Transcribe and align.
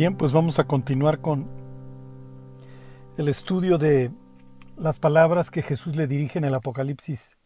Bien, 0.00 0.16
pues 0.16 0.32
vamos 0.32 0.58
a 0.58 0.64
continuar 0.64 1.20
con 1.20 1.46
el 3.18 3.28
estudio 3.28 3.76
de 3.76 4.10
las 4.78 4.98
palabras 4.98 5.50
que 5.50 5.60
Jesús 5.60 5.94
le 5.94 6.06
dirige 6.06 6.38
en 6.38 6.46
el 6.46 6.54
Apocalipsis 6.54 7.36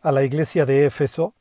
a 0.00 0.12
la 0.12 0.22
iglesia 0.22 0.64
de 0.64 0.86
Éfeso. 0.86 1.34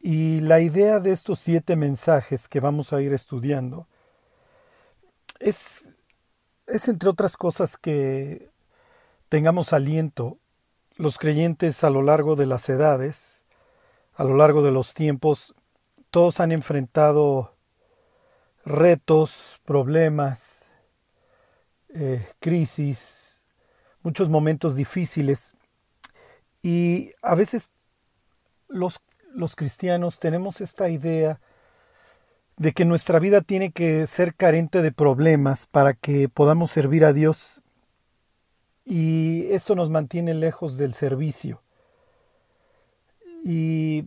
Y 0.00 0.40
la 0.40 0.60
idea 0.60 1.00
de 1.00 1.12
estos 1.12 1.38
siete 1.38 1.76
mensajes 1.76 2.46
que 2.46 2.60
vamos 2.60 2.92
a 2.92 3.00
ir 3.00 3.14
estudiando 3.14 3.88
es, 5.40 5.88
es 6.66 6.86
entre 6.86 7.08
otras 7.08 7.38
cosas 7.38 7.78
que 7.78 8.50
tengamos 9.30 9.72
aliento 9.72 10.36
los 10.96 11.16
creyentes 11.16 11.84
a 11.84 11.88
lo 11.88 12.02
largo 12.02 12.36
de 12.36 12.44
las 12.44 12.68
edades, 12.68 13.40
a 14.14 14.24
lo 14.24 14.36
largo 14.36 14.62
de 14.62 14.72
los 14.72 14.92
tiempos, 14.92 15.54
todos 16.10 16.38
han 16.38 16.52
enfrentado 16.52 17.53
retos, 18.64 19.60
problemas, 19.64 20.68
eh, 21.90 22.26
crisis, 22.40 23.36
muchos 24.02 24.28
momentos 24.28 24.76
difíciles. 24.76 25.54
Y 26.62 27.12
a 27.22 27.34
veces 27.34 27.70
los, 28.68 29.00
los 29.34 29.56
cristianos 29.56 30.18
tenemos 30.18 30.60
esta 30.60 30.88
idea 30.88 31.40
de 32.56 32.72
que 32.72 32.84
nuestra 32.84 33.18
vida 33.18 33.40
tiene 33.40 33.72
que 33.72 34.06
ser 34.06 34.34
carente 34.34 34.80
de 34.80 34.92
problemas 34.92 35.66
para 35.66 35.92
que 35.92 36.28
podamos 36.28 36.70
servir 36.70 37.04
a 37.04 37.12
Dios 37.12 37.62
y 38.84 39.46
esto 39.50 39.74
nos 39.74 39.90
mantiene 39.90 40.34
lejos 40.34 40.76
del 40.76 40.92
servicio. 40.92 41.62
Y 43.44 44.04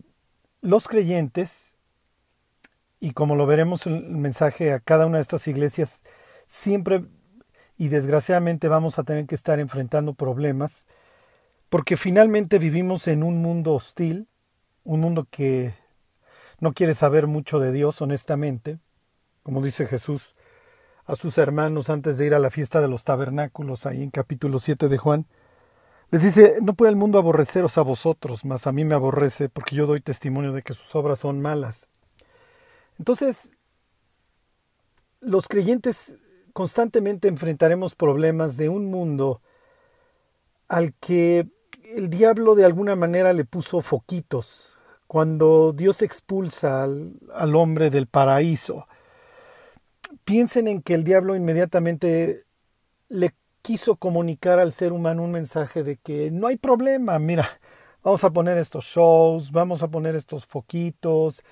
los 0.60 0.88
creyentes 0.88 1.67
y 3.00 3.12
como 3.12 3.36
lo 3.36 3.46
veremos 3.46 3.86
en 3.86 3.94
el 3.94 4.16
mensaje 4.16 4.72
a 4.72 4.80
cada 4.80 5.06
una 5.06 5.18
de 5.18 5.22
estas 5.22 5.46
iglesias, 5.46 6.02
siempre 6.46 7.04
y 7.76 7.88
desgraciadamente 7.88 8.68
vamos 8.68 8.98
a 8.98 9.04
tener 9.04 9.26
que 9.26 9.34
estar 9.34 9.60
enfrentando 9.60 10.14
problemas, 10.14 10.86
porque 11.68 11.96
finalmente 11.96 12.58
vivimos 12.58 13.06
en 13.08 13.22
un 13.22 13.40
mundo 13.40 13.74
hostil, 13.74 14.28
un 14.84 15.00
mundo 15.00 15.26
que 15.30 15.74
no 16.60 16.72
quiere 16.72 16.94
saber 16.94 17.26
mucho 17.26 17.60
de 17.60 17.72
Dios, 17.72 18.02
honestamente, 18.02 18.78
como 19.42 19.62
dice 19.62 19.86
Jesús 19.86 20.34
a 21.06 21.16
sus 21.16 21.38
hermanos 21.38 21.88
antes 21.88 22.18
de 22.18 22.26
ir 22.26 22.34
a 22.34 22.38
la 22.38 22.50
fiesta 22.50 22.80
de 22.80 22.88
los 22.88 23.04
tabernáculos, 23.04 23.86
ahí 23.86 24.02
en 24.02 24.10
capítulo 24.10 24.58
7 24.58 24.88
de 24.88 24.98
Juan. 24.98 25.26
Les 26.10 26.22
dice, 26.22 26.56
no 26.62 26.74
puede 26.74 26.90
el 26.90 26.96
mundo 26.96 27.18
aborreceros 27.18 27.78
a 27.78 27.82
vosotros, 27.82 28.44
mas 28.44 28.66
a 28.66 28.72
mí 28.72 28.84
me 28.84 28.94
aborrece, 28.94 29.48
porque 29.48 29.76
yo 29.76 29.86
doy 29.86 30.00
testimonio 30.00 30.52
de 30.52 30.62
que 30.62 30.74
sus 30.74 30.94
obras 30.94 31.20
son 31.20 31.40
malas. 31.40 31.86
Entonces, 32.98 33.52
los 35.20 35.48
creyentes 35.48 36.14
constantemente 36.52 37.28
enfrentaremos 37.28 37.94
problemas 37.94 38.56
de 38.56 38.68
un 38.68 38.86
mundo 38.90 39.40
al 40.68 40.94
que 40.94 41.48
el 41.94 42.10
diablo 42.10 42.54
de 42.54 42.64
alguna 42.64 42.96
manera 42.96 43.32
le 43.32 43.44
puso 43.44 43.80
foquitos. 43.80 44.74
Cuando 45.06 45.72
Dios 45.72 46.02
expulsa 46.02 46.82
al, 46.82 47.56
hombre 47.56 47.88
del 47.88 48.06
paraíso, 48.06 48.86
piensen 50.24 50.68
en 50.68 50.82
que 50.82 50.94
el 50.94 51.04
diablo 51.04 51.34
inmediatamente 51.34 52.44
le 53.08 53.34
quiso 53.62 53.96
comunicar 53.96 54.58
al 54.58 54.72
ser 54.72 54.92
humano 54.92 55.22
un 55.22 55.32
mensaje 55.32 55.82
de 55.82 55.96
que 55.96 56.30
no 56.30 56.46
hay 56.46 56.56
problema, 56.56 57.18
mira, 57.18 57.48
vamos 58.02 58.22
a 58.24 58.30
poner 58.30 58.58
estos 58.58 58.84
shows, 58.84 59.50
vamos 59.50 59.82
a 59.82 59.88
poner 59.88 60.14
estos 60.14 60.44
foquitos, 60.46 61.42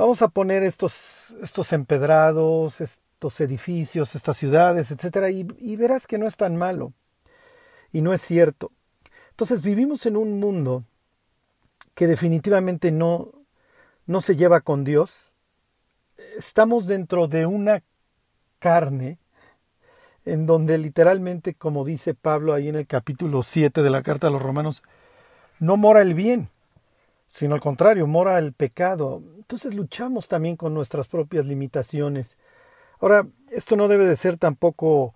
Vamos 0.00 0.22
a 0.22 0.28
poner 0.28 0.62
estos, 0.62 0.94
estos 1.42 1.74
empedrados, 1.74 2.80
estos 2.80 3.38
edificios, 3.42 4.14
estas 4.14 4.38
ciudades, 4.38 4.90
etcétera, 4.90 5.28
y, 5.28 5.44
verás 5.76 6.06
que 6.06 6.16
no 6.16 6.26
es 6.26 6.38
tan 6.38 6.56
malo. 6.56 6.94
Y 7.92 8.00
no 8.00 8.14
es 8.14 8.22
cierto. 8.22 8.72
Entonces 9.28 9.60
vivimos 9.60 10.06
en 10.06 10.16
un 10.16 10.40
mundo 10.40 10.84
que 11.94 12.06
definitivamente 12.06 12.90
no, 12.90 13.30
no 14.06 14.22
se 14.22 14.36
lleva 14.36 14.62
con 14.62 14.84
Dios. 14.84 15.34
Estamos 16.34 16.86
dentro 16.86 17.28
de 17.28 17.44
una 17.44 17.82
carne 18.58 19.18
en 20.24 20.46
donde 20.46 20.78
literalmente, 20.78 21.52
como 21.52 21.84
dice 21.84 22.14
Pablo 22.14 22.54
ahí 22.54 22.70
en 22.70 22.76
el 22.76 22.86
capítulo 22.86 23.42
7 23.42 23.82
de 23.82 23.90
la 23.90 24.02
carta 24.02 24.28
a 24.28 24.30
los 24.30 24.40
romanos, 24.40 24.82
no 25.58 25.76
mora 25.76 26.00
el 26.00 26.14
bien, 26.14 26.48
sino 27.30 27.54
al 27.54 27.60
contrario, 27.60 28.06
mora 28.06 28.38
el 28.38 28.52
pecado. 28.52 29.22
Entonces 29.36 29.74
luchamos 29.74 30.28
también 30.28 30.56
con 30.56 30.74
nuestras 30.74 31.08
propias 31.08 31.46
limitaciones. 31.46 32.36
Ahora, 33.00 33.26
esto 33.50 33.76
no 33.76 33.88
debe 33.88 34.06
de 34.06 34.16
ser 34.16 34.36
tampoco 34.36 35.14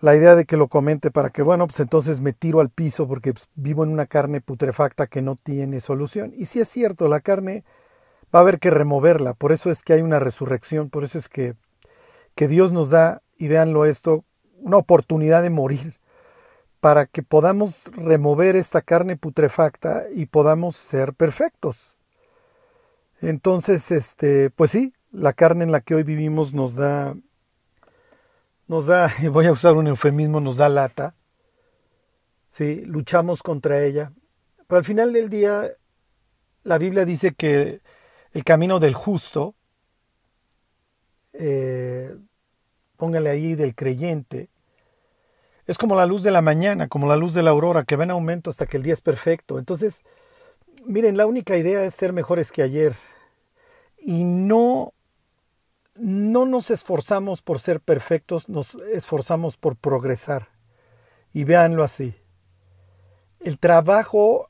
la 0.00 0.16
idea 0.16 0.34
de 0.34 0.44
que 0.44 0.56
lo 0.56 0.66
comente 0.66 1.10
para 1.12 1.30
que, 1.30 1.42
bueno, 1.42 1.66
pues 1.66 1.78
entonces 1.78 2.20
me 2.20 2.32
tiro 2.32 2.60
al 2.60 2.70
piso 2.70 3.06
porque 3.06 3.32
pues, 3.32 3.48
vivo 3.54 3.84
en 3.84 3.90
una 3.90 4.06
carne 4.06 4.40
putrefacta 4.40 5.06
que 5.06 5.22
no 5.22 5.36
tiene 5.36 5.78
solución. 5.80 6.32
Y 6.36 6.46
si 6.46 6.60
es 6.60 6.68
cierto, 6.68 7.06
la 7.08 7.20
carne 7.20 7.62
va 8.34 8.40
a 8.40 8.42
haber 8.42 8.58
que 8.58 8.70
removerla, 8.70 9.34
por 9.34 9.52
eso 9.52 9.70
es 9.70 9.82
que 9.82 9.92
hay 9.92 10.00
una 10.02 10.18
resurrección, 10.18 10.90
por 10.90 11.04
eso 11.04 11.18
es 11.18 11.28
que, 11.28 11.54
que 12.34 12.48
Dios 12.48 12.72
nos 12.72 12.90
da, 12.90 13.22
y 13.36 13.46
véanlo 13.46 13.84
esto, 13.84 14.24
una 14.58 14.78
oportunidad 14.78 15.42
de 15.42 15.50
morir 15.50 16.01
para 16.82 17.06
que 17.06 17.22
podamos 17.22 17.92
remover 17.94 18.56
esta 18.56 18.82
carne 18.82 19.16
putrefacta 19.16 20.06
y 20.12 20.26
podamos 20.26 20.74
ser 20.74 21.14
perfectos. 21.14 21.96
Entonces, 23.20 23.92
este, 23.92 24.50
pues 24.50 24.72
sí, 24.72 24.92
la 25.12 25.32
carne 25.32 25.62
en 25.62 25.70
la 25.70 25.80
que 25.80 25.94
hoy 25.94 26.02
vivimos 26.02 26.54
nos 26.54 26.74
da, 26.74 27.14
nos 28.66 28.86
da, 28.86 29.12
y 29.22 29.28
voy 29.28 29.46
a 29.46 29.52
usar 29.52 29.74
un 29.74 29.86
eufemismo, 29.86 30.40
nos 30.40 30.56
da 30.56 30.68
lata. 30.68 31.14
Sí, 32.50 32.82
luchamos 32.84 33.44
contra 33.44 33.80
ella. 33.84 34.10
Pero 34.66 34.78
al 34.78 34.84
final 34.84 35.12
del 35.12 35.28
día, 35.28 35.70
la 36.64 36.78
Biblia 36.78 37.04
dice 37.04 37.32
que 37.32 37.80
el 38.32 38.42
camino 38.42 38.80
del 38.80 38.94
justo, 38.94 39.54
eh, 41.32 42.12
póngale 42.96 43.30
ahí 43.30 43.54
del 43.54 43.76
creyente, 43.76 44.50
es 45.72 45.78
como 45.78 45.96
la 45.96 46.06
luz 46.06 46.22
de 46.22 46.30
la 46.30 46.42
mañana, 46.42 46.86
como 46.88 47.08
la 47.08 47.16
luz 47.16 47.34
de 47.34 47.42
la 47.42 47.50
aurora, 47.50 47.84
que 47.84 47.96
va 47.96 48.04
en 48.04 48.10
aumento 48.10 48.50
hasta 48.50 48.66
que 48.66 48.76
el 48.76 48.82
día 48.82 48.92
es 48.92 49.00
perfecto. 49.00 49.58
Entonces, 49.58 50.02
miren, 50.86 51.16
la 51.16 51.26
única 51.26 51.56
idea 51.56 51.82
es 51.84 51.94
ser 51.94 52.12
mejores 52.12 52.52
que 52.52 52.62
ayer 52.62 52.94
y 53.98 54.24
no, 54.24 54.92
no 55.94 56.44
nos 56.44 56.70
esforzamos 56.70 57.40
por 57.40 57.58
ser 57.58 57.80
perfectos, 57.80 58.48
nos 58.48 58.74
esforzamos 58.92 59.56
por 59.56 59.76
progresar. 59.76 60.48
Y 61.32 61.44
véanlo 61.44 61.82
así. 61.82 62.14
El 63.40 63.58
trabajo 63.58 64.48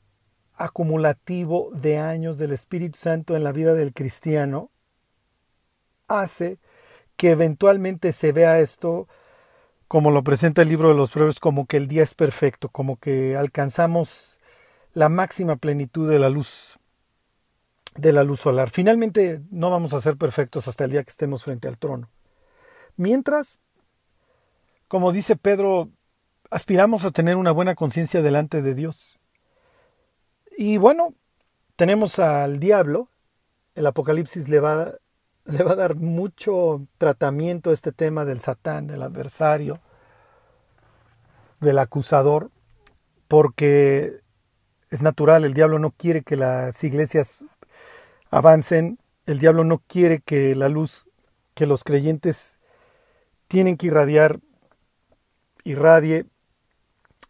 acumulativo 0.55 1.69
de 1.73 1.99
años 1.99 2.37
del 2.37 2.51
Espíritu 2.51 2.99
Santo 2.99 3.35
en 3.35 3.43
la 3.43 3.51
vida 3.51 3.73
del 3.73 3.93
cristiano 3.93 4.71
hace 6.07 6.59
que 7.15 7.31
eventualmente 7.31 8.11
se 8.11 8.33
vea 8.33 8.59
esto 8.59 9.07
como 9.93 10.09
lo 10.09 10.23
presenta 10.23 10.63
el 10.63 10.69
libro 10.69 10.89
de 10.89 10.95
los 10.95 11.11
Proverbios, 11.11 11.39
como 11.39 11.67
que 11.67 11.77
el 11.77 11.87
día 11.87 12.01
es 12.01 12.15
perfecto, 12.15 12.67
como 12.67 12.97
que 12.97 13.37
alcanzamos 13.37 14.39
la 14.95 15.07
máxima 15.07 15.55
plenitud 15.57 16.09
de 16.09 16.17
la 16.17 16.31
luz 16.31 16.79
de 17.95 18.11
la 18.11 18.23
luz 18.23 18.39
solar. 18.39 18.71
Finalmente 18.71 19.43
no 19.51 19.69
vamos 19.69 19.93
a 19.93 20.01
ser 20.01 20.17
perfectos 20.17 20.67
hasta 20.67 20.85
el 20.85 20.89
día 20.89 21.03
que 21.03 21.11
estemos 21.11 21.43
frente 21.43 21.67
al 21.67 21.77
trono. 21.77 22.09
Mientras, 22.97 23.61
como 24.87 25.11
dice 25.11 25.35
Pedro, 25.35 25.89
aspiramos 26.49 27.03
a 27.05 27.11
tener 27.11 27.35
una 27.35 27.51
buena 27.51 27.75
conciencia 27.75 28.23
delante 28.23 28.63
de 28.63 28.73
Dios. 28.73 29.19
Y 30.57 30.77
bueno, 30.77 31.13
tenemos 31.75 32.17
al 32.17 32.59
diablo, 32.59 33.09
el 33.75 33.85
Apocalipsis 33.85 34.49
le 34.49 34.59
va, 34.59 34.95
le 35.45 35.63
va 35.63 35.71
a 35.71 35.75
dar 35.75 35.95
mucho 35.95 36.85
tratamiento 36.97 37.69
a 37.69 37.73
este 37.73 37.91
tema 37.91 38.25
del 38.25 38.39
Satán, 38.39 38.87
del 38.87 39.01
adversario, 39.01 39.79
del 41.59 41.79
acusador, 41.79 42.49
porque 43.27 44.21
es 44.89 45.01
natural, 45.01 45.43
el 45.43 45.53
diablo 45.53 45.79
no 45.79 45.91
quiere 45.91 46.21
que 46.21 46.37
las 46.37 46.83
iglesias 46.83 47.45
avancen. 48.29 48.97
El 49.25 49.39
diablo 49.39 49.63
no 49.63 49.81
quiere 49.87 50.19
que 50.19 50.53
la 50.55 50.69
luz 50.69 51.07
que 51.53 51.65
los 51.65 51.83
creyentes 51.83 52.59
tienen 53.47 53.77
que 53.77 53.87
irradiar 53.87 54.39
irradie 55.63 56.25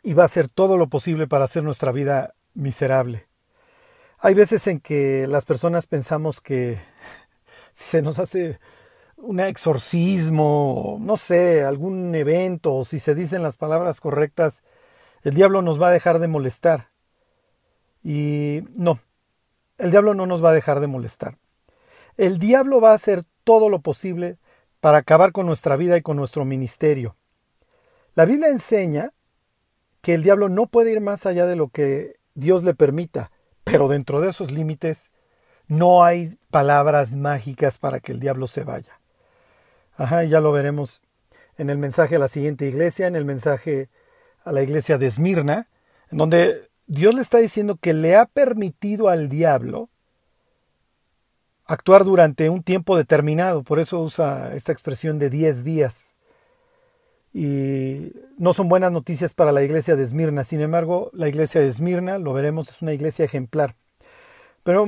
y 0.01 0.13
va 0.13 0.23
a 0.23 0.25
hacer 0.25 0.49
todo 0.49 0.77
lo 0.77 0.87
posible 0.87 1.27
para 1.27 1.45
hacer 1.45 1.63
nuestra 1.63 1.91
vida 1.91 2.33
miserable. 2.53 3.27
Hay 4.19 4.33
veces 4.33 4.67
en 4.67 4.79
que 4.79 5.27
las 5.27 5.45
personas 5.45 5.85
pensamos 5.87 6.41
que 6.41 6.81
se 7.73 8.01
nos 8.01 8.19
hace 8.19 8.59
un 9.17 9.39
exorcismo, 9.39 10.97
no 11.01 11.17
sé, 11.17 11.63
algún 11.63 12.13
evento, 12.15 12.75
o 12.75 12.85
si 12.85 12.99
se 12.99 13.15
dicen 13.15 13.43
las 13.43 13.57
palabras 13.57 13.99
correctas, 13.99 14.63
el 15.23 15.33
diablo 15.33 15.61
nos 15.61 15.81
va 15.81 15.89
a 15.89 15.91
dejar 15.91 16.19
de 16.19 16.27
molestar. 16.27 16.89
Y 18.03 18.61
no, 18.75 18.99
el 19.77 19.91
diablo 19.91 20.13
no 20.13 20.25
nos 20.25 20.43
va 20.43 20.51
a 20.51 20.53
dejar 20.53 20.79
de 20.79 20.87
molestar. 20.87 21.37
El 22.17 22.37
diablo 22.37 22.81
va 22.81 22.91
a 22.91 22.95
hacer 22.95 23.23
todo 23.43 23.69
lo 23.69 23.79
posible 23.79 24.37
para 24.79 24.99
acabar 24.99 25.31
con 25.31 25.45
nuestra 25.45 25.77
vida 25.77 25.97
y 25.97 26.01
con 26.01 26.17
nuestro 26.17 26.45
ministerio. 26.45 27.15
La 28.15 28.25
Biblia 28.25 28.49
enseña 28.49 29.13
que 30.01 30.13
el 30.13 30.23
diablo 30.23 30.49
no 30.49 30.67
puede 30.67 30.91
ir 30.91 30.99
más 30.99 31.25
allá 31.25 31.45
de 31.45 31.55
lo 31.55 31.69
que 31.69 32.13
Dios 32.35 32.65
le 32.65 32.75
permita, 32.75 33.31
pero 33.63 33.87
dentro 33.87 34.19
de 34.19 34.29
esos 34.29 34.51
límites 34.51 35.09
no 35.77 36.03
hay 36.03 36.37
palabras 36.51 37.15
mágicas 37.15 37.77
para 37.77 37.99
que 37.99 38.11
el 38.11 38.19
diablo 38.19 38.47
se 38.47 38.63
vaya. 38.63 38.99
Ajá, 39.97 40.23
ya 40.23 40.39
lo 40.39 40.51
veremos 40.51 41.01
en 41.57 41.69
el 41.69 41.77
mensaje 41.77 42.15
a 42.15 42.19
la 42.19 42.27
siguiente 42.27 42.67
iglesia, 42.67 43.07
en 43.07 43.15
el 43.15 43.25
mensaje 43.25 43.89
a 44.43 44.51
la 44.51 44.61
iglesia 44.61 44.97
de 44.97 45.07
Esmirna, 45.07 45.67
en 46.11 46.17
donde 46.17 46.69
Dios 46.87 47.15
le 47.15 47.21
está 47.21 47.39
diciendo 47.39 47.77
que 47.77 47.93
le 47.93 48.15
ha 48.15 48.25
permitido 48.25 49.09
al 49.09 49.29
diablo 49.29 49.89
actuar 51.65 52.03
durante 52.03 52.49
un 52.49 52.61
tiempo 52.61 52.97
determinado, 52.97 53.63
por 53.63 53.79
eso 53.79 53.99
usa 54.01 54.53
esta 54.53 54.71
expresión 54.71 55.17
de 55.17 55.29
10 55.29 55.63
días. 55.63 56.13
Y 57.33 58.11
no 58.37 58.53
son 58.53 58.67
buenas 58.69 58.91
noticias 58.91 59.33
para 59.33 59.51
la 59.51 59.63
iglesia 59.63 59.95
de 59.95 60.03
Esmirna, 60.03 60.43
sin 60.43 60.61
embargo, 60.61 61.09
la 61.13 61.27
iglesia 61.27 61.61
de 61.61 61.67
Esmirna, 61.67 62.19
lo 62.19 62.33
veremos, 62.33 62.69
es 62.69 62.81
una 62.81 62.93
iglesia 62.93 63.25
ejemplar. 63.25 63.75
Pero 64.63 64.85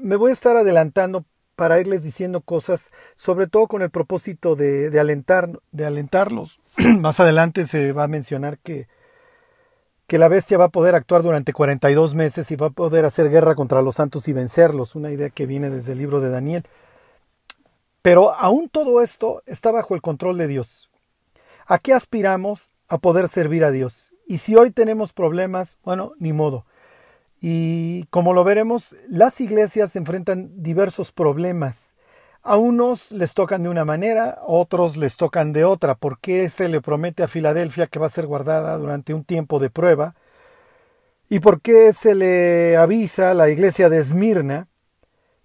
me 0.00 0.16
voy 0.16 0.30
a 0.30 0.32
estar 0.32 0.56
adelantando 0.56 1.24
para 1.56 1.78
irles 1.78 2.02
diciendo 2.02 2.40
cosas, 2.40 2.90
sobre 3.16 3.46
todo 3.46 3.66
con 3.66 3.82
el 3.82 3.90
propósito 3.90 4.56
de, 4.56 4.98
alentar, 4.98 5.60
de 5.72 5.84
alentarlos. 5.84 6.56
Más 6.98 7.20
adelante 7.20 7.66
se 7.66 7.92
va 7.92 8.04
a 8.04 8.08
mencionar 8.08 8.58
que, 8.58 8.88
que 10.06 10.18
la 10.18 10.28
bestia 10.28 10.56
va 10.56 10.66
a 10.66 10.70
poder 10.70 10.94
actuar 10.94 11.22
durante 11.22 11.52
42 11.52 12.14
meses 12.14 12.50
y 12.50 12.56
va 12.56 12.68
a 12.68 12.70
poder 12.70 13.04
hacer 13.04 13.28
guerra 13.30 13.54
contra 13.54 13.82
los 13.82 13.96
santos 13.96 14.26
y 14.28 14.32
vencerlos, 14.32 14.94
una 14.94 15.10
idea 15.10 15.28
que 15.28 15.46
viene 15.46 15.68
desde 15.68 15.92
el 15.92 15.98
libro 15.98 16.20
de 16.20 16.30
Daniel. 16.30 16.64
Pero 18.02 18.32
aún 18.32 18.70
todo 18.70 19.02
esto 19.02 19.42
está 19.44 19.70
bajo 19.70 19.94
el 19.94 20.00
control 20.00 20.38
de 20.38 20.46
Dios. 20.46 20.90
¿A 21.66 21.78
qué 21.78 21.92
aspiramos? 21.92 22.70
A 22.88 22.98
poder 22.98 23.28
servir 23.28 23.64
a 23.64 23.70
Dios. 23.70 24.10
Y 24.26 24.38
si 24.38 24.56
hoy 24.56 24.70
tenemos 24.70 25.12
problemas, 25.12 25.76
bueno, 25.84 26.12
ni 26.18 26.32
modo. 26.32 26.64
Y 27.40 28.04
como 28.10 28.34
lo 28.34 28.44
veremos, 28.44 28.94
las 29.08 29.40
iglesias 29.40 29.96
enfrentan 29.96 30.62
diversos 30.62 31.10
problemas. 31.10 31.96
A 32.42 32.56
unos 32.56 33.10
les 33.12 33.34
tocan 33.34 33.62
de 33.62 33.68
una 33.68 33.84
manera, 33.84 34.30
a 34.30 34.44
otros 34.46 34.96
les 34.96 35.16
tocan 35.16 35.52
de 35.52 35.64
otra. 35.64 35.94
¿Por 35.94 36.20
qué 36.20 36.50
se 36.50 36.68
le 36.68 36.80
promete 36.80 37.22
a 37.22 37.28
Filadelfia 37.28 37.86
que 37.86 37.98
va 37.98 38.06
a 38.06 38.10
ser 38.10 38.26
guardada 38.26 38.76
durante 38.76 39.14
un 39.14 39.24
tiempo 39.24 39.58
de 39.58 39.70
prueba? 39.70 40.14
¿Y 41.28 41.40
por 41.40 41.60
qué 41.60 41.92
se 41.94 42.14
le 42.14 42.76
avisa 42.76 43.30
a 43.30 43.34
la 43.34 43.48
iglesia 43.50 43.88
de 43.88 43.98
Esmirna 43.98 44.68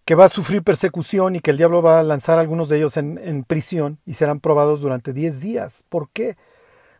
que 0.05 0.15
va 0.15 0.25
a 0.25 0.29
sufrir 0.29 0.63
persecución 0.63 1.35
y 1.35 1.39
que 1.41 1.51
el 1.51 1.57
diablo 1.57 1.81
va 1.81 1.99
a 1.99 2.03
lanzar 2.03 2.37
a 2.37 2.41
algunos 2.41 2.69
de 2.69 2.77
ellos 2.77 2.97
en, 2.97 3.17
en 3.19 3.43
prisión 3.43 3.99
y 4.05 4.13
serán 4.13 4.39
probados 4.39 4.81
durante 4.81 5.13
diez 5.13 5.39
días? 5.39 5.85
¿Por 5.89 6.09
qué? 6.11 6.37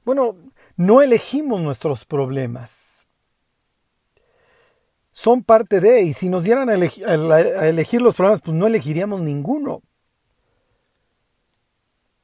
Bueno, 0.06 0.36
no 0.78 1.02
elegimos 1.02 1.62
nuestros 1.62 2.06
problemas 2.06 2.85
son 5.16 5.44
parte 5.46 5.80
de, 5.80 6.02
y 6.02 6.12
si 6.12 6.28
nos 6.28 6.44
dieran 6.44 6.70
a, 6.70 6.74
elegir 6.74 8.02
los 8.02 8.16
problemas, 8.16 8.42
pues 8.42 8.56
no 8.56 8.68
elegiríamos 8.68 9.22
ninguno. 9.22 9.82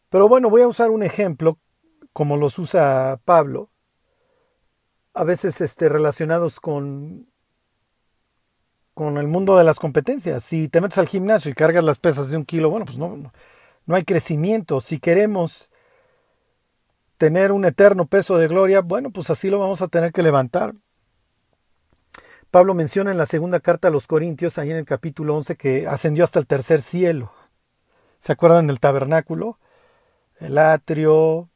Pero 0.09 0.27
bueno, 0.27 0.49
voy 0.49 0.63
a 0.63 0.67
usar 0.67 0.91
un 0.91 1.01
ejemplo, 1.01 1.57
como 2.11 2.35
los 2.35 2.59
usa 2.59 3.17
Pablo, 3.23 3.71
a 5.13 5.23
veces 5.23 5.61
este, 5.61 5.87
relacionados 5.87 6.59
con, 6.59 7.29
con 8.93 9.17
el 9.17 9.29
mundo 9.29 9.55
de 9.55 9.63
las 9.63 9.79
competencias. 9.79 10.43
Si 10.43 10.67
te 10.67 10.81
metes 10.81 10.97
al 10.97 11.07
gimnasio 11.07 11.49
y 11.49 11.55
cargas 11.55 11.85
las 11.85 11.97
pesas 11.97 12.29
de 12.29 12.35
un 12.35 12.43
kilo, 12.43 12.69
bueno, 12.69 12.85
pues 12.85 12.97
no, 12.97 13.31
no 13.85 13.95
hay 13.95 14.03
crecimiento. 14.03 14.81
Si 14.81 14.99
queremos 14.99 15.69
tener 17.15 17.53
un 17.53 17.63
eterno 17.63 18.05
peso 18.05 18.37
de 18.37 18.49
gloria, 18.49 18.81
bueno, 18.81 19.11
pues 19.11 19.29
así 19.29 19.49
lo 19.49 19.59
vamos 19.59 19.81
a 19.81 19.87
tener 19.87 20.11
que 20.11 20.23
levantar. 20.23 20.73
Pablo 22.51 22.73
menciona 22.73 23.11
en 23.11 23.17
la 23.17 23.25
segunda 23.25 23.61
carta 23.61 23.87
a 23.87 23.91
los 23.91 24.07
Corintios, 24.07 24.57
ahí 24.57 24.71
en 24.71 24.75
el 24.75 24.85
capítulo 24.85 25.37
11, 25.37 25.55
que 25.55 25.87
ascendió 25.87 26.25
hasta 26.25 26.37
el 26.37 26.47
tercer 26.47 26.81
cielo. 26.81 27.31
¿Se 28.19 28.33
acuerdan 28.33 28.67
del 28.67 28.81
tabernáculo? 28.81 29.57
El 30.37 30.57
atrio, 30.57 31.49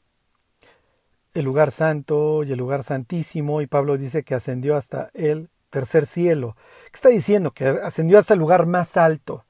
el 1.33 1.44
lugar 1.44 1.71
santo 1.71 2.44
y 2.45 2.53
el 2.53 2.57
lugar 2.57 2.83
santísimo, 2.83 3.59
y 3.59 3.68
Pablo 3.68 3.97
dice 3.97 4.24
que 4.24 4.36
ascendió 4.36 4.77
hasta 4.77 5.12
el 5.13 5.50
tercer 5.69 6.06
cielo. 6.06 6.56
¿Qué 6.86 6.95
está 6.95 7.09
diciendo? 7.09 7.51
Que 7.51 7.68
ascendió 7.68 8.18
hasta 8.18 8.33
el 8.33 8.39
lugar 8.39 8.65
más 8.65 8.95
alto. 8.95 9.44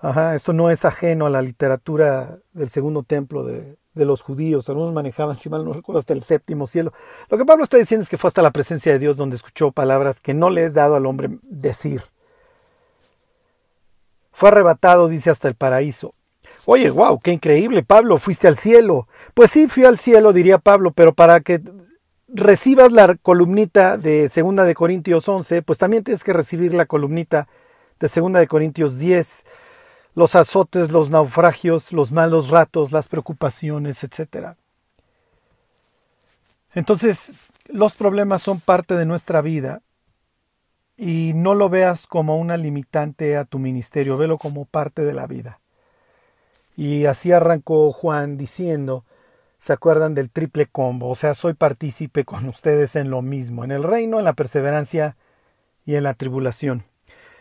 Ajá, 0.00 0.34
esto 0.34 0.52
no 0.52 0.70
es 0.70 0.84
ajeno 0.84 1.24
a 1.26 1.30
la 1.30 1.40
literatura 1.40 2.40
del 2.52 2.68
segundo 2.68 3.04
templo 3.04 3.42
de, 3.42 3.78
de 3.94 4.04
los 4.04 4.22
judíos. 4.22 4.68
Algunos 4.68 4.94
manejaban, 4.94 5.36
si 5.36 5.48
mal 5.48 5.64
no 5.64 5.72
recuerdo, 5.72 5.98
hasta 5.98 6.12
el 6.12 6.22
séptimo 6.22 6.66
cielo. 6.66 6.92
Lo 7.28 7.38
que 7.38 7.44
Pablo 7.44 7.64
está 7.64 7.76
diciendo 7.76 8.02
es 8.02 8.08
que 8.08 8.18
fue 8.18 8.28
hasta 8.28 8.42
la 8.42 8.50
presencia 8.50 8.92
de 8.92 8.98
Dios 8.98 9.16
donde 9.16 9.36
escuchó 9.36 9.70
palabras 9.72 10.20
que 10.20 10.34
no 10.34 10.50
le 10.50 10.64
es 10.64 10.74
dado 10.74 10.94
al 10.96 11.06
hombre 11.06 11.38
decir. 11.48 12.02
Fue 14.32 14.48
arrebatado, 14.48 15.08
dice, 15.08 15.30
hasta 15.30 15.48
el 15.48 15.54
paraíso. 15.54 16.12
Oye, 16.66 16.90
wow, 16.90 17.20
qué 17.20 17.32
increíble, 17.32 17.82
Pablo, 17.82 18.18
fuiste 18.18 18.48
al 18.48 18.56
cielo. 18.56 19.06
Pues 19.34 19.50
sí, 19.50 19.68
fui 19.68 19.84
al 19.84 19.98
cielo, 19.98 20.32
diría 20.32 20.58
Pablo, 20.58 20.92
pero 20.92 21.12
para 21.12 21.40
que 21.40 21.60
recibas 22.28 22.92
la 22.92 23.16
columnita 23.16 23.96
de 23.96 24.28
Segunda 24.28 24.64
de 24.64 24.74
Corintios 24.74 25.28
11, 25.28 25.62
pues 25.62 25.78
también 25.78 26.04
tienes 26.04 26.24
que 26.24 26.32
recibir 26.32 26.74
la 26.74 26.86
columnita 26.86 27.48
de 27.98 28.08
Segunda 28.08 28.40
de 28.40 28.46
Corintios 28.46 28.98
10 28.98 29.44
los 30.14 30.34
azotes, 30.34 30.90
los 30.90 31.10
naufragios, 31.10 31.92
los 31.92 32.12
malos 32.12 32.50
ratos, 32.50 32.92
las 32.92 33.08
preocupaciones, 33.08 34.02
etc. 34.04 34.54
Entonces, 36.74 37.50
los 37.66 37.96
problemas 37.96 38.42
son 38.42 38.60
parte 38.60 38.94
de 38.94 39.06
nuestra 39.06 39.40
vida 39.40 39.82
y 40.96 41.32
no 41.34 41.54
lo 41.54 41.68
veas 41.68 42.06
como 42.06 42.36
una 42.36 42.56
limitante 42.56 43.36
a 43.36 43.44
tu 43.44 43.58
ministerio, 43.58 44.18
velo 44.18 44.36
como 44.36 44.66
parte 44.66 45.02
de 45.02 45.14
la 45.14 45.26
vida. 45.26 45.60
Y 46.76 47.06
así 47.06 47.32
arrancó 47.32 47.90
Juan 47.92 48.36
diciendo, 48.36 49.04
¿se 49.58 49.72
acuerdan 49.72 50.14
del 50.14 50.30
triple 50.30 50.66
combo? 50.66 51.08
O 51.08 51.14
sea, 51.14 51.34
soy 51.34 51.54
partícipe 51.54 52.24
con 52.24 52.48
ustedes 52.48 52.96
en 52.96 53.10
lo 53.10 53.22
mismo, 53.22 53.64
en 53.64 53.70
el 53.70 53.82
reino, 53.82 54.18
en 54.18 54.24
la 54.24 54.32
perseverancia 54.32 55.16
y 55.84 55.94
en 55.96 56.04
la 56.04 56.14
tribulación. 56.14 56.84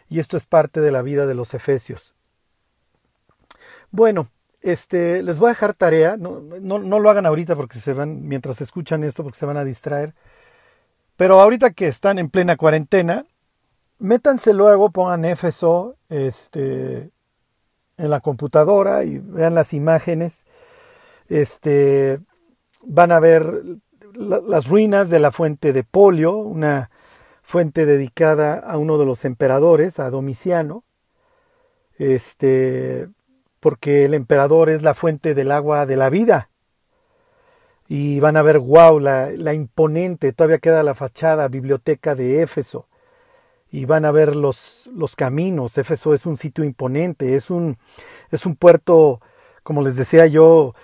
Y 0.09 0.19
esto 0.19 0.37
es 0.37 0.45
parte 0.45 0.81
de 0.81 0.91
la 0.91 1.01
vida 1.01 1.25
de 1.25 1.35
los 1.35 1.53
efesios. 1.53 2.15
Bueno, 3.91 4.27
este, 4.61 5.23
les 5.23 5.39
voy 5.39 5.47
a 5.47 5.49
dejar 5.49 5.73
tarea, 5.73 6.17
no, 6.17 6.41
no, 6.41 6.99
lo 6.99 7.09
hagan 7.09 7.25
ahorita 7.25 7.55
porque 7.55 7.79
se 7.79 7.93
van, 7.93 8.27
mientras 8.27 8.61
escuchan 8.61 9.03
esto, 9.03 9.23
porque 9.23 9.39
se 9.39 9.45
van 9.45 9.57
a 9.57 9.63
distraer. 9.63 10.13
Pero 11.15 11.41
ahorita 11.41 11.71
que 11.71 11.87
están 11.87 12.19
en 12.19 12.29
plena 12.29 12.57
cuarentena, 12.57 13.25
métanse 13.99 14.53
luego, 14.53 14.91
pongan 14.91 15.25
Éfeso 15.25 15.95
este, 16.09 17.09
en 17.97 18.09
la 18.09 18.19
computadora 18.21 19.03
y 19.03 19.17
vean 19.19 19.55
las 19.55 19.73
imágenes. 19.73 20.45
Este, 21.29 22.19
van 22.83 23.11
a 23.11 23.19
ver 23.19 23.63
las 24.13 24.67
ruinas 24.67 25.09
de 25.09 25.19
la 25.19 25.31
fuente 25.31 25.73
de 25.73 25.83
Polio, 25.83 26.35
una 26.37 26.89
fuente 27.43 27.85
dedicada 27.85 28.59
a 28.59 28.77
uno 28.77 28.97
de 28.97 29.05
los 29.05 29.25
emperadores, 29.25 29.99
a 29.99 30.09
Domiciano. 30.09 30.83
Este, 31.97 33.09
porque 33.59 34.05
el 34.05 34.13
emperador 34.13 34.69
es 34.69 34.83
la 34.83 34.93
fuente 34.93 35.33
del 35.35 35.51
agua 35.51 35.85
de 35.85 35.97
la 35.97 36.09
vida. 36.09 36.49
Y 37.87 38.19
van 38.19 38.37
a 38.37 38.43
ver, 38.43 38.59
wow, 38.59 38.99
la, 38.99 39.53
imponente, 39.53 40.31
todavía 40.31 40.59
queda 40.59 40.83
la 40.83 40.93
fachada, 40.93 41.47
biblioteca 41.47 42.13
de 42.13 42.43
Éfeso. 42.43 42.87
Y 43.71 43.85
van 43.85 44.05
a 44.05 44.11
ver 44.11 44.35
los, 44.35 44.89
los 44.93 45.15
caminos. 45.15 45.77
Éfeso 45.77 46.13
es 46.13 46.25
un 46.25 46.37
sitio 46.37 46.63
imponente, 46.63 47.35
es 47.35 47.49
un, 47.49 47.77
es 48.31 48.45
un 48.45 48.55
puerto, 48.55 49.21
como 49.63 49.81
les 49.81 49.95
decía 49.95 50.27
yo, 50.27 50.75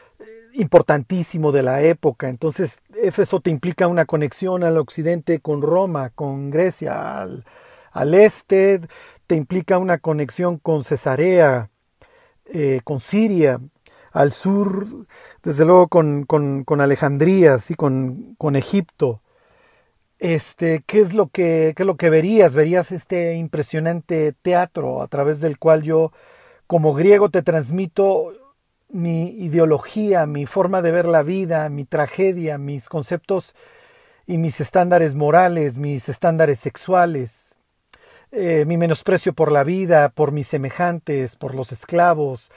importantísimo 0.54 1.52
de 1.52 1.64
la 1.64 1.84
época. 1.84 2.28
Entonces, 2.28 2.82
Éfeso 2.96 3.40
te 3.40 3.52
implica 3.52 3.88
una 3.88 4.06
conexión 4.06 4.64
al 4.64 4.78
occidente 4.78 5.40
con 5.40 5.62
Roma, 5.62 6.10
con 6.10 6.50
Grecia, 6.50 7.22
al, 7.22 7.46
al 7.92 8.14
este, 8.16 8.82
te 9.28 9.36
implica 9.36 9.78
una 9.78 10.00
conexión 10.00 10.58
con 10.58 10.84
Cesarea, 10.84 11.70
eh, 12.46 12.82
con 12.84 13.00
Siria, 13.00 13.60
al 14.12 14.32
sur, 14.32 14.88
desde 15.44 15.66
luego 15.66 15.88
con, 15.90 16.24
con, 16.24 16.82
Alejandría, 16.82 17.58
¿sí? 17.60 17.76
con, 17.76 18.36
con 18.38 18.56
Egipto. 18.56 19.22
Este, 20.20 20.84
¿qué 20.88 21.02
es 21.02 21.14
lo 21.14 21.28
que 21.28 21.74
qué 21.76 21.84
es 21.84 21.88
lo 21.88 21.98
que 21.98 22.10
verías? 22.10 22.56
Verías 22.56 22.92
este 22.92 23.36
impresionante 23.36 24.34
teatro 24.42 25.02
a 25.02 25.08
través 25.08 25.42
del 25.42 25.60
cual 25.60 25.84
yo 25.84 26.14
como 26.68 26.94
griego 26.94 27.30
te 27.30 27.44
transmito 27.44 28.34
mi 28.90 29.30
ideología, 29.32 30.26
mi 30.26 30.46
forma 30.46 30.82
de 30.82 30.92
ver 30.92 31.06
la 31.06 31.24
vida, 31.24 31.70
mi 31.70 31.86
tragedia, 31.86 32.58
mis 32.58 32.88
conceptos 32.90 33.54
y 34.28 34.38
mis 34.38 34.62
estándares 34.62 35.16
morales, 35.16 35.78
mis 35.78 36.10
estándares 36.10 36.60
sexuales. 36.60 37.55
Eh, 38.36 38.66
mi 38.66 38.78
menosprecio 38.78 39.34
por 39.34 39.52
la 39.52 39.64
vida, 39.64 40.10
por 40.10 40.32
mis 40.32 40.48
semejantes, 40.48 41.36
por 41.36 41.56
los 41.56 41.72
esclavos, 41.72 42.50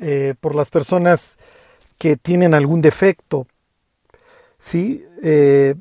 eh, 0.00 0.34
por 0.40 0.54
las 0.54 0.70
personas 0.70 1.36
que 1.98 2.16
tienen 2.16 2.54
algún 2.54 2.80
defecto. 2.80 3.46
¿Sí? 4.58 5.04
Eh, 5.22 5.74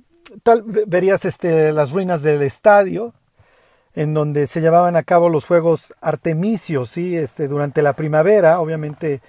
tal, 0.43 0.63
verías 0.63 1.25
este, 1.25 1.71
las 1.71 1.91
ruinas 1.91 2.21
del 2.21 2.41
estadio, 2.41 3.13
en 3.95 4.13
donde 4.13 4.47
se 4.47 4.61
llevaban 4.61 4.95
a 4.95 5.03
cabo 5.03 5.29
los 5.29 5.45
juegos 5.45 5.93
artemisios, 6.01 6.91
¿sí? 6.91 7.15
este, 7.15 7.47
durante 7.47 7.81
la 7.81 7.93
primavera, 7.93 8.59
obviamente 8.59 9.21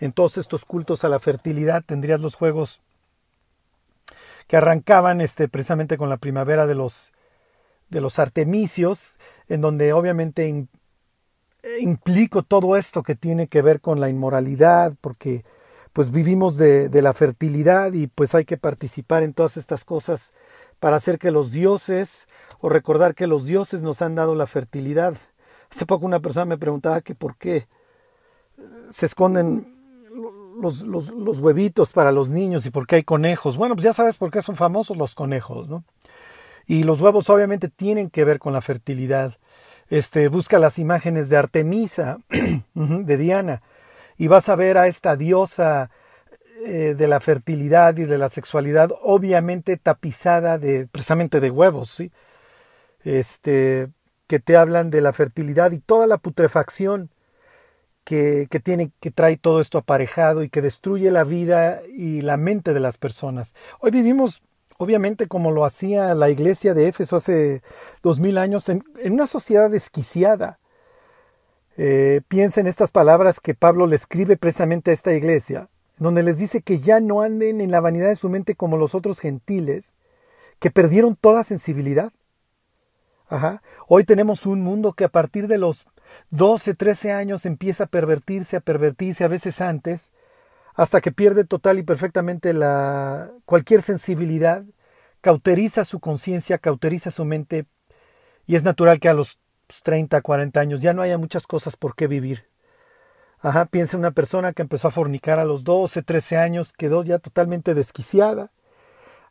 en 0.00 0.12
todos 0.12 0.36
estos 0.38 0.64
cultos 0.64 1.04
a 1.04 1.08
la 1.08 1.18
fertilidad 1.18 1.84
tendrías 1.84 2.20
los 2.20 2.34
juegos 2.34 2.80
que 4.46 4.56
arrancaban 4.56 5.20
este, 5.20 5.48
precisamente 5.48 5.96
con 5.96 6.08
la 6.08 6.16
primavera 6.16 6.66
de 6.66 6.74
los, 6.74 7.12
de 7.88 8.00
los 8.00 8.18
artemisios, 8.18 9.18
en 9.50 9.60
donde 9.60 9.92
obviamente 9.92 10.66
implico 11.80 12.42
todo 12.42 12.76
esto 12.76 13.02
que 13.02 13.16
tiene 13.16 13.48
que 13.48 13.62
ver 13.62 13.80
con 13.80 14.00
la 14.00 14.08
inmoralidad, 14.08 14.94
porque 15.00 15.44
pues 15.92 16.12
vivimos 16.12 16.56
de, 16.56 16.88
la 17.02 17.12
fertilidad 17.12 17.92
y 17.92 18.06
pues 18.06 18.34
hay 18.34 18.44
que 18.44 18.56
participar 18.56 19.24
en 19.24 19.34
todas 19.34 19.56
estas 19.56 19.84
cosas 19.84 20.32
para 20.78 20.96
hacer 20.96 21.18
que 21.18 21.32
los 21.32 21.50
dioses, 21.50 22.26
o 22.60 22.68
recordar 22.68 23.14
que 23.14 23.26
los 23.26 23.44
dioses 23.44 23.82
nos 23.82 24.02
han 24.02 24.14
dado 24.14 24.36
la 24.36 24.46
fertilidad. 24.46 25.14
Hace 25.70 25.84
poco 25.84 26.06
una 26.06 26.20
persona 26.20 26.46
me 26.46 26.56
preguntaba 26.58 27.00
que 27.00 27.16
por 27.16 27.36
qué 27.36 27.66
se 28.88 29.06
esconden 29.06 29.76
los, 30.60 30.82
los, 30.82 31.40
huevitos 31.40 31.92
para 31.92 32.12
los 32.12 32.30
niños 32.30 32.66
y 32.66 32.70
por 32.70 32.86
qué 32.86 32.96
hay 32.96 33.02
conejos. 33.02 33.56
Bueno, 33.56 33.74
pues 33.74 33.84
ya 33.84 33.94
sabes 33.94 34.16
por 34.16 34.30
qué 34.30 34.42
son 34.42 34.56
famosos 34.56 34.96
los 34.96 35.14
conejos, 35.14 35.68
¿no? 35.68 35.84
Y 36.66 36.84
los 36.84 37.00
huevos 37.00 37.28
obviamente 37.30 37.68
tienen 37.68 38.10
que 38.10 38.24
ver 38.24 38.38
con 38.38 38.52
la 38.52 38.60
fertilidad. 38.60 39.39
Este, 39.90 40.28
busca 40.28 40.58
las 40.58 40.78
imágenes 40.78 41.28
de 41.28 41.36
Artemisa, 41.36 42.18
de 42.74 43.16
Diana, 43.16 43.62
y 44.16 44.28
vas 44.28 44.48
a 44.48 44.56
ver 44.56 44.78
a 44.78 44.86
esta 44.86 45.16
diosa 45.16 45.90
eh, 46.64 46.94
de 46.96 47.08
la 47.08 47.20
fertilidad 47.20 47.96
y 47.98 48.04
de 48.04 48.16
la 48.16 48.28
sexualidad, 48.28 48.90
obviamente 49.02 49.76
tapizada 49.76 50.56
de 50.56 50.86
precisamente 50.86 51.40
de 51.40 51.50
huevos. 51.50 52.02
Este, 53.02 53.88
que 54.30 54.38
te 54.38 54.56
hablan 54.56 54.90
de 54.90 55.00
la 55.00 55.12
fertilidad 55.12 55.72
y 55.72 55.80
toda 55.80 56.06
la 56.06 56.16
putrefacción 56.16 57.10
que, 58.04 58.46
tiene, 58.62 58.92
que 59.00 59.10
trae 59.10 59.36
todo 59.36 59.60
esto 59.60 59.78
aparejado 59.78 60.44
y 60.44 60.48
que 60.48 60.62
destruye 60.62 61.10
la 61.10 61.24
vida 61.24 61.82
y 61.92 62.20
la 62.20 62.36
mente 62.36 62.72
de 62.72 62.78
las 62.78 62.96
personas. 62.96 63.54
Hoy 63.80 63.90
vivimos, 63.90 64.40
obviamente, 64.80 65.28
como 65.28 65.50
lo 65.50 65.66
hacía 65.66 66.14
la 66.14 66.30
iglesia 66.30 66.72
de 66.72 66.88
Éfeso 66.88 67.16
hace 67.16 67.62
dos 68.02 68.18
mil 68.18 68.38
años, 68.38 68.70
en, 68.70 68.82
una 69.04 69.26
sociedad 69.26 69.68
desquiciada. 69.70 70.58
Eh, 71.76 72.22
piensa 72.28 72.62
en 72.62 72.66
estas 72.66 72.90
palabras 72.90 73.40
que 73.40 73.54
Pablo 73.54 73.86
le 73.86 73.96
escribe 73.96 74.38
precisamente 74.38 74.90
a 74.90 74.94
esta 74.94 75.12
iglesia, 75.12 75.68
donde 75.98 76.22
les 76.22 76.38
dice 76.38 76.62
que 76.62 76.78
ya 76.78 76.98
no 76.98 77.20
anden 77.20 77.60
en 77.60 77.70
la 77.70 77.80
vanidad 77.80 78.08
de 78.08 78.16
su 78.16 78.30
mente 78.30 78.54
como 78.54 78.78
los 78.78 78.94
otros 78.94 79.20
gentiles, 79.20 79.92
que 80.58 80.70
perdieron 80.70 81.14
toda 81.14 81.44
sensibilidad. 81.44 82.10
Ajá. 83.28 83.62
Hoy 83.86 84.04
tenemos 84.04 84.46
un 84.46 84.62
mundo 84.62 84.94
que 84.94 85.04
a 85.04 85.10
partir 85.10 85.46
de 85.46 85.58
los 85.58 85.86
12, 86.30 86.72
13 86.74 87.12
años 87.12 87.44
empieza 87.44 87.84
a 87.84 87.88
pervertirse, 87.88 88.56
a 88.56 88.60
pervertirse 88.60 89.24
a 89.24 89.28
veces 89.28 89.60
antes, 89.60 90.10
hasta 90.80 91.02
que 91.02 91.12
pierde 91.12 91.44
total 91.44 91.78
y 91.78 91.82
perfectamente 91.82 92.54
la 92.54 93.30
cualquier 93.44 93.82
sensibilidad, 93.82 94.64
cauteriza 95.20 95.84
su 95.84 96.00
conciencia, 96.00 96.56
cauteriza 96.56 97.10
su 97.10 97.26
mente, 97.26 97.66
y 98.46 98.56
es 98.56 98.64
natural 98.64 98.98
que 98.98 99.10
a 99.10 99.12
los 99.12 99.38
30, 99.82 100.22
40 100.22 100.58
años 100.58 100.80
ya 100.80 100.94
no 100.94 101.02
haya 101.02 101.18
muchas 101.18 101.46
cosas 101.46 101.76
por 101.76 101.94
qué 101.94 102.06
vivir. 102.06 102.46
Ajá, 103.40 103.66
piensa 103.66 103.98
una 103.98 104.12
persona 104.12 104.54
que 104.54 104.62
empezó 104.62 104.88
a 104.88 104.90
fornicar 104.90 105.38
a 105.38 105.44
los 105.44 105.64
12, 105.64 106.02
13 106.02 106.38
años, 106.38 106.72
quedó 106.72 107.04
ya 107.04 107.18
totalmente 107.18 107.74
desquiciada, 107.74 108.50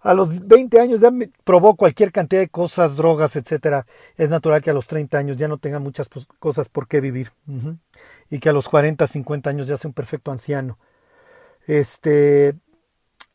a 0.02 0.14
los 0.14 0.46
20 0.46 0.80
años 0.80 1.02
ya 1.02 1.10
probó 1.46 1.76
cualquier 1.76 2.12
cantidad 2.12 2.42
de 2.42 2.50
cosas, 2.50 2.96
drogas, 2.96 3.36
etcétera. 3.36 3.88
Es 4.18 4.30
natural 4.30 4.62
que 4.62 4.70
a 4.70 4.74
los 4.74 4.86
30 4.86 5.18
años 5.18 5.38
ya 5.38 5.48
no 5.48 5.58
tenga 5.58 5.80
muchas 5.80 6.10
cosas 6.38 6.70
por 6.70 6.88
qué 6.88 7.02
vivir. 7.02 7.32
Y 8.30 8.38
que 8.38 8.50
a 8.50 8.54
los 8.54 8.70
40, 8.70 9.08
50 9.08 9.50
años 9.50 9.68
ya 9.68 9.78
sea 9.78 9.90
un 9.90 9.94
perfecto 9.94 10.32
anciano. 10.32 10.78
Este. 11.70 12.56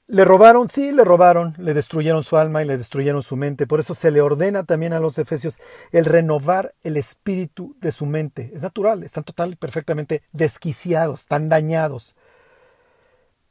Le 0.07 0.25
robaron, 0.27 0.69
sí, 0.69 0.93
le 0.93 1.03
robaron, 1.03 1.55
le 1.57 1.73
destruyeron 1.73 2.25
su 2.25 2.37
alma 2.37 2.63
y 2.63 2.67
le 2.67 2.77
destruyeron 2.77 3.23
su 3.23 3.37
mente. 3.37 3.67
Por 3.67 3.81
eso 3.81 3.95
se 3.95 4.11
le 4.11 4.21
ordena 4.21 4.65
también 4.65 4.93
a 4.93 5.01
los 5.01 5.19
efesios 5.19 5.61
el 5.93 6.05
renovar 6.05 6.75
el 6.83 6.99
espíritu 6.99 7.75
de 7.81 7.91
su 7.91 8.05
mente. 8.05 8.51
Es 8.55 8.63
natural, 8.63 9.03
están 9.03 9.25
total 9.25 9.57
perfectamente 9.57 10.23
desquiciados, 10.33 11.21
están 11.21 11.49
dañados. 11.49 12.15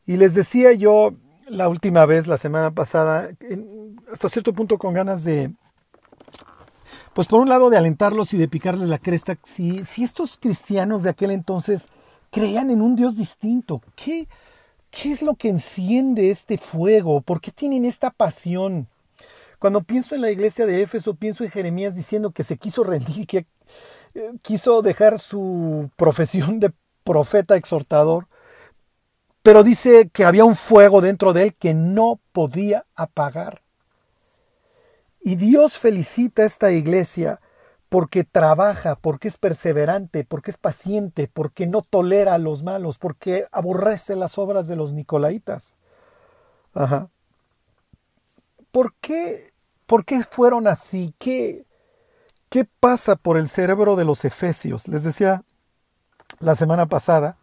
Y 0.06 0.18
les 0.18 0.36
decía 0.36 0.74
yo 0.74 1.14
la 1.48 1.70
última 1.70 2.06
vez, 2.06 2.28
la 2.28 2.38
semana 2.38 2.72
pasada, 2.72 3.30
hasta 4.12 4.30
cierto 4.30 4.54
punto 4.54 4.78
con 4.78 4.94
ganas 4.94 5.24
de, 5.24 5.54
pues 7.14 7.28
por 7.28 7.40
un 7.40 7.50
lado 7.50 7.70
de 7.70 7.78
alentarlos 7.78 8.34
y 8.34 8.38
de 8.38 8.48
picarles 8.48 8.90
la 8.90 9.00
cresta, 9.00 9.38
si, 9.44 9.84
si 9.86 10.04
estos 10.04 10.38
cristianos 10.38 11.04
de 11.04 11.10
aquel 11.10 11.32
entonces 11.32 11.88
creían 12.32 12.70
en 12.70 12.82
un 12.82 12.96
Dios 12.96 13.18
distinto, 13.18 13.82
¿qué, 13.96 14.28
¿qué 14.94 15.12
es 15.12 15.22
lo 15.22 15.36
que 15.36 15.50
enciende 15.50 16.30
este 16.30 16.58
fuego? 16.58 17.22
¿Por 17.22 17.42
qué 17.42 17.52
tienen 17.52 17.86
esta 17.86 18.12
pasión? 18.12 18.88
Cuando 19.60 19.82
pienso 19.82 20.16
en 20.16 20.22
la 20.22 20.32
iglesia 20.32 20.66
de 20.66 20.82
Éfeso, 20.82 21.16
pienso 21.16 21.44
en 21.44 21.50
Jeremías 21.50 21.96
diciendo 21.96 22.32
que 22.32 22.44
se 22.44 22.58
quiso 22.58 22.84
rendir, 22.84 23.26
que 23.26 23.46
eh, 24.14 24.32
quiso 24.42 24.82
dejar 24.82 25.20
su 25.20 25.90
profesión 25.96 26.60
de 26.60 26.72
profeta 27.04 27.56
exhortador 27.56 28.28
pero 29.44 29.64
dice 29.64 30.10
que 30.12 30.24
había 30.24 30.46
un 30.46 30.56
fuego 30.56 31.02
dentro 31.02 31.34
de 31.34 31.44
él 31.44 31.54
que 31.54 31.74
no 31.74 32.20
podía 32.32 32.86
apagar. 32.96 33.62
Y 35.22 35.36
Dios 35.36 35.78
felicita 35.78 36.44
a 36.44 36.46
esta 36.46 36.72
iglesia 36.72 37.42
porque 37.94 38.24
trabaja, 38.24 38.96
porque 38.96 39.28
es 39.28 39.38
perseverante, 39.38 40.26
porque 40.26 40.50
es 40.50 40.58
paciente, 40.58 41.30
porque 41.32 41.68
no 41.68 41.84
tolera 41.84 42.34
a 42.34 42.40
los 42.40 42.64
malos, 42.64 42.98
porque 42.98 43.46
aborrece 43.52 44.16
las 44.16 44.40
obras 44.40 44.68
de 44.68 44.76
los 44.76 44.94
nicolaitas. 44.94 45.76
Ajá. 46.74 47.10
¿Por 48.72 48.96
qué, 48.96 49.54
por 49.86 50.06
qué 50.06 50.24
fueron 50.24 50.66
así? 50.66 51.14
¿Qué, 51.20 51.68
¿Qué 52.50 52.66
pasa 52.66 53.16
por 53.16 53.38
el 53.38 53.48
cerebro 53.48 53.96
de 53.96 54.06
los 54.06 54.26
efesios? 54.26 54.88
Les 54.88 55.04
decía 55.04 55.44
la 56.40 56.56
semana 56.56 56.88
pasada 56.88 57.38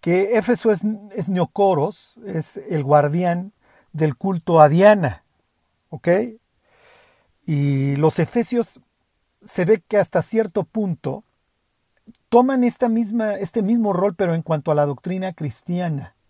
que 0.00 0.38
Éfeso 0.38 0.70
es, 0.70 0.82
es 1.10 1.28
Neocoros, 1.28 2.20
es 2.24 2.56
el 2.56 2.84
guardián 2.84 3.52
del 3.92 4.16
culto 4.16 4.60
a 4.60 4.68
Diana, 4.68 5.24
¿ok? 5.88 6.08
Y 7.46 7.96
los 7.96 8.20
efesios 8.20 8.80
se 9.46 9.64
ve 9.64 9.82
que 9.86 9.96
hasta 9.96 10.22
cierto 10.22 10.64
punto 10.64 11.24
toman 12.28 12.64
esta 12.64 12.88
misma, 12.88 13.34
este 13.34 13.62
mismo 13.62 13.92
rol, 13.92 14.14
pero 14.14 14.34
en 14.34 14.42
cuanto 14.42 14.70
a 14.70 14.74
la 14.74 14.86
doctrina 14.86 15.32
cristiana. 15.32 16.14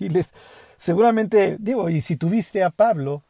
Y 0.00 0.10
les, 0.10 0.32
seguramente, 0.76 1.56
digo, 1.58 1.90
y 1.90 2.00
si 2.02 2.16
tuviste 2.16 2.62
a 2.62 2.70
Pablo, 2.70 3.24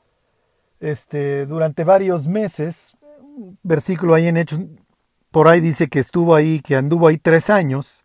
este, 0.81 1.47
durante 1.47 1.83
varios 1.83 2.29
meses, 2.29 2.97
versículo 3.63 4.15
ahí 4.15 4.27
en 4.27 4.37
Hechos, 4.37 4.61
por 5.31 5.49
ahí 5.49 5.61
dice 5.61 5.89
que 5.89 5.99
estuvo 5.99 6.35
ahí, 6.35 6.61
que 6.61 6.77
anduvo 6.77 7.09
ahí 7.09 7.17
tres 7.17 7.49
años, 7.49 8.05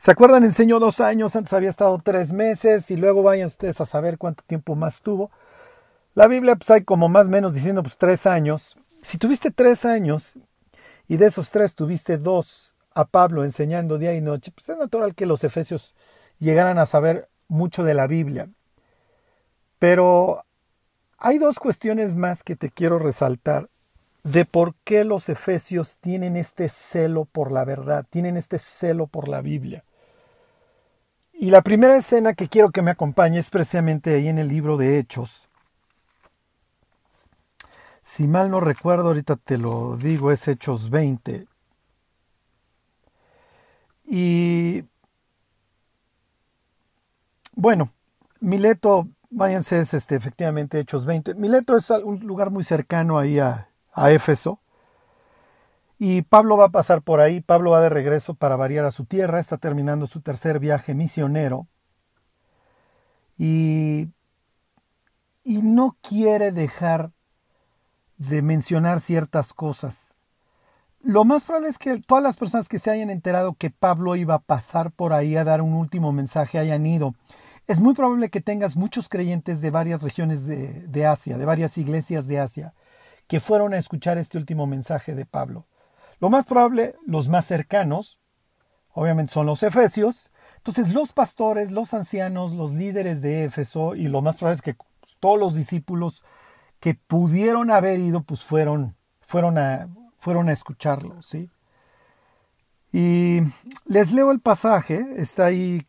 ¿Se 0.00 0.12
acuerdan? 0.12 0.44
Enseñó 0.44 0.78
dos 0.78 1.00
años, 1.00 1.34
antes 1.34 1.52
había 1.52 1.70
estado 1.70 1.98
tres 1.98 2.32
meses 2.32 2.88
y 2.92 2.96
luego 2.96 3.24
vayan 3.24 3.48
ustedes 3.48 3.80
a 3.80 3.84
saber 3.84 4.16
cuánto 4.16 4.44
tiempo 4.44 4.76
más 4.76 5.00
tuvo. 5.00 5.32
La 6.14 6.28
Biblia 6.28 6.54
pues 6.54 6.70
hay 6.70 6.84
como 6.84 7.08
más 7.08 7.26
o 7.26 7.30
menos 7.30 7.52
diciendo 7.52 7.82
pues 7.82 7.98
tres 7.98 8.24
años. 8.24 8.76
Si 9.02 9.18
tuviste 9.18 9.50
tres 9.50 9.84
años 9.84 10.34
y 11.08 11.16
de 11.16 11.26
esos 11.26 11.50
tres 11.50 11.74
tuviste 11.74 12.18
dos 12.18 12.74
a 12.94 13.06
Pablo 13.06 13.42
enseñando 13.42 13.98
día 13.98 14.14
y 14.14 14.20
noche, 14.20 14.52
pues 14.52 14.68
es 14.68 14.76
natural 14.76 15.14
que 15.14 15.26
los 15.26 15.42
efesios 15.42 15.94
llegaran 16.38 16.78
a 16.78 16.86
saber 16.86 17.28
mucho 17.48 17.82
de 17.82 17.94
la 17.94 18.06
Biblia. 18.06 18.48
Pero 19.78 20.44
hay 21.16 21.38
dos 21.38 21.58
cuestiones 21.58 22.14
más 22.14 22.42
que 22.42 22.56
te 22.56 22.70
quiero 22.70 22.98
resaltar 22.98 23.66
de 24.24 24.44
por 24.44 24.74
qué 24.84 25.04
los 25.04 25.28
efesios 25.28 25.98
tienen 25.98 26.36
este 26.36 26.68
celo 26.68 27.24
por 27.24 27.52
la 27.52 27.64
verdad, 27.64 28.04
tienen 28.10 28.36
este 28.36 28.58
celo 28.58 29.06
por 29.06 29.28
la 29.28 29.40
Biblia. 29.40 29.84
Y 31.32 31.50
la 31.50 31.62
primera 31.62 31.96
escena 31.96 32.34
que 32.34 32.48
quiero 32.48 32.70
que 32.70 32.82
me 32.82 32.90
acompañe 32.90 33.38
es 33.38 33.48
precisamente 33.48 34.14
ahí 34.14 34.28
en 34.28 34.38
el 34.38 34.48
libro 34.48 34.76
de 34.76 34.98
Hechos. 34.98 35.47
Si 38.10 38.26
mal 38.26 38.50
no 38.50 38.58
recuerdo, 38.58 39.08
ahorita 39.08 39.36
te 39.36 39.58
lo 39.58 39.98
digo, 39.98 40.32
es 40.32 40.48
Hechos 40.48 40.88
20. 40.88 41.46
Y 44.06 44.82
bueno, 47.52 47.92
Mileto, 48.40 49.08
váyanse, 49.28 49.80
es 49.80 49.92
este, 49.92 50.14
efectivamente 50.14 50.80
Hechos 50.80 51.04
20. 51.04 51.34
Mileto 51.34 51.76
es 51.76 51.90
un 51.90 52.20
lugar 52.20 52.48
muy 52.48 52.64
cercano 52.64 53.18
ahí 53.18 53.40
a, 53.40 53.68
a 53.92 54.10
Éfeso. 54.10 54.58
Y 55.98 56.22
Pablo 56.22 56.56
va 56.56 56.64
a 56.64 56.70
pasar 56.70 57.02
por 57.02 57.20
ahí, 57.20 57.42
Pablo 57.42 57.72
va 57.72 57.82
de 57.82 57.90
regreso 57.90 58.32
para 58.32 58.56
variar 58.56 58.86
a 58.86 58.90
su 58.90 59.04
tierra, 59.04 59.38
está 59.38 59.58
terminando 59.58 60.06
su 60.06 60.22
tercer 60.22 60.60
viaje 60.60 60.94
misionero 60.94 61.66
y, 63.36 64.08
y 65.44 65.60
no 65.60 65.98
quiere 66.00 66.52
dejar 66.52 67.10
de 68.18 68.42
mencionar 68.42 69.00
ciertas 69.00 69.54
cosas. 69.54 70.14
Lo 71.00 71.24
más 71.24 71.44
probable 71.44 71.68
es 71.68 71.78
que 71.78 72.00
todas 72.00 72.22
las 72.22 72.36
personas 72.36 72.68
que 72.68 72.80
se 72.80 72.90
hayan 72.90 73.08
enterado 73.08 73.54
que 73.54 73.70
Pablo 73.70 74.16
iba 74.16 74.34
a 74.34 74.40
pasar 74.40 74.90
por 74.90 75.12
ahí 75.12 75.36
a 75.36 75.44
dar 75.44 75.62
un 75.62 75.72
último 75.72 76.12
mensaje 76.12 76.58
hayan 76.58 76.84
ido. 76.84 77.14
Es 77.68 77.80
muy 77.80 77.94
probable 77.94 78.30
que 78.30 78.40
tengas 78.40 78.76
muchos 78.76 79.08
creyentes 79.08 79.60
de 79.60 79.70
varias 79.70 80.02
regiones 80.02 80.44
de, 80.44 80.86
de 80.88 81.06
Asia, 81.06 81.38
de 81.38 81.44
varias 81.44 81.78
iglesias 81.78 82.26
de 82.26 82.40
Asia, 82.40 82.74
que 83.28 83.40
fueron 83.40 83.74
a 83.74 83.78
escuchar 83.78 84.18
este 84.18 84.38
último 84.38 84.66
mensaje 84.66 85.14
de 85.14 85.24
Pablo. 85.24 85.66
Lo 86.18 86.30
más 86.30 86.46
probable, 86.46 86.96
los 87.06 87.28
más 87.28 87.46
cercanos, 87.46 88.18
obviamente 88.92 89.32
son 89.32 89.46
los 89.46 89.62
efesios. 89.62 90.30
Entonces 90.56 90.92
los 90.92 91.12
pastores, 91.12 91.70
los 91.70 91.94
ancianos, 91.94 92.52
los 92.52 92.72
líderes 92.72 93.22
de 93.22 93.44
Éfeso 93.44 93.94
y 93.94 94.08
lo 94.08 94.22
más 94.22 94.36
probable 94.36 94.56
es 94.56 94.62
que 94.62 94.76
todos 95.20 95.38
los 95.38 95.54
discípulos 95.54 96.24
que 96.80 96.94
pudieron 96.94 97.70
haber 97.70 98.00
ido, 98.00 98.22
pues 98.22 98.42
fueron, 98.42 98.96
fueron, 99.20 99.58
a, 99.58 99.88
fueron 100.18 100.48
a 100.48 100.52
escucharlo, 100.52 101.20
¿sí? 101.22 101.50
Y 102.92 103.40
les 103.86 104.12
leo 104.12 104.30
el 104.30 104.40
pasaje, 104.40 105.06
está 105.16 105.46
ahí 105.46 105.86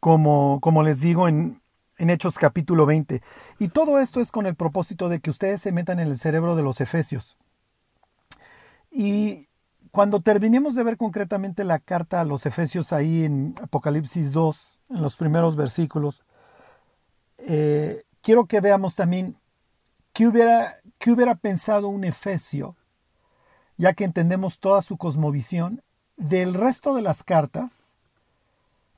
como, 0.00 0.60
como 0.60 0.82
les 0.82 1.00
digo 1.00 1.28
en, 1.28 1.62
en 1.96 2.10
Hechos 2.10 2.36
capítulo 2.38 2.84
20. 2.86 3.22
Y 3.58 3.68
todo 3.68 3.98
esto 3.98 4.20
es 4.20 4.30
con 4.30 4.46
el 4.46 4.54
propósito 4.54 5.08
de 5.08 5.20
que 5.20 5.30
ustedes 5.30 5.62
se 5.62 5.72
metan 5.72 6.00
en 6.00 6.08
el 6.08 6.18
cerebro 6.18 6.56
de 6.56 6.62
los 6.62 6.80
efesios. 6.80 7.38
Y 8.90 9.48
cuando 9.90 10.20
terminemos 10.20 10.74
de 10.74 10.82
ver 10.82 10.96
concretamente 10.96 11.62
la 11.62 11.78
carta 11.78 12.20
a 12.20 12.24
los 12.24 12.46
Efesios 12.46 12.92
ahí 12.92 13.24
en 13.24 13.54
Apocalipsis 13.62 14.32
2, 14.32 14.80
en 14.90 15.02
los 15.02 15.16
primeros 15.16 15.54
versículos, 15.54 16.24
eh, 17.38 18.04
quiero 18.24 18.46
que 18.46 18.60
veamos 18.60 18.96
también 18.96 19.36
qué 20.12 20.26
hubiera, 20.26 20.78
qué 20.98 21.12
hubiera 21.12 21.36
pensado 21.36 21.88
un 21.88 22.02
Efesio, 22.04 22.74
ya 23.76 23.92
que 23.92 24.04
entendemos 24.04 24.58
toda 24.58 24.82
su 24.82 24.96
cosmovisión, 24.96 25.82
del 26.16 26.54
resto 26.54 26.94
de 26.94 27.02
las 27.02 27.22
cartas 27.22 27.92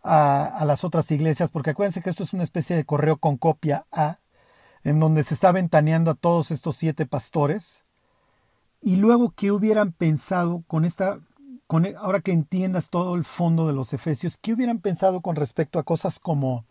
a, 0.03 0.63
las 0.65 0.85
otras 0.85 1.11
iglesias, 1.11 1.51
porque 1.51 1.71
acuérdense 1.71 2.01
que 2.01 2.11
esto 2.11 2.23
es 2.23 2.33
una 2.33 2.45
especie 2.45 2.77
de 2.77 2.85
correo 2.85 3.17
con 3.17 3.37
copia 3.37 3.87
A, 3.91 4.21
en 4.85 5.01
donde 5.01 5.25
se 5.25 5.35
está 5.35 5.51
ventaneando 5.51 6.13
a 6.13 6.15
todos 6.15 6.53
estos 6.53 6.77
siete 6.77 7.07
pastores. 7.07 7.67
Y 8.81 8.97
luego, 8.97 9.33
¿qué 9.35 9.51
hubieran 9.51 9.91
pensado 9.91 10.63
con 10.69 10.85
esta, 10.85 11.19
con, 11.67 11.87
e, 11.87 11.97
ahora 11.97 12.21
que 12.21 12.31
entiendas 12.31 12.91
todo 12.91 13.17
el 13.17 13.25
fondo 13.25 13.67
de 13.67 13.73
los 13.73 13.93
Efesios, 13.93 14.39
qué 14.39 14.53
hubieran 14.53 14.79
pensado 14.79 15.21
con 15.23 15.35
respecto 15.35 15.81
a 15.81 15.83
cosas 15.83 16.21
como, 16.21 16.65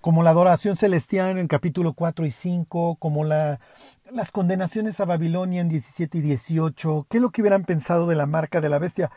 como 0.00 0.22
la 0.22 0.30
adoración 0.30 0.76
celestial 0.76 1.38
en 1.38 1.48
capítulo 1.48 1.92
4 1.92 2.24
y 2.26 2.30
5, 2.30 2.96
como 2.96 3.24
la, 3.24 3.60
las 4.10 4.30
condenaciones 4.30 5.00
a 5.00 5.04
Babilonia 5.04 5.60
en 5.60 5.68
17 5.68 6.18
y 6.18 6.20
18, 6.20 7.06
qué 7.08 7.16
es 7.18 7.22
lo 7.22 7.30
que 7.30 7.42
hubieran 7.42 7.64
pensado 7.64 8.06
de 8.06 8.14
la 8.14 8.26
marca 8.26 8.60
de 8.60 8.68
la 8.68 8.78
bestia? 8.78 9.10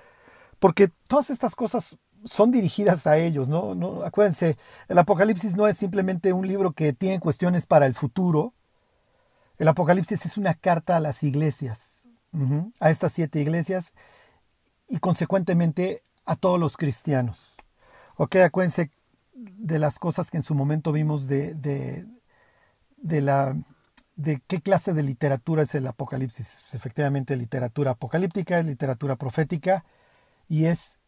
Porque 0.60 0.90
todas 1.08 1.30
estas 1.30 1.56
cosas 1.56 1.98
son 2.24 2.52
dirigidas 2.52 3.08
a 3.08 3.18
ellos, 3.18 3.50
¿no? 3.50 3.76
¿no? 3.76 4.04
Acuérdense, 4.04 4.58
el 4.88 4.98
Apocalipsis 4.98 5.56
no 5.56 5.68
es 5.68 5.78
simplemente 5.78 6.34
un 6.34 6.48
libro 6.48 6.74
que 6.74 6.94
tiene 6.94 7.20
cuestiones 7.20 7.66
para 7.66 7.86
el 7.86 7.96
futuro, 7.96 8.54
el 9.58 9.68
Apocalipsis 9.68 10.26
es 10.26 10.38
una 10.38 10.56
carta 10.56 10.98
a 10.98 11.00
las 11.00 11.22
iglesias, 11.24 12.04
a 12.80 12.90
estas 12.90 13.12
siete 13.12 13.40
iglesias 13.40 13.94
y 14.88 15.00
consecuentemente 15.00 16.04
a 16.26 16.36
todos 16.36 16.60
los 16.60 16.78
cristianos. 16.78 17.56
Ok, 18.16 18.38
acuérdense 18.38 18.92
de 19.42 19.80
las 19.80 20.00
cosas 20.00 20.30
que 20.30 20.38
en 20.38 20.44
su 20.44 20.56
momento 20.56 20.92
vimos 20.92 21.28
de, 21.28 21.54
de, 21.56 22.06
de, 22.98 23.22
la, 23.22 23.56
de 24.16 24.42
qué 24.48 24.62
clase 24.62 24.94
de 24.94 25.04
literatura 25.04 25.64
es 25.64 25.74
el 25.76 25.88
Apocalipsis. 25.88 26.74
Efectivamente, 26.74 27.36
literatura 27.36 27.92
apocalíptica, 27.92 28.60
es 28.60 28.66
literatura 28.66 29.16
profética 29.16 29.84
y 30.48 30.66
es 30.66 31.00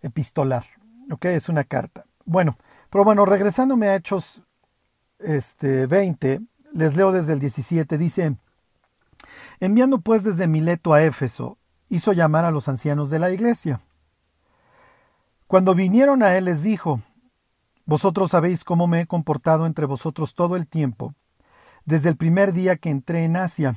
epistolar. 0.00 0.64
Ok, 1.10 1.26
es 1.26 1.48
una 1.48 1.64
carta. 1.64 2.06
Bueno, 2.24 2.56
pero 2.90 3.04
bueno, 3.04 3.24
regresándome 3.24 3.88
a 3.88 3.96
Hechos 3.96 4.42
este, 5.18 5.86
20, 5.86 6.40
les 6.72 6.96
leo 6.96 7.12
desde 7.12 7.32
el 7.34 7.40
17, 7.40 7.98
dice, 7.98 8.36
enviando 9.60 10.00
pues 10.00 10.24
desde 10.24 10.46
Mileto 10.46 10.94
a 10.94 11.02
Éfeso, 11.02 11.58
hizo 11.88 12.12
llamar 12.12 12.44
a 12.44 12.50
los 12.50 12.68
ancianos 12.68 13.10
de 13.10 13.18
la 13.18 13.30
iglesia. 13.30 13.80
Cuando 15.46 15.74
vinieron 15.74 16.22
a 16.22 16.36
él 16.36 16.46
les 16.46 16.62
dijo, 16.62 17.02
Vosotros 17.84 18.30
sabéis 18.30 18.64
cómo 18.64 18.86
me 18.86 19.00
he 19.00 19.06
comportado 19.06 19.66
entre 19.66 19.86
vosotros 19.86 20.34
todo 20.34 20.56
el 20.56 20.66
tiempo, 20.66 21.14
desde 21.84 22.08
el 22.08 22.16
primer 22.16 22.52
día 22.52 22.76
que 22.76 22.90
entré 22.90 23.24
en 23.24 23.36
Asia, 23.36 23.76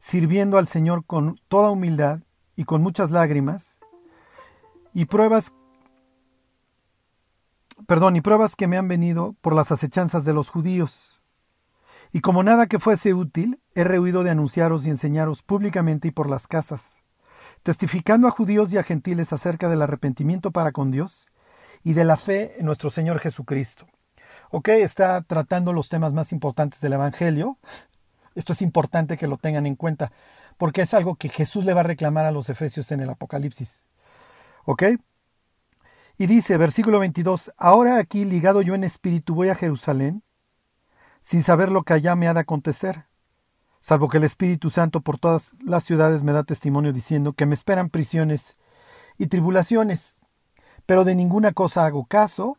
sirviendo 0.00 0.58
al 0.58 0.66
Señor 0.66 1.04
con 1.04 1.40
toda 1.48 1.70
humildad 1.70 2.20
y 2.56 2.64
con 2.64 2.82
muchas 2.82 3.10
lágrimas, 3.10 3.78
y 4.92 5.06
pruebas 5.06 5.52
perdón, 7.86 8.16
y 8.16 8.20
pruebas 8.20 8.56
que 8.56 8.66
me 8.66 8.76
han 8.76 8.88
venido 8.88 9.34
por 9.40 9.54
las 9.54 9.72
acechanzas 9.72 10.24
de 10.24 10.32
los 10.32 10.48
judíos. 10.48 11.20
Y 12.12 12.20
como 12.20 12.42
nada 12.42 12.66
que 12.66 12.78
fuese 12.78 13.14
útil, 13.14 13.60
he 13.74 13.82
rehuido 13.82 14.22
de 14.22 14.30
anunciaros 14.30 14.86
y 14.86 14.90
enseñaros 14.90 15.42
públicamente 15.42 16.08
y 16.08 16.10
por 16.12 16.30
las 16.30 16.46
casas, 16.46 16.98
testificando 17.62 18.28
a 18.28 18.30
judíos 18.30 18.72
y 18.72 18.78
a 18.78 18.84
gentiles 18.84 19.32
acerca 19.32 19.68
del 19.68 19.82
arrepentimiento 19.82 20.52
para 20.52 20.72
con 20.72 20.90
Dios 20.90 21.30
y 21.84 21.92
de 21.92 22.04
la 22.04 22.16
fe 22.16 22.56
en 22.58 22.66
nuestro 22.66 22.90
Señor 22.90 23.20
Jesucristo. 23.20 23.86
Ok, 24.50 24.68
está 24.68 25.20
tratando 25.22 25.72
los 25.72 25.88
temas 25.88 26.14
más 26.14 26.32
importantes 26.32 26.80
del 26.80 26.94
Evangelio. 26.94 27.58
Esto 28.34 28.54
es 28.54 28.62
importante 28.62 29.16
que 29.16 29.28
lo 29.28 29.36
tengan 29.36 29.66
en 29.66 29.76
cuenta, 29.76 30.10
porque 30.56 30.82
es 30.82 30.94
algo 30.94 31.14
que 31.16 31.28
Jesús 31.28 31.64
le 31.64 31.74
va 31.74 31.80
a 31.80 31.84
reclamar 31.84 32.24
a 32.24 32.32
los 32.32 32.48
efesios 32.48 32.90
en 32.90 33.00
el 33.00 33.10
Apocalipsis. 33.10 33.84
¿Ok? 34.64 34.84
Y 36.16 36.26
dice, 36.26 36.56
versículo 36.56 37.00
22, 37.00 37.52
Ahora 37.56 37.98
aquí 37.98 38.24
ligado 38.24 38.62
yo 38.62 38.74
en 38.74 38.84
espíritu 38.84 39.34
voy 39.34 39.50
a 39.50 39.54
Jerusalén, 39.54 40.22
sin 41.20 41.42
saber 41.42 41.70
lo 41.70 41.82
que 41.82 41.92
allá 41.92 42.14
me 42.16 42.28
ha 42.28 42.34
de 42.34 42.40
acontecer, 42.40 43.06
salvo 43.80 44.08
que 44.08 44.18
el 44.18 44.24
Espíritu 44.24 44.70
Santo 44.70 45.00
por 45.00 45.18
todas 45.18 45.52
las 45.62 45.84
ciudades 45.84 46.22
me 46.22 46.32
da 46.32 46.44
testimonio 46.44 46.92
diciendo 46.92 47.32
que 47.32 47.46
me 47.46 47.54
esperan 47.54 47.90
prisiones 47.90 48.56
y 49.18 49.26
tribulaciones, 49.26 50.20
pero 50.86 51.04
de 51.04 51.14
ninguna 51.14 51.52
cosa 51.52 51.86
hago 51.86 52.04
caso, 52.06 52.58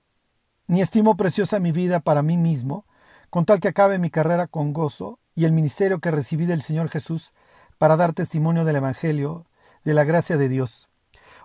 ni 0.68 0.82
estimo 0.82 1.16
preciosa 1.16 1.60
mi 1.60 1.72
vida 1.72 2.00
para 2.00 2.22
mí 2.22 2.38
mismo, 2.38 2.86
con 3.30 3.46
tal 3.46 3.60
que 3.60 3.68
acabe 3.68 4.00
mi 4.00 4.10
carrera 4.10 4.48
con 4.48 4.74
gozo 4.74 5.20
y 5.36 5.46
el 5.46 5.52
ministerio 5.52 6.00
que 6.00 6.12
recibí 6.12 6.46
del 6.46 6.62
Señor 6.62 6.90
Jesús 6.90 7.34
para 7.78 7.98
dar 7.98 8.14
testimonio 8.14 8.66
del 8.66 8.78
Evangelio, 8.78 9.46
de 9.84 9.94
la 9.94 10.04
gracia 10.04 10.38
de 10.38 10.50
Dios. 10.50 10.90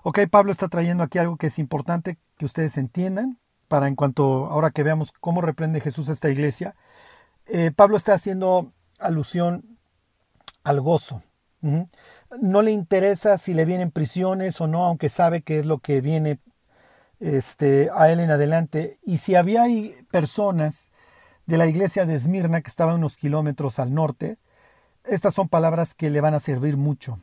Ok, 0.02 0.20
Pablo 0.30 0.52
está 0.52 0.68
trayendo 0.68 1.02
aquí 1.02 1.18
algo 1.18 1.36
que 1.36 1.48
es 1.48 1.58
importante 1.58 2.18
que 2.38 2.46
ustedes 2.46 2.78
entiendan, 2.78 3.38
para 3.68 3.86
en 3.86 3.96
cuanto 3.96 4.46
ahora 4.46 4.70
que 4.70 4.82
veamos 4.82 5.12
cómo 5.20 5.42
reprende 5.42 5.80
Jesús 5.80 6.08
a 6.08 6.12
esta 6.12 6.30
iglesia, 6.30 6.74
eh, 7.46 7.70
Pablo 7.74 7.96
está 7.96 8.14
haciendo 8.14 8.72
alusión 8.98 9.78
al 10.64 10.80
gozo. 10.80 11.22
No 12.40 12.62
le 12.62 12.70
interesa 12.70 13.36
si 13.36 13.52
le 13.52 13.66
vienen 13.66 13.90
prisiones 13.90 14.60
o 14.62 14.66
no, 14.66 14.84
aunque 14.84 15.10
sabe 15.10 15.42
que 15.42 15.58
es 15.58 15.66
lo 15.66 15.78
que 15.78 16.00
viene 16.00 16.38
este, 17.20 17.90
a 17.94 18.10
él 18.10 18.20
en 18.20 18.30
adelante. 18.30 18.98
Y 19.04 19.18
si 19.18 19.34
había 19.36 19.64
personas 20.10 20.90
de 21.46 21.58
la 21.58 21.66
iglesia 21.66 22.06
de 22.06 22.16
Esmirna 22.16 22.62
que 22.62 22.70
estaban 22.70 22.96
unos 22.96 23.16
kilómetros 23.16 23.78
al 23.78 23.94
norte, 23.94 24.38
estas 25.04 25.34
son 25.34 25.48
palabras 25.48 25.94
que 25.94 26.10
le 26.10 26.20
van 26.20 26.34
a 26.34 26.40
servir 26.40 26.76
mucho. 26.76 27.20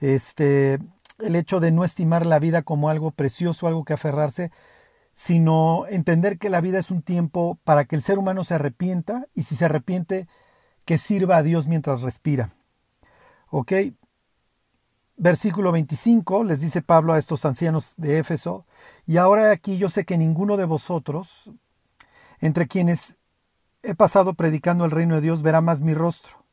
Este, 0.00 0.78
el 1.18 1.36
hecho 1.36 1.60
de 1.60 1.70
no 1.70 1.84
estimar 1.84 2.26
la 2.26 2.38
vida 2.38 2.62
como 2.62 2.88
algo 2.88 3.10
precioso, 3.10 3.66
algo 3.66 3.84
que 3.84 3.94
aferrarse, 3.94 4.50
sino 5.12 5.86
entender 5.88 6.38
que 6.38 6.50
la 6.50 6.60
vida 6.60 6.78
es 6.78 6.90
un 6.90 7.02
tiempo 7.02 7.58
para 7.64 7.84
que 7.84 7.96
el 7.96 8.02
ser 8.02 8.18
humano 8.18 8.44
se 8.44 8.54
arrepienta 8.54 9.26
y 9.34 9.42
si 9.44 9.54
se 9.54 9.64
arrepiente, 9.66 10.26
que 10.84 10.98
sirva 10.98 11.38
a 11.38 11.42
Dios 11.42 11.68
mientras 11.68 12.02
respira. 12.02 12.50
¿Ok? 13.48 13.72
Versículo 15.16 15.70
25 15.72 16.44
les 16.44 16.60
dice 16.60 16.82
Pablo 16.82 17.12
a 17.12 17.18
estos 17.18 17.44
ancianos 17.44 17.94
de 17.96 18.18
Éfeso, 18.18 18.66
y 19.06 19.16
ahora 19.16 19.50
aquí 19.50 19.76
yo 19.76 19.88
sé 19.88 20.04
que 20.04 20.18
ninguno 20.18 20.56
de 20.56 20.64
vosotros, 20.64 21.50
entre 22.40 22.66
quienes 22.66 23.16
he 23.82 23.94
pasado 23.94 24.34
predicando 24.34 24.84
el 24.84 24.90
reino 24.90 25.14
de 25.14 25.20
Dios, 25.20 25.42
verá 25.42 25.60
más 25.60 25.82
mi 25.82 25.94
rostro. 25.94 26.44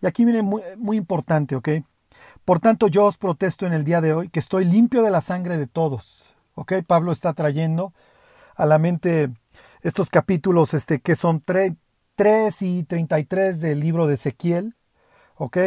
Y 0.00 0.06
aquí 0.06 0.24
viene 0.24 0.42
muy, 0.42 0.96
importante, 0.96 1.56
¿ok? 1.56 1.68
Por 2.44 2.60
tanto, 2.60 2.88
yo 2.88 3.06
os 3.06 3.16
protesto 3.16 3.66
en 3.66 3.72
el 3.72 3.84
día 3.84 4.00
de 4.00 4.12
hoy 4.12 4.28
que 4.28 4.40
estoy 4.40 4.64
limpio 4.64 5.02
de 5.02 5.10
la 5.10 5.20
sangre 5.20 5.56
de 5.56 5.66
todos 5.66 6.34
¿ok? 6.54 6.74
Pablo 6.86 7.12
está 7.12 7.32
trayendo 7.32 7.92
a 8.56 8.66
la 8.66 8.78
mente 8.78 9.30
estos 9.82 10.10
capítulos 10.10 10.74
este, 10.74 11.00
que 11.00 11.16
son 11.16 11.40
3, 11.40 11.72
y 12.62 12.84
33 12.84 13.60
del 13.60 13.80
libro 13.80 14.06
de 14.06 14.14
Ezequiel, 14.14 14.76
¿ok? 15.36 15.58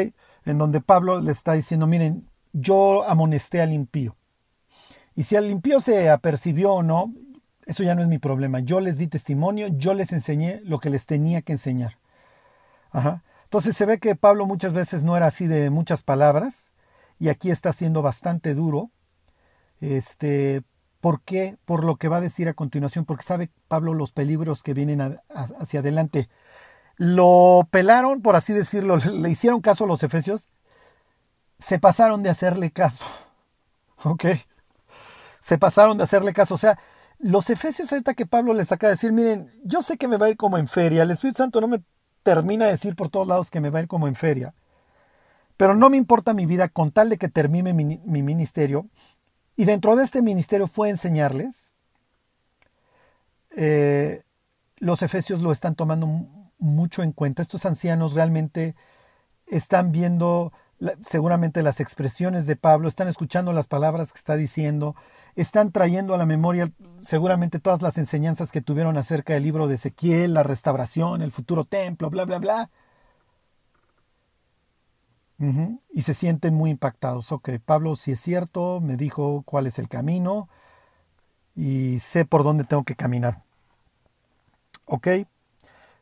en 0.46 0.58
donde 0.58 0.80
Pablo 0.80 1.20
le 1.20 1.34
está 1.34 1.54
diciendo, 1.54 1.88
miren, 1.88 2.30
yo 2.54 3.08
amonesté 3.08 3.62
al 3.62 3.74
impío. 3.74 4.16
Y 5.16 5.24
si 5.24 5.36
al 5.36 5.50
impío 5.50 5.80
se 5.82 6.10
apercibió 6.10 6.74
o 6.74 6.84
no, 6.84 7.14
eso 7.66 7.84
ya 7.84 7.96
no 7.96 8.02
es 8.02 8.08
mi 8.08 8.18
problema. 8.18 8.60
Yo 8.60 8.80
les 8.80 8.98
di 8.98 9.08
testimonio, 9.08 9.68
yo 9.68 9.94
les 9.94 10.14
enseñé 10.14 10.62
lo 10.64 10.80
que 10.80 10.90
les 10.90 11.06
tenía 11.06 11.42
que 11.42 11.54
enseñar. 11.54 11.98
Ajá. 12.92 13.24
Entonces 13.44 13.76
se 13.76 13.86
ve 13.86 14.00
que 14.00 14.16
Pablo 14.16 14.46
muchas 14.46 14.74
veces 14.74 15.04
no 15.04 15.16
era 15.16 15.28
así 15.28 15.48
de 15.48 15.70
muchas 15.70 16.04
palabras 16.04 16.72
y 17.20 17.30
aquí 17.30 17.50
está 17.50 17.74
siendo 17.74 18.02
bastante 18.02 18.54
duro. 18.54 18.92
Este, 19.80 20.64
¿Por 21.00 21.22
qué? 21.22 21.58
Por 21.66 21.84
lo 21.84 21.96
que 21.96 22.08
va 22.08 22.18
a 22.18 22.22
decir 22.22 22.48
a 22.50 22.54
continuación, 22.54 23.06
porque 23.06 23.24
sabe 23.24 23.50
Pablo 23.68 23.94
los 23.94 24.12
peligros 24.12 24.64
que 24.64 24.74
vienen 24.74 25.20
hacia 25.30 25.80
adelante. 25.80 26.30
Lo 26.98 27.68
pelaron, 27.72 28.22
por 28.22 28.36
así 28.36 28.54
decirlo, 28.54 28.98
le 29.14 29.30
hicieron 29.30 29.62
caso 29.62 29.84
a 29.84 29.88
los 29.88 30.04
efesios, 30.04 30.50
se 31.60 31.80
pasaron 31.80 32.24
de 32.24 32.30
hacerle 32.30 32.72
caso. 32.72 33.06
¿Ok? 34.04 34.26
Se 35.40 35.58
pasaron 35.58 35.98
de 35.98 36.04
hacerle 36.04 36.34
caso. 36.34 36.56
O 36.56 36.58
sea, 36.58 36.78
los 37.20 37.50
efesios 37.50 37.92
ahorita 37.92 38.14
que 38.14 38.26
Pablo 38.26 38.54
les 38.54 38.72
acaba 38.72 38.90
de 38.90 38.96
decir, 38.96 39.12
miren, 39.12 39.52
yo 39.64 39.82
sé 39.82 39.98
que 39.98 40.08
me 40.08 40.18
va 40.18 40.28
a 40.28 40.30
ir 40.30 40.38
como 40.38 40.58
en 40.58 40.68
feria, 40.68 41.04
el 41.04 41.12
Espíritu 41.12 41.38
Santo 41.38 41.62
no 41.62 41.68
me 41.68 41.82
termina 42.24 42.66
de 42.66 42.72
decir 42.72 42.96
por 42.96 43.10
todos 43.10 43.28
lados 43.28 43.50
que 43.50 43.62
me 43.62 43.70
va 43.70 43.80
a 43.80 43.82
ir 43.84 43.88
como 43.88 44.08
en 44.08 44.16
feria, 44.16 44.54
pero 45.56 45.74
no 45.76 45.90
me 45.90 45.98
importa 45.98 46.34
mi 46.34 46.46
vida 46.46 46.70
con 46.70 46.92
tal 46.92 47.10
de 47.10 47.18
que 47.18 47.30
termine 47.30 47.74
mi, 47.74 48.22
ministerio, 48.22 48.88
y 49.56 49.66
dentro 49.66 49.96
de 49.96 50.04
este 50.04 50.22
ministerio 50.22 50.68
fue 50.68 50.90
enseñarles, 50.90 51.74
eh, 53.56 54.24
los 54.78 55.02
efesios 55.02 55.42
lo 55.42 55.52
están 55.52 55.74
tomando 55.74 56.08
mucho 56.60 57.02
en 57.02 57.14
cuenta, 57.14 57.42
estos 57.42 57.66
ancianos 57.66 58.14
realmente 58.14 58.76
están 59.48 59.92
viendo 59.92 60.54
seguramente 61.02 61.64
las 61.64 61.80
expresiones 61.80 62.46
de 62.46 62.56
Pablo, 62.56 62.88
están 62.88 63.08
escuchando 63.08 63.54
las 63.54 63.68
palabras 63.68 64.14
que 64.14 64.20
está 64.20 64.36
diciendo, 64.36 64.96
están 65.36 65.72
trayendo 65.72 66.14
a 66.14 66.18
la 66.18 66.26
memoria 66.26 66.72
seguramente 67.00 67.60
todas 67.60 67.82
las 67.82 67.98
enseñanzas 67.98 68.52
que 68.52 68.62
tuvieron 68.62 68.98
acerca 68.98 69.34
del 69.34 69.44
libro 69.44 69.68
de 69.68 69.76
Ezequiel, 69.76 70.34
la 70.34 70.44
restauración, 70.44 71.22
el 71.22 71.32
futuro 71.32 71.64
templo, 71.64 72.10
bla, 72.10 72.26
bla, 72.26 72.40
bla. 72.40 72.70
Y 75.94 76.02
se 76.02 76.14
sienten 76.16 76.56
muy 76.56 76.72
impactados. 76.72 77.32
Ok, 77.32 77.50
Pablo, 77.64 77.96
si 77.96 78.12
es 78.12 78.20
cierto, 78.20 78.80
me 78.82 78.98
dijo 78.98 79.44
cuál 79.46 79.68
es 79.68 79.78
el 79.78 79.88
camino 79.88 80.50
y 81.56 82.00
sé 82.00 82.26
por 82.26 82.44
dónde 82.44 82.64
tengo 82.64 82.84
que 82.84 82.96
caminar. 82.96 83.44
Ok, 84.86 85.08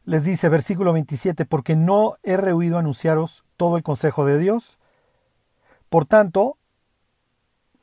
les 0.06 0.24
dice 0.24 0.50
versículo 0.50 0.94
27, 0.94 1.46
porque 1.46 1.76
no 1.76 2.14
he 2.24 2.38
rehuido 2.38 2.78
anunciaros 2.78 3.44
todo 3.58 3.78
el 3.78 3.84
consejo 3.84 4.26
de 4.26 4.38
Dios. 4.38 4.78
Por 5.90 6.06
tanto, 6.06 6.58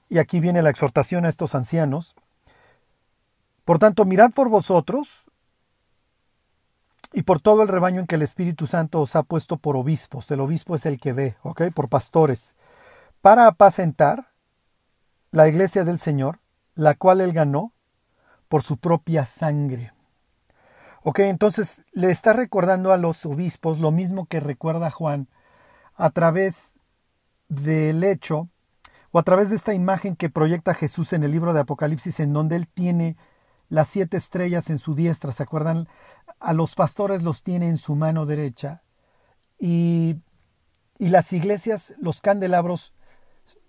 y 0.09 0.19
aquí 0.19 0.41
viene 0.41 0.63
la 0.63 0.71
exhortación 0.71 1.25
a 1.25 1.29
estos 1.29 1.55
ancianos. 1.55 2.15
Por 3.65 3.79
tanto, 3.79 4.05
mirad 4.05 4.31
por 4.31 4.49
vosotros 4.49 5.25
y 7.13 7.23
por 7.23 7.41
todo 7.41 7.63
el 7.63 7.69
rebaño 7.69 8.01
en 8.01 8.07
que 8.07 8.15
el 8.15 8.23
Espíritu 8.23 8.67
Santo 8.67 9.01
os 9.01 9.17
ha 9.17 9.23
puesto 9.23 9.57
por 9.57 9.77
obispos. 9.77 10.31
El 10.31 10.41
obispo 10.41 10.75
es 10.75 10.87
el 10.87 11.01
que 11.01 11.13
ve, 11.13 11.37
¿ok? 11.43 11.63
Por 11.75 11.89
pastores. 11.89 12.55
Para 13.21 13.47
apacentar 13.47 14.29
la 15.31 15.49
iglesia 15.49 15.85
del 15.85 15.99
Señor, 15.99 16.41
la 16.75 16.95
cual 16.95 17.21
él 17.21 17.33
ganó 17.33 17.73
por 18.49 18.63
su 18.63 18.77
propia 18.77 19.27
sangre. 19.27 19.93
Ok, 21.05 21.19
entonces 21.21 21.83
le 21.93 22.11
está 22.13 22.33
recordando 22.33 22.93
a 22.93 22.97
los 22.97 23.27
obispos 23.27 23.81
lo 23.81 23.91
mismo 23.91 24.27
que 24.27 24.39
recuerda 24.39 24.91
Juan 24.91 25.29
a 25.95 26.11
través 26.11 26.77
del 27.49 28.05
hecho 28.05 28.49
o 29.11 29.19
a 29.19 29.25
través 29.25 29.51
de 29.51 29.57
esta 29.57 29.75
imagen 29.75 30.15
que 30.15 30.31
proyecta 30.31 30.75
Jesús 30.75 31.13
en 31.13 31.25
el 31.25 31.33
libro 31.33 31.53
de 31.53 31.61
Apocalipsis, 31.61 32.21
en 32.21 32.33
donde 32.33 32.57
Él 32.57 32.69
tiene 32.69 33.17
las 33.69 33.89
siete 33.89 34.17
estrellas 34.17 34.71
en 34.71 34.79
su 34.79 34.95
diestra, 34.95 35.33
¿se 35.33 35.43
acuerdan? 35.43 35.89
A 36.39 36.53
los 36.53 36.75
pastores 36.77 37.25
los 37.25 37.43
tiene 37.43 37.69
en 37.69 37.79
su 37.79 37.97
mano 37.97 38.25
derecha 38.25 38.83
y, 39.59 40.17
y 40.99 41.09
las 41.09 41.33
iglesias, 41.33 41.95
los 42.01 42.21
candelabros, 42.21 42.95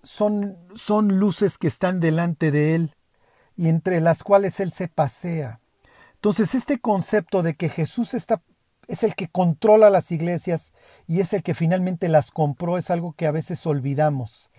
son, 0.03 0.57
son 0.75 1.19
luces 1.19 1.57
que 1.57 1.67
están 1.67 1.99
delante 1.99 2.51
de 2.51 2.75
Él 2.75 2.95
y 3.57 3.69
entre 3.69 4.01
las 4.01 4.23
cuales 4.23 4.59
Él 4.59 4.71
se 4.71 4.87
pasea. 4.87 5.62
Entonces, 6.23 6.55
este 6.55 6.79
concepto 6.79 7.43
de 7.43 7.55
que 7.55 7.67
Jesús 7.67 8.13
está, 8.13 8.41
es 8.87 9.03
el 9.03 9.13
que 9.13 9.27
controla 9.27 9.89
las 9.89 10.09
iglesias 10.09 10.71
y 11.05 11.19
es 11.19 11.33
el 11.33 11.43
que 11.43 11.53
finalmente 11.53 12.07
las 12.07 12.31
compró 12.31 12.77
es 12.77 12.89
algo 12.89 13.11
que 13.11 13.27
a 13.27 13.31
veces 13.31 13.67
olvidamos 13.67 14.49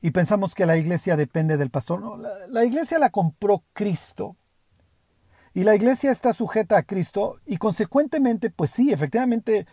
y 0.00 0.10
pensamos 0.10 0.56
que 0.56 0.66
la 0.66 0.76
iglesia 0.76 1.14
depende 1.14 1.58
del 1.58 1.70
pastor. 1.70 2.00
No, 2.00 2.16
la, 2.16 2.64
iglesia 2.64 2.98
la 2.98 3.10
compró 3.10 3.62
Cristo. 3.72 4.34
Y 5.54 5.62
la 5.62 5.76
iglesia 5.76 6.10
está 6.10 6.32
sujeta 6.32 6.76
a 6.76 6.82
Cristo 6.82 7.38
y 7.46 7.58
consecuentemente, 7.58 8.50
pues 8.50 8.72
sí, 8.72 8.92
efectivamente, 8.92 9.68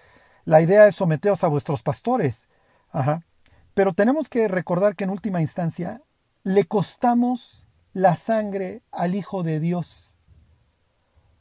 la 0.45 0.61
idea 0.61 0.85
es 0.85 0.97
someteros 0.97 1.43
a 1.43 1.47
vuestros 1.47 1.81
pastores. 1.81 2.47
Ajá. 2.91 3.25
Pero 3.73 3.93
tenemos 3.93 4.29
que 4.29 4.47
recordar 4.47 4.95
que 4.95 5.05
en 5.05 5.09
última 5.09 5.41
instancia 5.41 6.03
le 6.43 6.65
costamos 6.65 7.65
la 7.91 8.15
sangre 8.15 8.83
al 8.91 9.15
Hijo 9.15 9.41
de 9.41 9.59
Dios. 9.59 10.12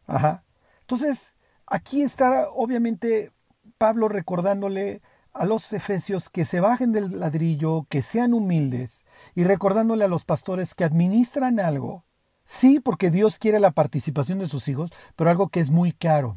Ajá. 0.07 0.45
Entonces, 0.81 1.35
aquí 1.67 2.03
está 2.03 2.49
obviamente 2.51 3.33
Pablo 3.79 4.09
recordándole 4.09 5.01
a 5.33 5.47
los 5.47 5.73
efesios 5.73 6.29
que 6.29 6.45
se 6.45 6.61
bajen 6.61 6.93
del 6.93 7.19
ladrillo, 7.19 7.87
que 7.89 8.03
sean 8.03 8.35
humildes 8.35 9.05
y 9.35 9.45
recordándole 9.45 10.05
a 10.05 10.09
los 10.09 10.25
pastores 10.25 10.75
que 10.75 10.85
administran 10.85 11.59
algo, 11.59 12.05
sí, 12.45 12.81
porque 12.81 13.11
Dios 13.11 13.39
quiere 13.39 13.59
la 13.59 13.71
participación 13.71 14.39
de 14.39 14.49
sus 14.49 14.69
hijos, 14.69 14.91
pero 15.17 15.31
algo 15.31 15.49
que 15.49 15.61
es 15.61 15.71
muy 15.71 15.93
caro. 15.93 16.37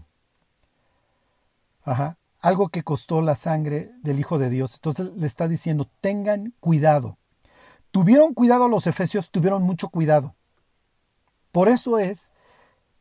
Ajá, 1.84 2.18
algo 2.40 2.70
que 2.70 2.84
costó 2.84 3.22
la 3.22 3.36
sangre 3.36 3.92
del 4.02 4.20
Hijo 4.20 4.38
de 4.40 4.50
Dios. 4.50 4.76
Entonces 4.76 5.12
le 5.16 5.28
está 5.28 5.48
diciendo, 5.48 5.90
tengan 6.02 6.54
cuidado. 6.60 7.18
Tuvieron 7.92 8.34
cuidado 8.34 8.68
los 8.68 8.88
efesios, 8.88 9.30
tuvieron 9.30 9.64
mucho 9.64 9.90
cuidado. 9.90 10.36
Por 11.52 11.70
eso 11.70 12.00
es 12.00 12.32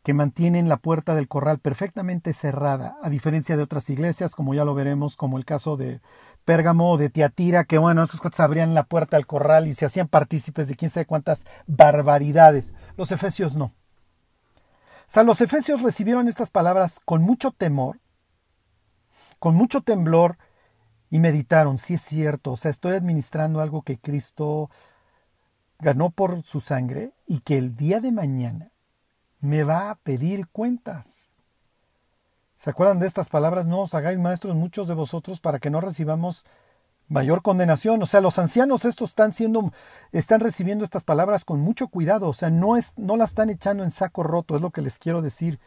que 0.04 0.12
mantienen 0.12 0.68
la 0.68 0.76
puerta 0.76 1.14
del 1.14 1.28
corral 1.28 1.60
perfectamente 1.60 2.34
cerrada, 2.34 2.98
a 3.02 3.08
diferencia 3.08 3.56
de 3.56 3.62
otras 3.62 3.88
iglesias, 3.88 4.34
como 4.34 4.52
ya 4.52 4.66
lo 4.66 4.74
veremos, 4.74 5.16
como 5.16 5.38
el 5.38 5.46
caso 5.46 5.78
de 5.78 6.02
Pérgamo 6.44 6.90
o 6.90 6.98
de 6.98 7.08
Tiatira, 7.08 7.64
que 7.64 7.78
bueno, 7.78 8.02
esos 8.02 8.20
cuantos 8.20 8.40
abrían 8.40 8.74
la 8.74 8.84
puerta 8.84 9.16
del 9.16 9.26
corral 9.26 9.66
y 9.66 9.74
se 9.74 9.86
hacían 9.86 10.08
partícipes 10.08 10.68
de 10.68 10.76
quién 10.76 10.90
sabe 10.90 11.06
cuántas 11.06 11.46
barbaridades. 11.66 12.74
Los 12.98 13.12
efesios 13.12 13.56
no. 13.56 13.64
O 13.64 13.72
sea, 15.06 15.22
los 15.22 15.40
efesios 15.40 15.80
recibieron 15.80 16.28
estas 16.28 16.50
palabras 16.50 17.00
con 17.06 17.22
mucho 17.22 17.50
temor, 17.50 17.98
con 19.38 19.54
mucho 19.54 19.80
temblor, 19.80 20.36
y 21.08 21.18
meditaron, 21.18 21.78
sí 21.78 21.94
es 21.94 22.02
cierto, 22.02 22.52
o 22.52 22.56
sea, 22.56 22.70
estoy 22.70 22.92
administrando 22.92 23.60
algo 23.60 23.82
que 23.82 23.98
Cristo 23.98 24.68
ganó 25.78 26.10
por 26.10 26.42
su 26.42 26.60
sangre 26.60 27.14
y 27.26 27.40
que 27.40 27.56
el 27.56 27.74
día 27.76 28.00
de 28.00 28.12
mañana 28.12 28.73
me 29.44 29.62
va 29.62 29.90
a 29.90 29.94
pedir 29.96 30.48
cuentas. 30.48 31.30
¿Se 32.56 32.70
acuerdan 32.70 32.98
de 32.98 33.06
estas 33.06 33.28
palabras? 33.28 33.66
No 33.66 33.80
os 33.80 33.94
hagáis 33.94 34.18
maestros 34.18 34.56
muchos 34.56 34.88
de 34.88 34.94
vosotros 34.94 35.38
para 35.38 35.58
que 35.58 35.68
no 35.68 35.82
recibamos 35.82 36.46
mayor 37.08 37.42
condenación. 37.42 38.02
O 38.02 38.06
sea, 38.06 38.22
los 38.22 38.38
ancianos 38.38 38.86
estos 38.86 39.10
están 39.10 39.34
siendo, 39.34 39.70
están 40.12 40.40
recibiendo 40.40 40.82
estas 40.82 41.04
palabras 41.04 41.44
con 41.44 41.60
mucho 41.60 41.88
cuidado. 41.88 42.28
O 42.28 42.32
sea, 42.32 42.48
no 42.48 42.78
es, 42.78 42.94
no 42.96 43.18
las 43.18 43.32
están 43.32 43.50
echando 43.50 43.84
en 43.84 43.90
saco 43.90 44.22
roto, 44.22 44.56
es 44.56 44.62
lo 44.62 44.70
que 44.70 44.80
les 44.80 44.98
quiero 44.98 45.20
decir. 45.20 45.60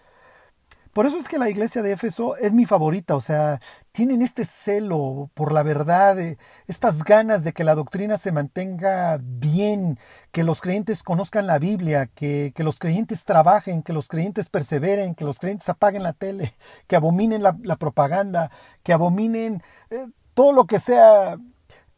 Por 0.98 1.06
eso 1.06 1.20
es 1.20 1.28
que 1.28 1.38
la 1.38 1.48
iglesia 1.48 1.84
de 1.84 1.92
Éfeso 1.92 2.38
es 2.38 2.54
mi 2.54 2.66
favorita, 2.66 3.16
o 3.16 3.22
sea, 3.22 3.62
tienen 3.92 4.24
este 4.24 4.46
celo 4.46 5.30
por 5.36 5.52
la 5.52 5.62
verdad, 5.62 6.20
eh, 6.20 6.40
estas 6.66 7.04
ganas 7.04 7.44
de 7.44 7.54
que 7.54 7.64
la 7.64 7.76
doctrina 7.76 8.18
se 8.18 8.32
mantenga 8.32 9.20
bien, 9.22 10.00
que 10.32 10.44
los 10.44 10.60
creyentes 10.60 11.04
conozcan 11.04 11.46
la 11.46 11.60
Biblia, 11.60 12.08
que, 12.08 12.52
los 12.58 12.80
creyentes 12.80 13.26
trabajen, 13.26 13.84
que 13.84 13.94
los 13.94 14.08
creyentes 14.08 14.50
perseveren, 14.50 15.14
que 15.14 15.24
los 15.24 15.38
creyentes 15.38 15.70
apaguen 15.70 16.02
la 16.02 16.14
tele, 16.14 16.56
que 16.88 16.96
abominen 16.96 17.44
la, 17.44 17.76
propaganda, 17.76 18.50
que 18.82 18.92
abominen 18.92 19.62
eh, 19.92 20.08
todo 20.34 20.52
lo 20.52 20.66
que 20.66 20.80
sea 20.80 21.38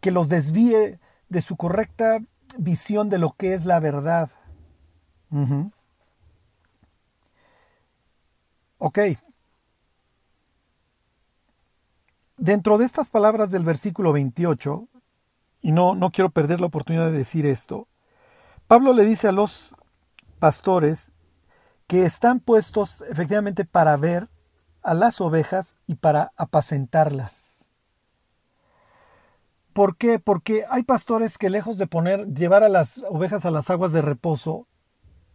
que 0.01 0.11
los 0.11 0.27
desvíe 0.27 0.99
de 1.29 1.41
su 1.41 1.55
correcta 1.55 2.19
visión 2.57 3.07
de 3.07 3.17
lo 3.17 3.31
que 3.31 3.53
es 3.53 3.63
la 3.63 3.79
verdad. 3.79 4.29
Ok. 8.79 8.99
Dentro 12.37 12.77
de 12.77 12.85
estas 12.85 13.09
palabras 13.09 13.51
del 13.51 13.65
versículo 13.65 14.13
28, 14.13 14.87
y 15.61 15.73
no, 15.73 15.95
no 15.95 16.09
quiero 16.11 16.29
perder 16.29 16.61
la 16.61 16.67
oportunidad 16.67 17.07
de 17.07 17.17
decir 17.17 17.45
esto, 17.45 17.89
Pablo 18.67 18.93
le 18.93 19.03
dice 19.03 19.27
a 19.27 19.33
los 19.33 19.75
pastores 20.39 21.11
que 21.87 22.05
están 22.05 22.39
puestos 22.39 23.01
efectivamente 23.01 23.65
para 23.65 23.97
ver 23.97 24.29
a 24.81 24.93
las 24.93 25.19
ovejas 25.19 25.75
y 25.85 25.95
para 25.95 26.31
apacentarlas. 26.37 27.67
¿Por 29.73 29.97
qué? 29.97 30.19
Porque 30.19 30.63
hay 30.69 30.83
pastores 30.83 31.37
que 31.37 31.49
lejos 31.49 31.77
de 31.77 31.87
poner, 31.87 32.27
llevar 32.27 32.63
a 32.63 32.69
las 32.69 33.03
ovejas 33.09 33.45
a 33.45 33.51
las 33.51 33.69
aguas 33.69 33.91
de 33.91 34.01
reposo, 34.01 34.67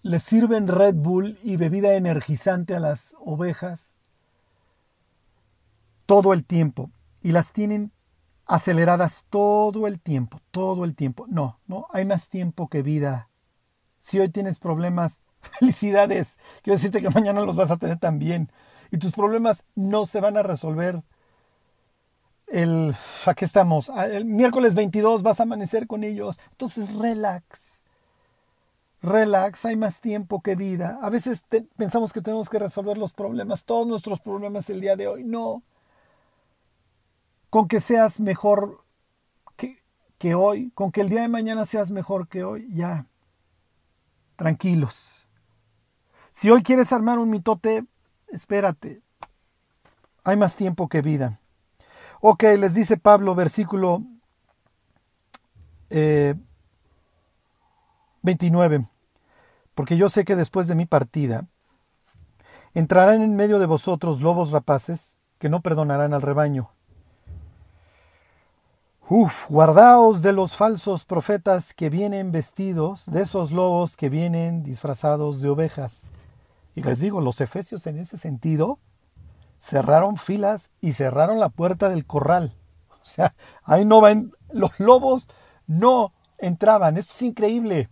les 0.04 0.22
sirven 0.22 0.68
Red 0.68 0.96
Bull 0.96 1.38
y 1.42 1.56
bebida 1.56 1.94
energizante 1.94 2.76
a 2.76 2.80
las 2.80 3.16
ovejas 3.18 3.96
todo 6.04 6.34
el 6.34 6.44
tiempo 6.44 6.90
y 7.22 7.32
las 7.32 7.52
tienen 7.52 7.90
aceleradas 8.44 9.24
todo 9.30 9.86
el 9.86 9.98
tiempo, 9.98 10.40
todo 10.50 10.84
el 10.84 10.94
tiempo. 10.94 11.24
No, 11.26 11.58
no, 11.66 11.86
hay 11.90 12.04
más 12.04 12.28
tiempo 12.28 12.68
que 12.68 12.82
vida. 12.82 13.30
Si 13.98 14.20
hoy 14.20 14.28
tienes 14.28 14.60
problemas, 14.60 15.20
felicidades. 15.58 16.38
Quiero 16.62 16.76
decirte 16.76 17.00
que 17.00 17.08
mañana 17.08 17.40
los 17.40 17.56
vas 17.56 17.70
a 17.70 17.78
tener 17.78 17.98
también. 17.98 18.52
Y 18.90 18.98
tus 18.98 19.12
problemas 19.12 19.64
no 19.74 20.04
se 20.04 20.20
van 20.20 20.36
a 20.36 20.42
resolver. 20.42 21.02
El, 22.46 22.94
aquí 23.24 23.46
estamos, 23.46 23.88
ah, 23.88 24.06
el 24.06 24.26
miércoles 24.26 24.74
22 24.74 25.22
vas 25.22 25.40
a 25.40 25.44
amanecer 25.44 25.86
con 25.86 26.04
ellos. 26.04 26.38
Entonces, 26.50 26.94
relax. 26.94 27.73
Relax, 29.04 29.66
hay 29.66 29.76
más 29.76 30.00
tiempo 30.00 30.40
que 30.40 30.56
vida. 30.56 30.98
A 31.02 31.10
veces 31.10 31.44
pensamos 31.76 32.12
que 32.12 32.22
tenemos 32.22 32.48
que 32.48 32.58
resolver 32.58 32.96
los 32.96 33.12
problemas, 33.12 33.66
todos 33.66 33.86
nuestros 33.86 34.18
problemas 34.20 34.70
el 34.70 34.80
día 34.80 34.96
de 34.96 35.06
hoy. 35.06 35.24
No, 35.24 35.62
con 37.50 37.68
que 37.68 37.82
seas 37.82 38.18
mejor 38.18 38.82
que, 39.56 39.82
que 40.16 40.34
hoy, 40.34 40.70
con 40.70 40.90
que 40.90 41.02
el 41.02 41.10
día 41.10 41.20
de 41.20 41.28
mañana 41.28 41.66
seas 41.66 41.90
mejor 41.90 42.28
que 42.28 42.44
hoy, 42.44 42.66
ya. 42.72 43.04
Tranquilos. 44.36 45.26
Si 46.32 46.50
hoy 46.50 46.62
quieres 46.62 46.90
armar 46.90 47.18
un 47.18 47.28
mitote, 47.28 47.84
espérate. 48.28 49.02
Hay 50.24 50.38
más 50.38 50.56
tiempo 50.56 50.88
que 50.88 51.02
vida. 51.02 51.40
Ok, 52.22 52.42
les 52.58 52.72
dice 52.72 52.96
Pablo, 52.96 53.34
versículo 53.34 54.02
29. 58.22 58.93
Porque 59.74 59.96
yo 59.96 60.08
sé 60.08 60.24
que 60.24 60.36
después 60.36 60.68
de 60.68 60.74
mi 60.74 60.86
partida 60.86 61.46
entrarán 62.74 63.22
en 63.22 63.36
medio 63.36 63.58
de 63.58 63.66
vosotros 63.66 64.20
lobos 64.20 64.50
rapaces 64.50 65.20
que 65.38 65.48
no 65.48 65.60
perdonarán 65.60 66.14
al 66.14 66.22
rebaño. 66.22 66.70
Uf, 69.08 69.50
guardaos 69.50 70.22
de 70.22 70.32
los 70.32 70.56
falsos 70.56 71.04
profetas 71.04 71.74
que 71.74 71.90
vienen 71.90 72.32
vestidos, 72.32 73.04
de 73.06 73.22
esos 73.22 73.52
lobos 73.52 73.96
que 73.96 74.08
vienen 74.08 74.62
disfrazados 74.62 75.42
de 75.42 75.50
ovejas. 75.50 76.04
Y 76.74 76.82
les 76.82 77.00
digo, 77.00 77.20
los 77.20 77.42
efesios 77.42 77.86
en 77.86 77.98
ese 77.98 78.16
sentido 78.16 78.78
cerraron 79.60 80.16
filas 80.16 80.70
y 80.80 80.94
cerraron 80.94 81.38
la 81.38 81.50
puerta 81.50 81.88
del 81.88 82.06
corral. 82.06 82.54
O 82.90 83.06
sea, 83.06 83.34
ahí 83.64 83.84
no 83.84 84.00
van, 84.00 84.32
los 84.50 84.80
lobos 84.80 85.28
no 85.66 86.10
entraban. 86.38 86.96
Esto 86.96 87.12
es 87.12 87.20
increíble. 87.20 87.90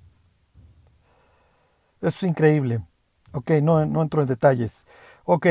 Esto 2.03 2.27
es 2.27 2.31
increíble. 2.31 2.85
Ok, 3.33 3.53
no, 3.63 3.87
no 3.87 4.03
entro 4.03 4.21
en 4.21 4.29
detalles. 4.29 4.85
Ok. 5.25 5.47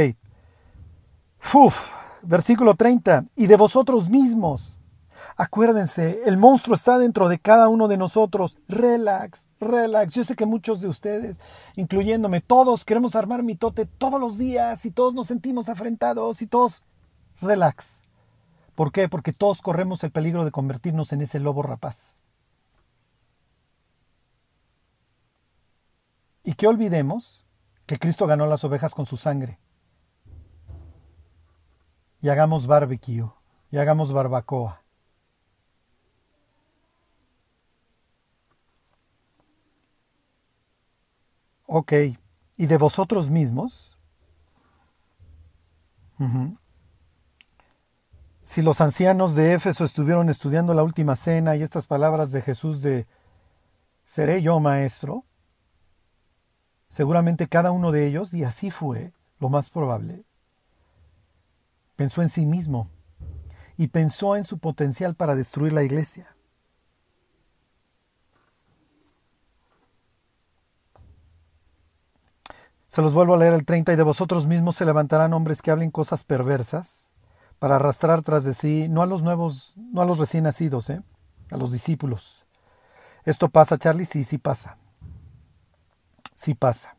Uf, 1.54 1.90
versículo 2.22 2.76
30. 2.76 3.26
Y 3.36 3.48
de 3.48 3.56
vosotros 3.56 4.10
mismos 4.10 4.78
Acuérdense, 5.38 6.22
el 6.26 6.38
monstruo 6.38 6.76
está 6.76 7.00
dentro 7.00 7.30
de 7.30 7.40
cada 7.40 7.68
uno 7.68 7.88
de 7.88 7.98
nosotros. 7.98 8.58
Relax, 8.68 9.48
relax. 9.60 10.14
Yo 10.14 10.24
sé 10.24 10.36
que 10.36 10.46
muchos 10.46 10.82
de 10.82 10.88
ustedes, 10.88 11.40
incluyéndome, 11.76 12.42
todos 12.42 12.86
queremos 12.86 13.16
armar 13.16 13.44
mitote 13.44 13.86
todos 13.86 14.20
los 14.20 14.38
días 14.38 14.86
y 14.86 14.92
todos 14.92 15.14
nos 15.14 15.28
sentimos 15.28 15.70
afrentados 15.70 16.42
y 16.42 16.48
todos... 16.48 16.84
Relax. 17.42 18.02
¿Por 18.76 18.92
qué? 18.92 19.10
Porque 19.10 19.34
todos 19.34 19.64
corremos 19.64 20.04
el 20.04 20.12
peligro 20.12 20.46
de 20.46 20.52
convertirnos 20.52 21.12
en 21.12 21.22
ese 21.22 21.40
lobo 21.40 21.64
rapaz. 21.64 22.16
Y 26.44 26.54
que 26.54 26.68
olvidemos 26.68 27.46
que 27.86 27.98
Cristo 27.98 28.26
ganó 28.28 28.46
las 28.48 28.64
ovejas 28.64 28.94
con 28.94 29.06
su 29.06 29.18
sangre. 29.18 29.60
Y 32.22 32.30
hagamos 32.30 32.68
barbecue, 32.68 33.30
y 33.72 33.78
hagamos 33.78 34.14
barbacoa. 34.14 34.82
Ok, 41.66 41.94
¿y 42.58 42.66
de 42.66 42.78
vosotros 42.78 43.30
mismos? 43.30 43.98
Si 48.42 48.62
los 48.62 48.82
ancianos 48.82 49.36
de 49.36 49.54
Éfeso 49.54 49.86
estuvieron 49.86 50.30
estudiando 50.30 50.74
la 50.74 50.84
última 50.84 51.16
cena 51.16 51.56
y 51.56 51.64
estas 51.64 51.88
palabras 51.88 52.32
de 52.32 52.42
Jesús 52.42 52.82
de 52.82 53.08
seré 54.06 54.42
yo 54.42 54.60
maestro, 54.60 55.24
seguramente 56.92 57.48
cada 57.48 57.72
uno 57.72 57.92
de 57.92 58.06
ellos, 58.06 58.36
y 58.36 58.44
así 58.44 58.70
fue, 58.70 59.14
lo 59.40 59.50
más 59.50 59.72
probable, 59.72 60.24
pensó 61.96 62.22
en 62.22 62.30
sí 62.30 62.46
mismo 62.46 62.90
y 63.78 63.88
pensó 63.88 64.36
en 64.36 64.44
su 64.44 64.60
potencial 64.60 65.16
para 65.16 65.36
destruir 65.36 65.74
la 65.74 65.84
iglesia. 65.84 66.28
Se 72.90 73.02
los 73.02 73.14
vuelvo 73.14 73.36
a 73.36 73.38
leer 73.38 73.54
el 73.54 73.66
30, 73.66 73.94
y 73.94 73.96
de 73.96 74.04
vosotros 74.04 74.46
mismos 74.46 74.76
se 74.76 74.86
levantarán 74.86 75.34
hombres 75.34 75.62
que 75.62 75.72
hablen 75.72 75.92
cosas 75.92 76.26
perversas 76.26 77.08
para 77.58 77.78
arrastrar 77.78 78.22
tras 78.22 78.44
de 78.44 78.54
sí, 78.54 78.88
no 78.90 79.02
a 79.02 79.06
los 79.06 79.24
nuevos, 79.24 79.76
no 79.78 80.02
a 80.02 80.06
los 80.06 80.18
recién 80.18 80.44
nacidos, 80.44 80.90
¿eh? 80.90 81.02
a 81.52 81.58
los 81.58 81.72
discípulos. 81.72 82.46
¿Esto 83.24 83.48
pasa, 83.48 83.78
Charlie? 83.78 84.04
Sí, 84.04 84.26
sí 84.26 84.38
pasa. 84.38 84.78
Sí 86.42 86.56
pasa. 86.56 86.96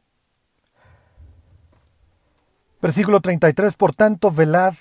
Versículo 2.80 3.20
33, 3.20 3.74
por 3.74 3.92
tanto, 3.92 4.30
velad, 4.30 4.74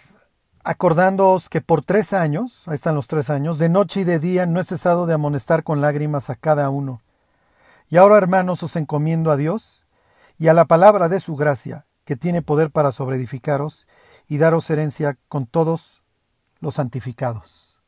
acordándoos 0.63 1.49
que 1.49 1.61
por 1.61 1.81
tres 1.81 2.13
años, 2.13 2.67
ahí 2.67 2.75
están 2.75 2.93
los 2.93 3.07
tres 3.07 3.31
años, 3.31 3.57
de 3.57 3.69
noche 3.69 4.01
y 4.01 4.03
de 4.03 4.19
día 4.19 4.45
no 4.45 4.59
he 4.59 4.63
cesado 4.63 5.07
de 5.07 5.15
amonestar 5.15 5.63
con 5.63 5.81
lágrimas 5.81 6.29
a 6.29 6.35
cada 6.35 6.69
uno. 6.69 7.01
Y 7.89 7.97
ahora, 7.97 8.19
hermanos, 8.19 8.61
os 8.61 8.75
encomiendo 8.75 9.31
a 9.31 9.35
Dios, 9.35 9.83
y 10.37 10.47
a 10.47 10.53
la 10.53 10.65
palabra 10.65 11.09
de 11.09 11.21
su 11.21 11.35
gracia, 11.35 11.87
que 12.05 12.15
tiene 12.15 12.43
poder 12.43 12.69
para 12.69 12.91
sobreedificaros 12.91 13.87
y 14.27 14.37
daros 14.37 14.69
herencia 14.69 15.17
con 15.27 15.47
todos 15.47 16.03
los 16.59 16.75
santificados. 16.75 17.81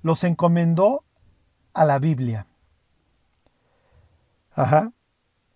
Los 0.00 0.24
encomendó 0.24 1.04
a 1.74 1.84
la 1.84 1.98
Biblia. 1.98 2.46
Ajá. 4.54 4.92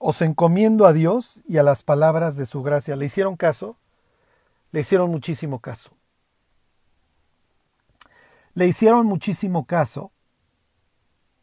Os 0.03 0.23
encomiendo 0.23 0.87
a 0.87 0.95
Dios 0.95 1.43
y 1.47 1.59
a 1.59 1.63
las 1.63 1.83
palabras 1.83 2.35
de 2.37 2.47
su 2.47 2.63
gracia. 2.63 2.97
¿Le 2.97 3.05
hicieron 3.05 3.37
caso? 3.37 3.77
Le 4.73 4.81
hicieron 4.81 5.11
muchísimo 5.11 5.59
caso. 5.59 5.91
Le 8.55 8.67
hicieron 8.67 9.05
muchísimo 9.05 9.67
caso 9.67 10.11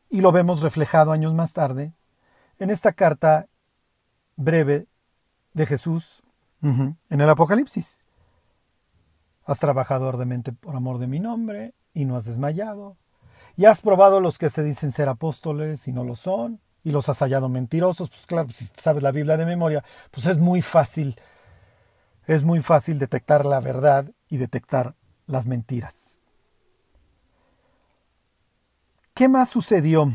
y 0.09 0.21
lo 0.21 0.31
vemos 0.31 0.61
reflejado 0.61 1.11
años 1.11 1.35
más 1.35 1.53
tarde 1.53 1.93
en 2.57 2.71
esta 2.71 2.93
carta 2.93 3.47
breve 4.37 4.87
de 5.53 5.65
Jesús 5.67 6.23
en 6.63 6.97
el 7.21 7.29
Apocalipsis. 7.29 7.99
Has 9.45 9.59
trabajado 9.59 10.09
arduamente 10.09 10.51
por 10.51 10.75
amor 10.75 10.97
de 10.97 11.05
mi 11.05 11.19
nombre 11.19 11.75
y 11.93 12.05
no 12.05 12.15
has 12.15 12.25
desmayado. 12.25 12.97
Y 13.55 13.65
has 13.65 13.81
probado 13.81 14.19
los 14.19 14.39
que 14.39 14.49
se 14.49 14.63
dicen 14.63 14.91
ser 14.91 15.09
apóstoles 15.09 15.87
y 15.87 15.91
no 15.91 16.03
lo 16.03 16.15
son. 16.15 16.59
Y 16.87 16.91
los 16.91 17.09
has 17.09 17.19
hallado 17.19 17.49
mentirosos. 17.49 18.09
Pues 18.09 18.25
claro, 18.25 18.49
si 18.49 18.67
sabes 18.81 19.03
la 19.03 19.11
Biblia 19.11 19.35
de 19.35 19.45
memoria, 19.45 19.83
pues 20.11 20.25
es 20.27 20.37
muy 20.37 20.61
fácil. 20.61 21.19
Es 22.25 22.43
muy 22.43 22.61
fácil 22.61 22.99
detectar 22.99 23.45
la 23.45 23.59
verdad 23.59 24.11
y 24.29 24.37
detectar 24.37 24.95
las 25.25 25.47
mentiras. 25.47 26.17
¿Qué 29.13 29.27
más 29.27 29.49
sucedió 29.49 30.11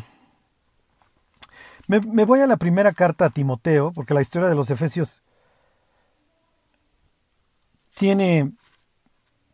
me, 2.00 2.24
voy 2.24 2.40
a 2.40 2.46
la 2.46 2.56
primera 2.56 2.92
carta 2.92 3.26
a 3.26 3.30
Timoteo, 3.30 3.92
porque 3.92 4.14
la 4.14 4.22
historia 4.22 4.48
de 4.48 4.54
los 4.54 4.70
Efesios 4.70 5.22
tiene, 7.94 8.52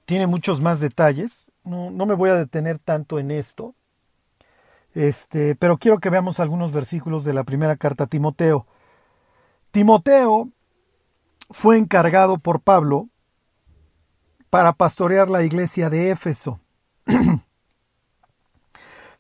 tiene 0.05 0.27
muchos 0.27 0.61
más 0.61 0.81
detalles. 0.81 1.47
No, 1.65 1.91
no, 1.91 2.07
me 2.07 2.15
voy 2.15 2.31
a 2.31 2.35
detener 2.35 2.79
tanto 2.79 3.19
en 3.19 3.31
esto. 3.31 3.75
Este, 4.99 5.55
pero 5.55 5.79
quiero 5.79 6.01
que 6.01 6.11
veamos 6.11 6.41
algunos 6.41 6.73
versículos 6.73 7.23
de 7.23 7.33
la 7.33 7.45
primera 7.45 7.77
carta 7.77 8.03
a 8.03 8.07
Timoteo. 8.09 8.67
Timoteo 9.71 10.49
fue 11.51 11.79
encargado 11.79 12.39
por 12.39 12.61
Pablo 12.61 13.09
para 14.51 14.73
pastorear 14.73 15.31
la 15.31 15.45
iglesia 15.45 15.89
de 15.89 16.11
Éfeso. 16.11 16.59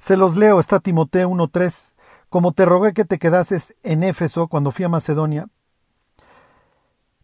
Se 0.00 0.16
los 0.16 0.36
leo, 0.36 0.58
está 0.58 0.80
Timoteo 0.80 1.30
1.3 1.30 1.94
como 2.28 2.50
te 2.50 2.64
rogué 2.64 2.92
que 2.92 3.04
te 3.04 3.20
quedases 3.20 3.76
en 3.84 4.02
Éfeso 4.02 4.48
cuando 4.48 4.72
fui 4.72 4.84
a 4.84 4.88
Macedonia, 4.88 5.46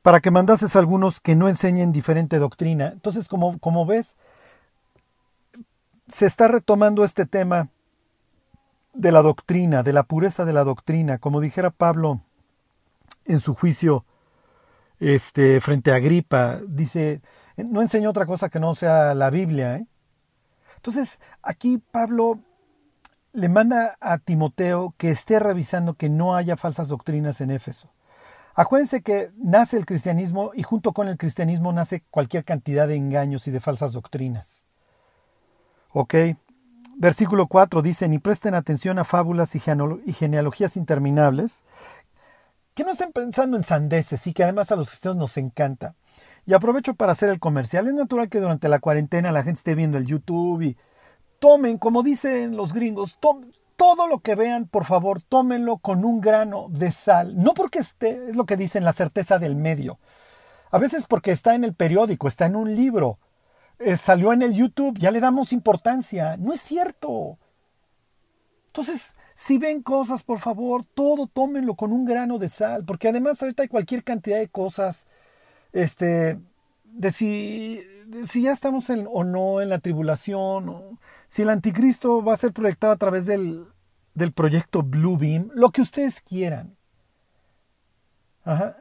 para 0.00 0.20
que 0.20 0.30
mandases 0.30 0.76
algunos 0.76 1.20
que 1.20 1.34
no 1.34 1.48
enseñen 1.48 1.90
diferente 1.90 2.38
doctrina. 2.38 2.90
Entonces, 2.92 3.26
como, 3.26 3.58
como 3.58 3.84
ves, 3.84 4.14
se 6.06 6.26
está 6.26 6.46
retomando 6.46 7.02
este 7.02 7.26
tema 7.26 7.68
de 8.94 9.12
la 9.12 9.22
doctrina, 9.22 9.82
de 9.82 9.92
la 9.92 10.04
pureza 10.04 10.44
de 10.44 10.52
la 10.52 10.64
doctrina, 10.64 11.18
como 11.18 11.40
dijera 11.40 11.70
Pablo 11.70 12.20
en 13.26 13.40
su 13.40 13.54
juicio 13.54 14.04
este, 15.00 15.60
frente 15.60 15.92
a 15.92 15.96
Agripa, 15.96 16.60
dice, 16.66 17.20
no 17.56 17.82
enseñó 17.82 18.10
otra 18.10 18.26
cosa 18.26 18.48
que 18.48 18.60
no 18.60 18.74
sea 18.74 19.14
la 19.14 19.30
Biblia. 19.30 19.76
¿eh? 19.76 19.86
Entonces, 20.76 21.20
aquí 21.42 21.82
Pablo 21.90 22.40
le 23.32 23.48
manda 23.48 23.96
a 24.00 24.18
Timoteo 24.18 24.94
que 24.96 25.10
esté 25.10 25.40
revisando 25.40 25.94
que 25.94 26.08
no 26.08 26.36
haya 26.36 26.56
falsas 26.56 26.88
doctrinas 26.88 27.40
en 27.40 27.50
Éfeso. 27.50 27.90
Acuérdense 28.54 29.02
que 29.02 29.30
nace 29.36 29.76
el 29.76 29.84
cristianismo 29.84 30.52
y 30.54 30.62
junto 30.62 30.92
con 30.92 31.08
el 31.08 31.18
cristianismo 31.18 31.72
nace 31.72 32.02
cualquier 32.10 32.44
cantidad 32.44 32.86
de 32.86 32.94
engaños 32.94 33.48
y 33.48 33.50
de 33.50 33.58
falsas 33.58 33.92
doctrinas. 33.92 34.64
¿Ok? 35.90 36.14
Versículo 36.96 37.46
4 37.46 37.82
dice, 37.82 38.08
ni 38.08 38.18
presten 38.18 38.54
atención 38.54 38.98
a 38.98 39.04
fábulas 39.04 39.54
y 39.54 39.60
genealogías 39.60 40.76
interminables, 40.76 41.62
que 42.74 42.84
no 42.84 42.90
estén 42.90 43.12
pensando 43.12 43.56
en 43.56 43.62
sandeces 43.62 44.26
y 44.26 44.32
que 44.32 44.44
además 44.44 44.72
a 44.72 44.76
los 44.76 44.88
cristianos 44.88 45.18
nos 45.18 45.36
encanta. 45.36 45.94
Y 46.46 46.54
aprovecho 46.54 46.94
para 46.94 47.12
hacer 47.12 47.30
el 47.30 47.40
comercial. 47.40 47.86
Es 47.86 47.94
natural 47.94 48.28
que 48.28 48.40
durante 48.40 48.68
la 48.68 48.78
cuarentena 48.78 49.32
la 49.32 49.42
gente 49.42 49.58
esté 49.58 49.74
viendo 49.74 49.96
el 49.96 50.06
YouTube 50.06 50.62
y 50.62 50.76
tomen, 51.38 51.78
como 51.78 52.02
dicen 52.02 52.56
los 52.56 52.72
gringos, 52.72 53.18
todo 53.76 54.06
lo 54.06 54.20
que 54.20 54.34
vean, 54.34 54.66
por 54.66 54.84
favor, 54.84 55.22
tómenlo 55.22 55.78
con 55.78 56.04
un 56.04 56.20
grano 56.20 56.66
de 56.70 56.92
sal. 56.92 57.36
No 57.36 57.54
porque 57.54 57.78
esté, 57.78 58.28
es 58.30 58.36
lo 58.36 58.44
que 58.44 58.56
dicen, 58.56 58.84
la 58.84 58.92
certeza 58.92 59.38
del 59.38 59.56
medio. 59.56 59.98
A 60.70 60.78
veces 60.78 61.06
porque 61.06 61.30
está 61.30 61.54
en 61.54 61.64
el 61.64 61.74
periódico, 61.74 62.28
está 62.28 62.46
en 62.46 62.56
un 62.56 62.74
libro, 62.74 63.18
eh, 63.78 63.96
salió 63.96 64.32
en 64.32 64.42
el 64.42 64.52
YouTube, 64.54 64.98
ya 64.98 65.10
le 65.10 65.20
damos 65.20 65.52
importancia. 65.52 66.36
No 66.36 66.52
es 66.52 66.60
cierto. 66.60 67.38
Entonces, 68.68 69.14
si 69.34 69.58
ven 69.58 69.82
cosas, 69.82 70.22
por 70.22 70.38
favor, 70.38 70.84
todo 70.84 71.26
tómenlo 71.26 71.74
con 71.74 71.92
un 71.92 72.04
grano 72.04 72.38
de 72.38 72.48
sal, 72.48 72.84
porque 72.84 73.08
además 73.08 73.42
ahorita 73.42 73.62
hay 73.62 73.68
cualquier 73.68 74.04
cantidad 74.04 74.38
de 74.38 74.48
cosas, 74.48 75.06
este, 75.72 76.38
de 76.84 77.12
si, 77.12 77.80
si 78.28 78.42
ya 78.42 78.52
estamos 78.52 78.90
en, 78.90 79.08
o 79.10 79.24
no 79.24 79.60
en 79.60 79.68
la 79.68 79.80
tribulación, 79.80 80.68
o 80.68 80.98
si 81.28 81.42
el 81.42 81.50
anticristo 81.50 82.22
va 82.24 82.34
a 82.34 82.36
ser 82.36 82.52
proyectado 82.52 82.92
a 82.92 82.96
través 82.96 83.26
del, 83.26 83.66
del 84.14 84.32
proyecto 84.32 84.82
Bluebeam, 84.82 85.50
lo 85.54 85.70
que 85.70 85.82
ustedes 85.82 86.20
quieran. 86.20 86.76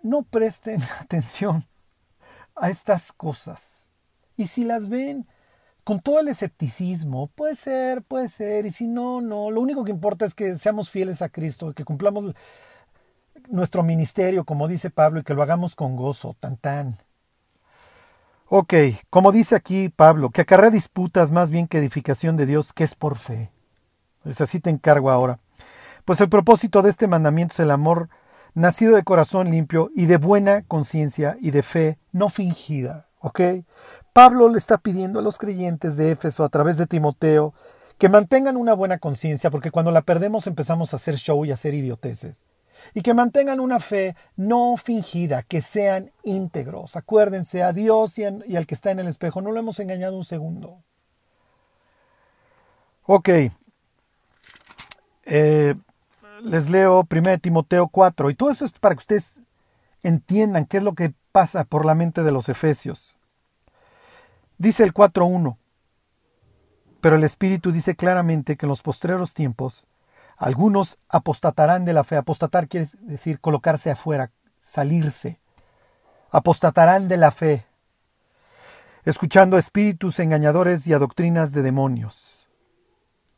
no 0.04 0.24
presten 0.24 0.82
atención 1.02 1.66
a 2.56 2.70
estas 2.70 3.12
cosas. 3.12 3.83
Y 4.38 4.48
si 4.48 4.64
las 4.64 4.90
ven 4.90 5.28
con 5.84 6.00
todo 6.00 6.20
el 6.20 6.28
escepticismo, 6.30 7.28
puede 7.28 7.56
ser, 7.56 8.04
puede 8.04 8.30
ser, 8.30 8.66
y 8.66 8.72
si 8.72 8.88
no, 8.88 9.22
no, 9.22 9.52
lo 9.52 9.62
único 9.62 9.84
que 9.84 9.92
importa 9.92 10.26
es 10.26 10.34
que 10.34 10.58
seamos 10.58 10.90
fieles 10.90 11.22
a 11.22 11.30
Cristo, 11.30 11.74
que 11.74 11.84
cumplamos 11.84 12.34
nuestro 13.50 13.84
ministerio, 13.84 14.46
como 14.46 14.68
dice 14.68 14.90
Pablo, 14.90 15.20
y 15.20 15.24
que 15.24 15.34
lo 15.34 15.44
hagamos 15.44 15.76
con 15.76 15.96
gozo, 15.96 16.36
tan 16.40 16.58
tan. 16.58 16.98
Ok, 18.48 18.74
como 19.10 19.32
dice 19.32 19.56
aquí 19.56 19.90
Pablo, 19.90 20.30
que 20.30 20.42
acarrea 20.42 20.70
disputas 20.70 21.32
más 21.32 21.50
bien 21.50 21.68
que 21.68 21.80
edificación 21.80 22.38
de 22.38 22.46
Dios, 22.46 22.72
que 22.72 22.84
es 22.84 22.96
por 22.96 23.18
fe. 23.18 23.52
Pues 24.22 24.40
así 24.42 24.60
te 24.60 24.70
encargo 24.70 25.10
ahora. 25.10 25.40
Pues 26.06 26.22
el 26.22 26.30
propósito 26.30 26.82
de 26.82 26.90
este 26.90 27.08
mandamiento 27.08 27.54
es 27.54 27.60
el 27.62 27.72
amor 27.72 28.10
nacido 28.54 28.96
de 28.96 29.04
corazón 29.04 29.50
limpio 29.50 29.90
y 29.96 30.06
de 30.06 30.18
buena 30.18 30.62
conciencia 30.64 31.38
y 31.42 31.52
de 31.52 31.64
fe 31.64 31.98
no 32.12 32.30
fingida. 32.30 33.08
¿Ok? 33.20 33.40
Pablo 34.14 34.48
le 34.48 34.60
está 34.60 34.78
pidiendo 34.78 35.20
a 35.20 35.24
los 35.24 35.40
creyentes 35.40 35.98
de 35.98 36.12
Éfeso 36.12 36.44
a 36.44 36.50
través 36.50 36.78
de 36.78 36.86
Timoteo 36.86 37.54
que 37.98 38.10
mantengan 38.10 38.58
una 38.58 38.74
buena 38.74 39.00
conciencia, 39.00 39.50
porque 39.50 39.72
cuando 39.72 39.92
la 39.92 40.02
perdemos 40.02 40.46
empezamos 40.46 40.94
a 40.94 40.98
hacer 40.98 41.16
show 41.16 41.46
y 41.46 41.52
a 41.52 41.56
hacer 41.56 41.74
idioteces. 41.74 42.44
Y 42.94 43.02
que 43.02 43.14
mantengan 43.14 43.60
una 43.60 43.80
fe 43.80 44.16
no 44.36 44.76
fingida, 44.78 45.42
que 45.42 45.62
sean 45.62 46.12
íntegros. 46.24 46.96
Acuérdense, 46.96 47.64
a 47.64 47.72
Dios 47.72 48.18
y, 48.20 48.26
al 48.26 48.66
que 48.68 48.76
está 48.76 48.92
en 48.92 49.00
el 49.00 49.08
espejo 49.08 49.42
no 49.42 49.52
lo 49.52 49.60
hemos 49.60 49.80
engañado 49.80 50.18
un 50.18 50.26
segundo. 50.26 50.84
Ok. 53.06 53.30
Eh, 55.26 55.76
les 56.42 56.70
leo 56.70 57.08
1 57.10 57.40
Timoteo 57.40 57.88
4. 57.88 58.30
Y 58.30 58.36
todo 58.36 58.52
eso 58.52 58.66
es 58.66 58.74
para 58.74 58.96
que 58.96 59.00
ustedes 59.00 59.40
entiendan 60.02 60.66
qué 60.66 60.78
es 60.78 60.84
lo 60.84 60.94
que 60.94 61.14
pasa 61.32 61.64
por 61.64 61.86
la 61.86 61.96
mente 61.96 62.22
de 62.24 62.32
los 62.32 62.50
efesios. 62.50 63.16
Dice 64.58 64.84
el 64.84 64.94
4.1, 64.94 65.58
pero 67.02 67.16
el 67.16 67.24
Espíritu 67.24 67.72
dice 67.72 67.96
claramente 67.96 68.56
que 68.56 68.66
en 68.66 68.70
los 68.70 68.82
postreros 68.82 69.34
tiempos 69.34 69.86
algunos 70.38 70.98
apostatarán 71.10 71.86
de 71.86 71.94
la 71.94 72.04
fe. 72.04 72.18
Apostatar 72.18 72.68
quiere 72.68 72.88
decir 73.02 73.40
colocarse 73.40 73.92
afuera, 73.92 74.32
salirse. 74.62 75.40
Apostatarán 76.32 77.08
de 77.08 77.18
la 77.18 77.32
fe, 77.32 77.66
escuchando 79.06 79.58
espíritus 79.58 80.20
engañadores 80.20 80.88
y 80.88 80.94
a 80.94 81.00
doctrinas 81.00 81.52
de 81.52 81.62
demonios. 81.62 82.48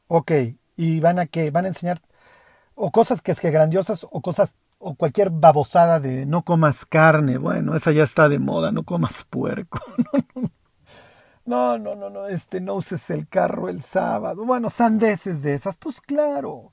Ok, 0.08 0.32
y 0.78 1.00
van 1.00 1.20
a 1.20 1.26
que 1.26 1.52
van 1.52 1.66
a 1.66 1.70
enseñar 1.70 2.00
o 2.76 2.92
cosas 2.92 3.22
que 3.22 3.32
es 3.32 3.40
que 3.40 3.52
grandiosas 3.52 4.06
o 4.10 4.22
cosas 4.22 4.54
o 4.78 4.96
cualquier 4.96 5.30
babosada 5.30 6.00
de 6.00 6.26
no 6.26 6.44
comas 6.44 6.86
carne. 6.86 7.38
Bueno, 7.38 7.76
esa 7.76 7.92
ya 7.92 8.04
está 8.04 8.30
de 8.30 8.40
moda, 8.40 8.72
no 8.72 8.84
comas 8.84 9.26
puerco. 9.30 9.80
No, 11.46 11.78
no, 11.78 11.96
no, 11.96 12.10
no, 12.10 12.28
este, 12.28 12.60
no 12.60 12.74
uses 12.76 13.10
el 13.12 13.28
carro 13.28 13.70
el 13.70 13.82
sábado. 13.82 14.46
Bueno, 14.46 14.70
sandeces 14.70 15.44
de 15.44 15.54
esas, 15.54 15.78
pues 15.78 16.02
claro. 16.02 16.72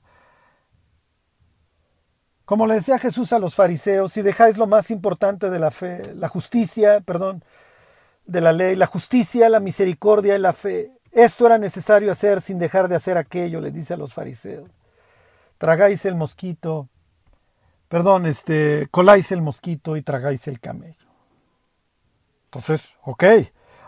Como 2.45 2.65
le 2.67 2.75
decía 2.75 2.97
Jesús 2.97 3.31
a 3.33 3.39
los 3.39 3.55
fariseos, 3.55 4.13
si 4.13 4.21
dejáis 4.21 4.57
lo 4.57 4.67
más 4.67 4.91
importante 4.91 5.49
de 5.49 5.59
la 5.59 5.71
fe, 5.71 6.01
la 6.15 6.27
justicia, 6.27 7.01
perdón, 7.01 7.43
de 8.25 8.41
la 8.41 8.51
ley, 8.51 8.75
la 8.75 8.87
justicia, 8.87 9.47
la 9.47 9.59
misericordia 9.59 10.35
y 10.35 10.39
la 10.39 10.53
fe, 10.53 10.91
esto 11.11 11.45
era 11.45 11.57
necesario 11.59 12.11
hacer 12.11 12.41
sin 12.41 12.57
dejar 12.57 12.87
de 12.87 12.95
hacer 12.95 13.17
aquello, 13.17 13.61
le 13.61 13.71
dice 13.71 13.93
a 13.93 13.97
los 13.97 14.13
fariseos. 14.13 14.69
Tragáis 15.59 16.05
el 16.05 16.15
mosquito, 16.15 16.89
perdón, 17.87 18.25
este, 18.25 18.87
coláis 18.89 19.31
el 19.31 19.41
mosquito 19.41 19.95
y 19.95 20.01
tragáis 20.01 20.47
el 20.47 20.59
camello. 20.59 21.07
Entonces, 22.45 22.95
ok, 23.03 23.23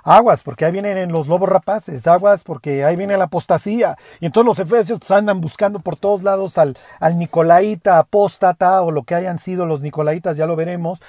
aguas, 0.06 0.44
porque 0.44 0.63
ahí 0.63 0.72
vienen 0.72 1.12
los 1.12 1.28
lobos 1.28 1.50
rapaces, 1.50 2.08
aguas, 2.08 2.44
porque 2.44 2.86
ahí 2.86 2.96
viene 2.96 3.18
la 3.18 3.26
apostasía. 3.26 3.98
Y 4.22 4.28
entonces 4.28 4.46
los 4.46 4.60
efesios 4.60 5.00
pues, 5.00 5.12
andan 5.12 5.41
buscando 5.41 5.80
por 5.80 5.98
todos 5.98 6.24
lados 6.24 6.58
al, 6.58 6.78
al 7.00 7.18
Nicolaita, 7.18 7.98
apóstata, 8.00 8.82
o 8.84 8.91
lo 8.91 9.04
que 9.04 9.15
hayan 9.15 9.38
sido 9.38 9.65
los 9.65 9.82
Nicolaitas, 9.82 10.38
ya 10.38 10.46
lo 10.46 10.56
veremos. 10.56 11.02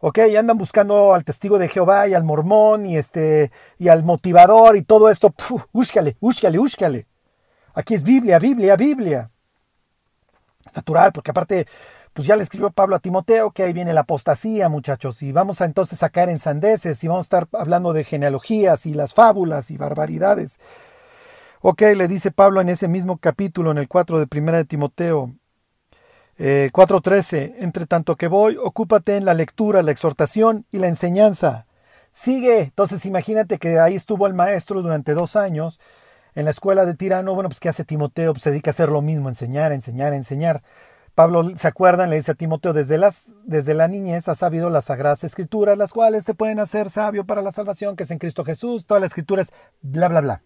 Ok, 0.00 0.18
y 0.28 0.36
andan 0.36 0.58
buscando 0.58 1.14
al 1.14 1.24
testigo 1.24 1.58
de 1.60 1.68
Jehová 1.68 2.08
y 2.08 2.14
al 2.14 2.24
mormón 2.24 2.84
y 2.84 2.96
este 2.96 3.52
y 3.78 3.86
al 3.86 4.02
motivador 4.02 4.76
y 4.76 4.82
todo 4.82 5.08
esto. 5.08 5.32
úscale, 5.70 6.16
úscale, 6.20 6.58
úscale. 6.58 7.06
Aquí 7.74 7.94
es 7.94 8.02
Biblia, 8.02 8.40
Biblia, 8.40 8.74
Biblia. 8.74 9.30
Es 10.66 10.74
natural, 10.74 11.12
porque 11.12 11.30
aparte 11.30 11.66
pues 12.12 12.26
ya 12.26 12.36
le 12.36 12.42
escribió 12.42 12.70
Pablo 12.70 12.96
a 12.96 12.98
Timoteo 12.98 13.52
que 13.52 13.62
ahí 13.62 13.72
viene 13.72 13.94
la 13.94 14.02
apostasía, 14.02 14.68
muchachos, 14.68 15.22
y 15.22 15.32
vamos 15.32 15.60
a 15.60 15.64
entonces 15.64 16.02
a 16.02 16.10
caer 16.10 16.28
en 16.28 16.38
sandeces 16.38 17.02
y 17.02 17.08
vamos 17.08 17.24
a 17.24 17.28
estar 17.28 17.48
hablando 17.52 17.92
de 17.92 18.04
genealogías 18.04 18.86
y 18.86 18.94
las 18.94 19.14
fábulas 19.14 19.70
y 19.70 19.76
barbaridades. 19.76 20.58
Ok, 21.60 21.82
le 21.96 22.08
dice 22.08 22.30
Pablo 22.30 22.60
en 22.60 22.68
ese 22.68 22.88
mismo 22.88 23.18
capítulo, 23.18 23.70
en 23.70 23.78
el 23.78 23.88
4 23.88 24.18
de 24.18 24.26
Primera 24.26 24.58
de 24.58 24.64
Timoteo, 24.64 25.32
eh, 26.38 26.70
4.13, 26.72 27.54
entre 27.58 27.86
tanto 27.86 28.16
que 28.16 28.26
voy, 28.26 28.56
ocúpate 28.56 29.16
en 29.16 29.24
la 29.24 29.34
lectura, 29.34 29.82
la 29.82 29.92
exhortación 29.92 30.66
y 30.70 30.78
la 30.78 30.88
enseñanza. 30.88 31.66
Sigue, 32.10 32.62
entonces 32.62 33.06
imagínate 33.06 33.58
que 33.58 33.78
ahí 33.78 33.94
estuvo 33.94 34.26
el 34.26 34.34
maestro 34.34 34.82
durante 34.82 35.14
dos 35.14 35.36
años 35.36 35.78
en 36.34 36.44
la 36.44 36.50
escuela 36.50 36.86
de 36.86 36.94
Tirano, 36.94 37.34
bueno, 37.34 37.48
pues 37.48 37.60
¿qué 37.60 37.68
hace 37.68 37.84
Timoteo? 37.84 38.32
Pues 38.32 38.42
se 38.42 38.50
dedica 38.50 38.70
a 38.70 38.72
hacer 38.72 38.88
lo 38.88 39.02
mismo, 39.02 39.28
enseñar, 39.28 39.72
enseñar, 39.72 40.14
enseñar. 40.14 40.62
Pablo, 41.14 41.44
¿se 41.56 41.68
acuerdan? 41.68 42.08
Le 42.08 42.16
dice 42.16 42.32
a 42.32 42.34
Timoteo, 42.34 42.72
desde, 42.72 42.96
las, 42.96 43.34
desde 43.44 43.74
la 43.74 43.86
niñez 43.86 44.28
has 44.28 44.38
sabido 44.38 44.70
las 44.70 44.86
sagradas 44.86 45.24
escrituras, 45.24 45.76
las 45.76 45.92
cuales 45.92 46.24
te 46.24 46.34
pueden 46.34 46.58
hacer 46.58 46.88
sabio 46.88 47.26
para 47.26 47.42
la 47.42 47.52
salvación, 47.52 47.96
que 47.96 48.04
es 48.04 48.10
en 48.10 48.18
Cristo 48.18 48.44
Jesús, 48.44 48.86
toda 48.86 49.00
la 49.00 49.06
escritura 49.06 49.42
es 49.42 49.52
bla, 49.82 50.08
bla, 50.08 50.22
bla. 50.22 50.42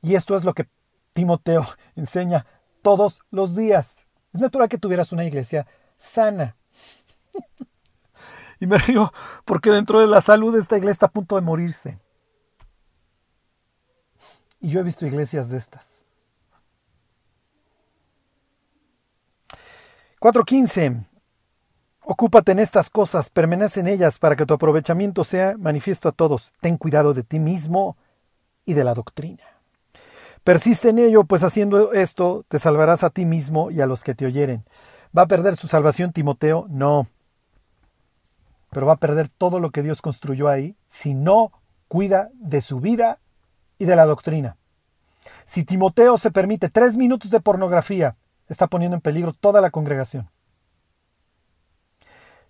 Y 0.00 0.14
esto 0.14 0.36
es 0.36 0.44
lo 0.44 0.54
que 0.54 0.68
Timoteo 1.12 1.66
enseña 1.96 2.46
todos 2.82 3.20
los 3.30 3.54
días. 3.54 4.06
Es 4.32 4.40
natural 4.40 4.68
que 4.68 4.78
tuvieras 4.78 5.12
una 5.12 5.24
iglesia 5.24 5.66
sana. 5.98 6.56
y 8.60 8.66
me 8.66 8.78
río 8.78 9.12
porque 9.44 9.70
dentro 9.70 10.00
de 10.00 10.06
la 10.06 10.22
salud 10.22 10.56
esta 10.56 10.78
iglesia 10.78 10.92
está 10.92 11.06
a 11.06 11.12
punto 11.12 11.36
de 11.36 11.42
morirse. 11.42 11.98
Y 14.60 14.70
yo 14.70 14.80
he 14.80 14.82
visto 14.82 15.04
iglesias 15.04 15.50
de 15.50 15.58
estas. 15.58 15.93
4.15. 20.24 21.04
Ocúpate 22.00 22.52
en 22.52 22.58
estas 22.58 22.88
cosas, 22.88 23.28
permanece 23.28 23.80
en 23.80 23.88
ellas 23.88 24.18
para 24.18 24.36
que 24.36 24.46
tu 24.46 24.54
aprovechamiento 24.54 25.22
sea 25.22 25.54
manifiesto 25.58 26.08
a 26.08 26.12
todos. 26.12 26.54
Ten 26.62 26.78
cuidado 26.78 27.12
de 27.12 27.24
ti 27.24 27.38
mismo 27.38 27.98
y 28.64 28.72
de 28.72 28.84
la 28.84 28.94
doctrina. 28.94 29.42
Persiste 30.42 30.88
en 30.88 30.98
ello, 30.98 31.24
pues 31.24 31.42
haciendo 31.42 31.92
esto 31.92 32.46
te 32.48 32.58
salvarás 32.58 33.04
a 33.04 33.10
ti 33.10 33.26
mismo 33.26 33.70
y 33.70 33.82
a 33.82 33.86
los 33.86 34.02
que 34.02 34.14
te 34.14 34.24
oyeren. 34.24 34.64
¿Va 35.14 35.22
a 35.24 35.26
perder 35.26 35.56
su 35.56 35.68
salvación 35.68 36.10
Timoteo? 36.10 36.68
No. 36.70 37.06
Pero 38.70 38.86
va 38.86 38.94
a 38.94 38.96
perder 38.96 39.28
todo 39.28 39.60
lo 39.60 39.72
que 39.72 39.82
Dios 39.82 40.00
construyó 40.00 40.48
ahí 40.48 40.74
si 40.88 41.12
no 41.12 41.52
cuida 41.86 42.30
de 42.32 42.62
su 42.62 42.80
vida 42.80 43.18
y 43.76 43.84
de 43.84 43.94
la 43.94 44.06
doctrina. 44.06 44.56
Si 45.44 45.64
Timoteo 45.64 46.16
se 46.16 46.30
permite 46.30 46.70
tres 46.70 46.96
minutos 46.96 47.30
de 47.30 47.40
pornografía, 47.40 48.16
está 48.48 48.66
poniendo 48.66 48.96
en 48.96 49.00
peligro 49.00 49.32
toda 49.32 49.60
la 49.60 49.70
congregación. 49.70 50.28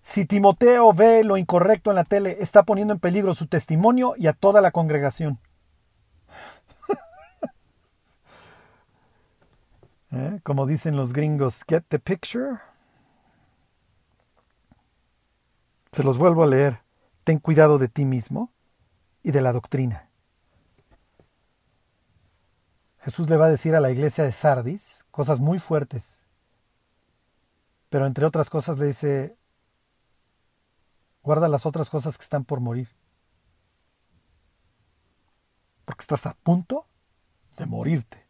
Si 0.02 0.26
Timoteo 0.26 0.92
ve 0.92 1.24
lo 1.24 1.38
incorrecto 1.38 1.90
en 1.90 1.96
la 1.96 2.04
tele, 2.04 2.36
está 2.40 2.64
poniendo 2.64 2.92
en 2.92 3.00
peligro 3.00 3.34
su 3.34 3.46
testimonio 3.46 4.14
y 4.18 4.26
a 4.26 4.34
toda 4.34 4.60
la 4.60 4.70
congregación. 4.70 5.38
¿Eh? 10.12 10.40
Como 10.42 10.66
dicen 10.66 10.96
los 10.96 11.14
gringos, 11.14 11.62
get 11.66 11.84
the 11.88 11.98
picture. 11.98 12.58
Se 15.92 16.02
los 16.02 16.18
vuelvo 16.18 16.42
a 16.42 16.48
leer. 16.48 16.80
Ten 17.24 17.38
cuidado 17.38 17.78
de 17.78 17.88
ti 17.88 18.04
mismo 18.04 18.52
y 19.22 19.30
de 19.30 19.40
la 19.40 19.54
doctrina. 19.54 20.10
Jesús 23.00 23.30
le 23.30 23.38
va 23.38 23.46
a 23.46 23.50
decir 23.50 23.74
a 23.74 23.80
la 23.80 23.90
iglesia 23.90 24.24
de 24.24 24.32
Sardis 24.32 25.03
cosas 25.14 25.38
muy 25.38 25.60
fuertes. 25.60 26.24
Pero 27.88 28.04
entre 28.04 28.26
otras 28.26 28.50
cosas 28.50 28.80
le 28.80 28.86
dice, 28.86 29.38
guarda 31.22 31.48
las 31.48 31.66
otras 31.66 31.88
cosas 31.88 32.18
que 32.18 32.24
están 32.24 32.44
por 32.44 32.58
morir. 32.58 32.88
Porque 35.84 36.02
estás 36.02 36.26
a 36.26 36.34
punto 36.42 36.86
de 37.56 37.66
morirte. 37.66 38.26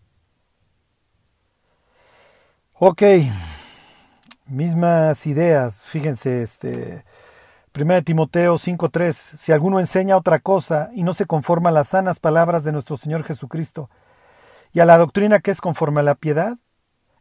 Ok, 2.74 3.02
mismas 4.44 5.26
ideas. 5.26 5.84
Fíjense, 5.84 6.42
este, 6.42 7.06
1 7.72 8.02
Timoteo 8.02 8.58
5:3, 8.58 9.16
si 9.38 9.52
alguno 9.52 9.80
enseña 9.80 10.18
otra 10.18 10.38
cosa 10.38 10.90
y 10.92 11.02
no 11.02 11.14
se 11.14 11.24
conforma 11.24 11.70
a 11.70 11.72
las 11.72 11.88
sanas 11.88 12.20
palabras 12.20 12.62
de 12.62 12.72
nuestro 12.72 12.98
Señor 12.98 13.24
Jesucristo, 13.24 13.88
y 14.74 14.80
a 14.80 14.84
la 14.84 14.98
doctrina 14.98 15.40
que 15.40 15.50
es 15.50 15.62
conforme 15.62 16.00
a 16.00 16.02
la 16.04 16.16
piedad, 16.16 16.58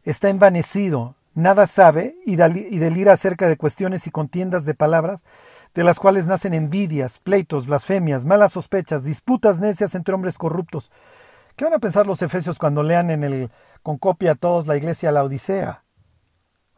está 0.04 0.28
envanecido, 0.28 1.14
nada 1.34 1.66
sabe 1.66 2.16
y 2.24 2.36
delira 2.36 3.12
acerca 3.12 3.48
de 3.48 3.56
cuestiones 3.56 4.06
y 4.06 4.10
contiendas 4.10 4.64
de 4.64 4.74
palabras, 4.74 5.24
de 5.74 5.82
las 5.82 5.98
cuales 5.98 6.26
nacen 6.26 6.54
envidias, 6.54 7.18
pleitos, 7.18 7.66
blasfemias, 7.66 8.24
malas 8.24 8.52
sospechas, 8.52 9.04
disputas 9.04 9.60
necias 9.60 9.94
entre 9.94 10.14
hombres 10.14 10.38
corruptos. 10.38 10.92
¿Qué 11.56 11.64
van 11.64 11.74
a 11.74 11.78
pensar 11.78 12.06
los 12.06 12.22
efesios 12.22 12.58
cuando 12.58 12.82
lean 12.82 13.10
en 13.10 13.24
el 13.24 13.50
con 13.82 13.98
copia 13.98 14.32
a 14.32 14.34
todos 14.36 14.66
la 14.66 14.76
iglesia 14.76 15.12
la 15.12 15.24
Odisea? 15.24 15.82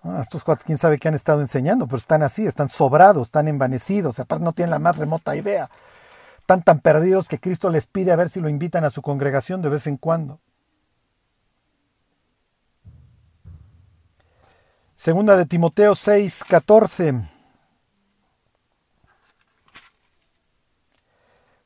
Ah, 0.02 0.20
estos 0.20 0.44
cuatro, 0.44 0.64
quién 0.66 0.78
sabe 0.78 0.98
qué 0.98 1.08
han 1.08 1.14
estado 1.14 1.40
enseñando, 1.40 1.86
pero 1.86 1.98
están 1.98 2.22
así, 2.22 2.46
están 2.46 2.68
sobrados, 2.68 3.28
están 3.28 3.48
envanecidos, 3.48 4.18
aparte 4.20 4.44
no 4.44 4.52
tienen 4.52 4.70
la 4.70 4.78
más 4.78 4.98
remota 4.98 5.36
idea. 5.36 5.68
Están 6.38 6.62
tan 6.62 6.80
perdidos 6.80 7.28
que 7.28 7.40
Cristo 7.40 7.70
les 7.70 7.86
pide 7.86 8.12
a 8.12 8.16
ver 8.16 8.28
si 8.28 8.40
lo 8.40 8.48
invitan 8.48 8.84
a 8.84 8.90
su 8.90 9.02
congregación 9.02 9.62
de 9.62 9.68
vez 9.68 9.86
en 9.86 9.96
cuando. 9.96 10.40
Segunda 15.06 15.36
de 15.36 15.46
Timoteo 15.46 15.94
6, 15.94 16.42
14. 16.48 17.22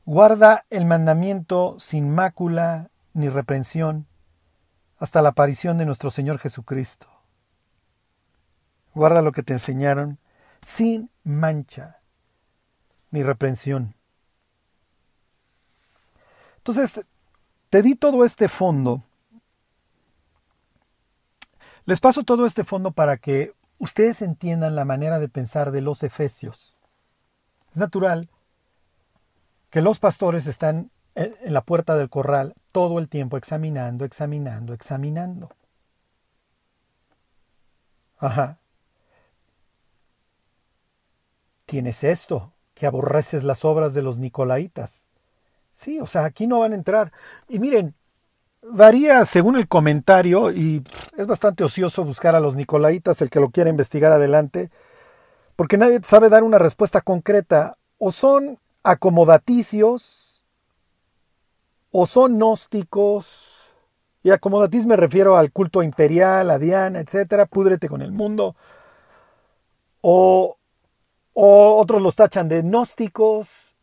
Guarda 0.05 0.67
el 0.69 0.85
mandamiento 0.85 1.75
sin 1.79 2.11
mácula 2.11 2.91
ni 3.13 3.29
reprensión 3.29 4.05
hasta 4.99 5.23
la 5.23 5.29
aparición 5.29 5.79
de 5.79 5.87
nuestro 5.87 6.11
Señor 6.11 6.37
Jesucristo. 6.37 7.07
Guarda 8.93 9.23
lo 9.23 9.31
que 9.31 9.41
te 9.41 9.53
enseñaron 9.53 10.19
sin 10.61 11.09
mancha 11.23 11.99
ni 13.09 13.23
reprensión. 13.23 13.95
Entonces, 16.57 17.03
te 17.71 17.81
di 17.81 17.95
todo 17.95 18.23
este 18.23 18.47
fondo 18.47 19.03
les 21.85 21.99
paso 21.99 22.23
todo 22.23 22.45
este 22.45 22.63
fondo 22.63 22.91
para 22.91 23.17
que 23.17 23.53
ustedes 23.79 24.21
entiendan 24.21 24.75
la 24.75 24.85
manera 24.85 25.19
de 25.19 25.29
pensar 25.29 25.71
de 25.71 25.81
los 25.81 26.03
efesios. 26.03 26.75
Es 27.71 27.77
natural 27.77 28.29
que 29.69 29.81
los 29.81 29.99
pastores 29.99 30.47
están 30.47 30.91
en 31.15 31.53
la 31.53 31.61
puerta 31.61 31.95
del 31.95 32.09
corral 32.09 32.53
todo 32.71 32.99
el 32.99 33.09
tiempo 33.09 33.37
examinando, 33.37 34.05
examinando, 34.05 34.73
examinando. 34.73 35.49
Ajá. 38.17 38.59
Tienes 41.65 42.03
esto, 42.03 42.53
que 42.73 42.85
aborreces 42.85 43.43
las 43.43 43.65
obras 43.65 43.93
de 43.93 44.01
los 44.01 44.19
nicolaitas. 44.19 45.09
Sí, 45.73 45.99
o 45.99 46.05
sea, 46.05 46.25
aquí 46.25 46.47
no 46.47 46.59
van 46.59 46.73
a 46.73 46.75
entrar. 46.75 47.11
Y 47.47 47.59
miren, 47.59 47.95
varía 48.61 49.25
según 49.25 49.55
el 49.55 49.67
comentario 49.67 50.51
y 50.51 50.83
es 51.17 51.27
bastante 51.27 51.63
ocioso 51.63 52.03
buscar 52.03 52.35
a 52.35 52.39
los 52.39 52.55
Nicolaitas, 52.55 53.21
el 53.21 53.29
que 53.29 53.39
lo 53.39 53.49
quiera 53.49 53.69
investigar 53.69 54.11
adelante, 54.11 54.69
porque 55.55 55.77
nadie 55.77 55.99
sabe 56.03 56.29
dar 56.29 56.43
una 56.43 56.57
respuesta 56.57 57.01
concreta. 57.01 57.73
O 57.97 58.11
son 58.11 58.57
acomodaticios, 58.83 60.43
o 61.91 62.07
son 62.07 62.37
gnósticos, 62.37 63.51
y 64.23 64.29
acomodatis 64.29 64.85
me 64.85 64.95
refiero 64.95 65.35
al 65.35 65.51
culto 65.51 65.81
imperial, 65.83 66.49
a 66.49 66.59
Diana, 66.59 66.99
etcétera, 66.99 67.45
púdrete 67.45 67.89
con 67.89 68.01
el 68.01 68.11
mundo. 68.11 68.55
O, 70.01 70.57
o 71.33 71.77
otros 71.77 72.01
los 72.01 72.15
tachan 72.15 72.47
de 72.47 72.61
gnósticos, 72.61 73.75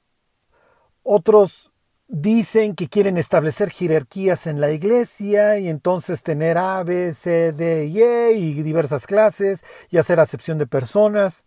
otros 1.03 1.68
dicen 2.09 2.75
que 2.75 2.89
quieren 2.89 3.19
establecer 3.19 3.71
jerarquías 3.71 4.47
en 4.47 4.61
la 4.61 4.71
iglesia 4.73 5.59
y 5.59 5.69
entonces 5.69 6.23
tener 6.23 6.57
A, 6.59 6.83
B, 6.83 7.13
C, 7.15 7.53
D 7.53 7.87
y 7.87 8.03
E 8.03 8.33
y 8.33 8.63
diversas 8.63 9.07
clases 9.07 9.61
y 9.91 9.99
hacer 9.99 10.19
acepción 10.19 10.59
de 10.59 10.67
personas. 10.67 11.45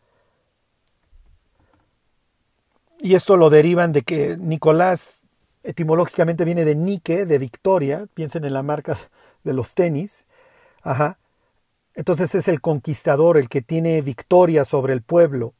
Y 2.99 3.15
esto 3.15 3.35
lo 3.35 3.49
derivan 3.49 3.91
de 3.91 4.03
que 4.03 4.37
Nicolás 4.37 5.21
etimológicamente 5.63 6.45
viene 6.45 6.65
de 6.65 6.75
Nike, 6.75 7.25
de 7.25 7.37
victoria, 7.39 8.07
piensen 8.13 8.45
en 8.45 8.53
la 8.53 8.63
marca 8.63 8.97
de 9.43 9.53
los 9.53 9.73
tenis. 9.73 10.25
Ajá. 10.83 11.17
Entonces 11.95 12.35
es 12.35 12.47
el 12.47 12.61
conquistador, 12.61 13.37
el 13.37 13.49
que 13.49 13.61
tiene 13.61 14.01
victoria 14.01 14.63
sobre 14.65 14.93
el 14.93 15.01
pueblo 15.01 15.55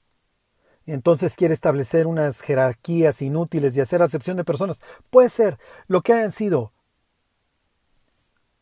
entonces 0.86 1.36
quiere 1.36 1.54
establecer 1.54 2.08
unas 2.08 2.42
jerarquías 2.42 3.22
inútiles 3.22 3.76
y 3.76 3.82
hacer 3.82 4.02
acepción 4.02 4.38
de 4.38 4.44
personas. 4.44 4.82
Puede 5.10 5.30
ser 5.30 5.58
lo 5.88 6.02
que 6.02 6.14
hayan 6.14 6.32
sido. 6.32 6.72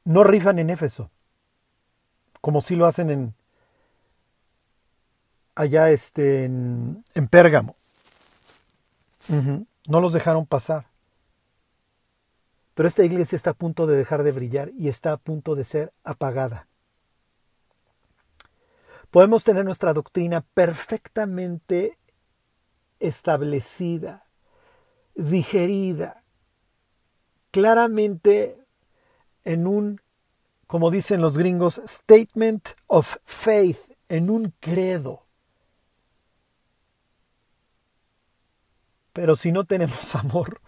No 0.04 0.24
rifan 0.24 0.60
en 0.60 0.70
Éfeso, 0.70 1.12
como 2.42 2.62
si 2.62 2.76
lo 2.76 2.86
hacen 2.86 3.10
en 3.10 3.34
allá 5.56 5.92
este, 5.92 6.46
en, 6.46 7.04
Pérgamo. 7.30 7.76
No 9.88 10.02
los 10.02 10.14
dejaron 10.14 10.46
pasar. 10.46 10.88
Pero 12.74 12.88
esta 12.88 13.04
iglesia 13.04 13.36
está 13.36 13.52
a 13.52 13.56
punto 13.56 13.88
de 13.88 13.98
dejar 13.98 14.24
de 14.24 14.32
brillar 14.32 14.72
y 14.78 14.88
está 14.88 15.12
a 15.12 15.18
punto 15.18 15.56
de 15.56 15.66
ser 15.66 15.94
apagada. 16.04 16.68
Podemos 19.12 19.44
tener 19.44 19.66
nuestra 19.66 19.94
doctrina 19.94 20.46
perfectamente 20.54 21.98
establecida, 23.00 24.26
digerida, 25.16 26.24
claramente 27.52 28.66
en 29.44 29.68
un, 29.68 30.02
como 30.68 30.92
dicen 30.92 31.22
los 31.22 31.38
gringos, 31.38 31.82
statement 31.88 32.70
of 32.88 33.18
faith, 33.26 33.80
en 34.08 34.30
un 34.30 34.54
credo. 34.60 35.26
Pero 39.14 39.36
si 39.36 39.52
no 39.52 39.66
tenemos 39.66 40.16
amor, 40.16 40.62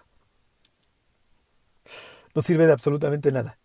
no 2.33 2.41
sirve 2.41 2.65
de 2.65 2.73
absolutamente 2.73 3.31
nada. 3.31 3.57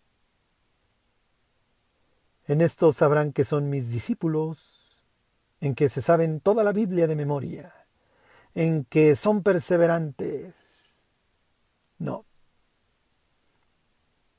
En 2.45 2.61
esto 2.61 2.93
sabrán 2.93 3.33
que 3.33 3.43
son 3.43 3.69
mis 3.69 3.89
discípulos, 3.89 5.03
en 5.59 5.75
que 5.75 5.89
se 5.89 6.01
saben 6.01 6.39
toda 6.39 6.63
la 6.63 6.71
Biblia 6.71 7.07
de 7.07 7.15
memoria 7.15 7.76
en 8.55 8.85
que 8.85 9.15
son 9.15 9.43
perseverantes. 9.43 10.55
No. 11.99 12.25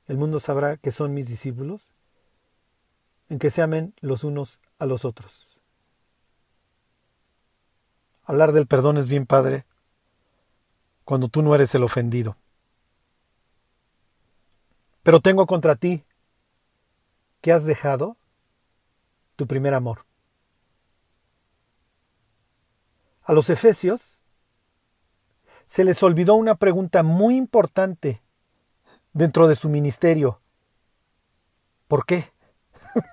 El 0.07 0.17
mundo 0.17 0.41
sabrá 0.41 0.77
que 0.77 0.91
son 0.91 1.15
mis 1.15 1.29
discípulos, 1.29 1.91
en 3.29 3.39
que 3.39 3.51
se 3.51 3.63
amen 3.63 3.95
los 4.01 4.25
unos 4.25 4.61
a 4.79 4.87
los 4.87 5.05
otros. 5.05 5.59
Hablar 8.25 8.53
del 8.53 8.67
perdón 8.67 8.99
es 8.99 9.09
bien 9.09 9.27
padre 9.27 9.65
cuando 11.05 11.29
tú 11.29 11.43
no 11.43 11.55
eres 11.55 11.75
el 11.75 11.83
ofendido. 11.83 12.37
Pero 15.03 15.21
tengo 15.21 15.47
contra 15.47 15.77
ti 15.77 16.05
que 17.41 17.53
has 17.53 17.65
dejado 17.65 18.17
tu 19.37 19.47
primer 19.47 19.73
amor. 19.73 20.08
A 23.29 23.35
los 23.35 23.51
efesios 23.51 24.23
se 25.67 25.85
les 25.85 26.03
olvidó 26.03 26.35
una 26.35 26.55
pregunta 26.55 27.03
muy 27.03 27.37
importante 27.37 28.23
dentro 29.13 29.47
de 29.49 29.55
su 29.55 29.69
ministerio. 29.69 30.41
¿Por 31.89 32.07
qué? 32.07 32.33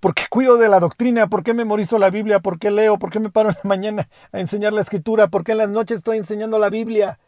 ¿Por 0.00 0.14
qué 0.14 0.22
cuido 0.30 0.56
de 0.56 0.68
la 0.68 0.78
doctrina? 0.78 1.26
¿Por 1.26 1.42
qué 1.42 1.52
memorizo 1.52 1.98
la 1.98 2.10
Biblia? 2.10 2.38
¿Por 2.38 2.60
qué 2.60 2.70
leo? 2.70 2.96
¿Por 2.96 3.10
qué 3.10 3.18
me 3.18 3.28
paro 3.28 3.48
en 3.48 3.56
la 3.56 3.68
mañana 3.68 4.08
a 4.30 4.38
enseñar 4.38 4.72
la 4.72 4.82
escritura? 4.82 5.26
¿Por 5.26 5.42
qué 5.42 5.50
en 5.52 5.58
las 5.58 5.70
noches 5.70 5.98
estoy 5.98 6.18
enseñando 6.18 6.56
la 6.60 6.70
Biblia? 6.70 7.18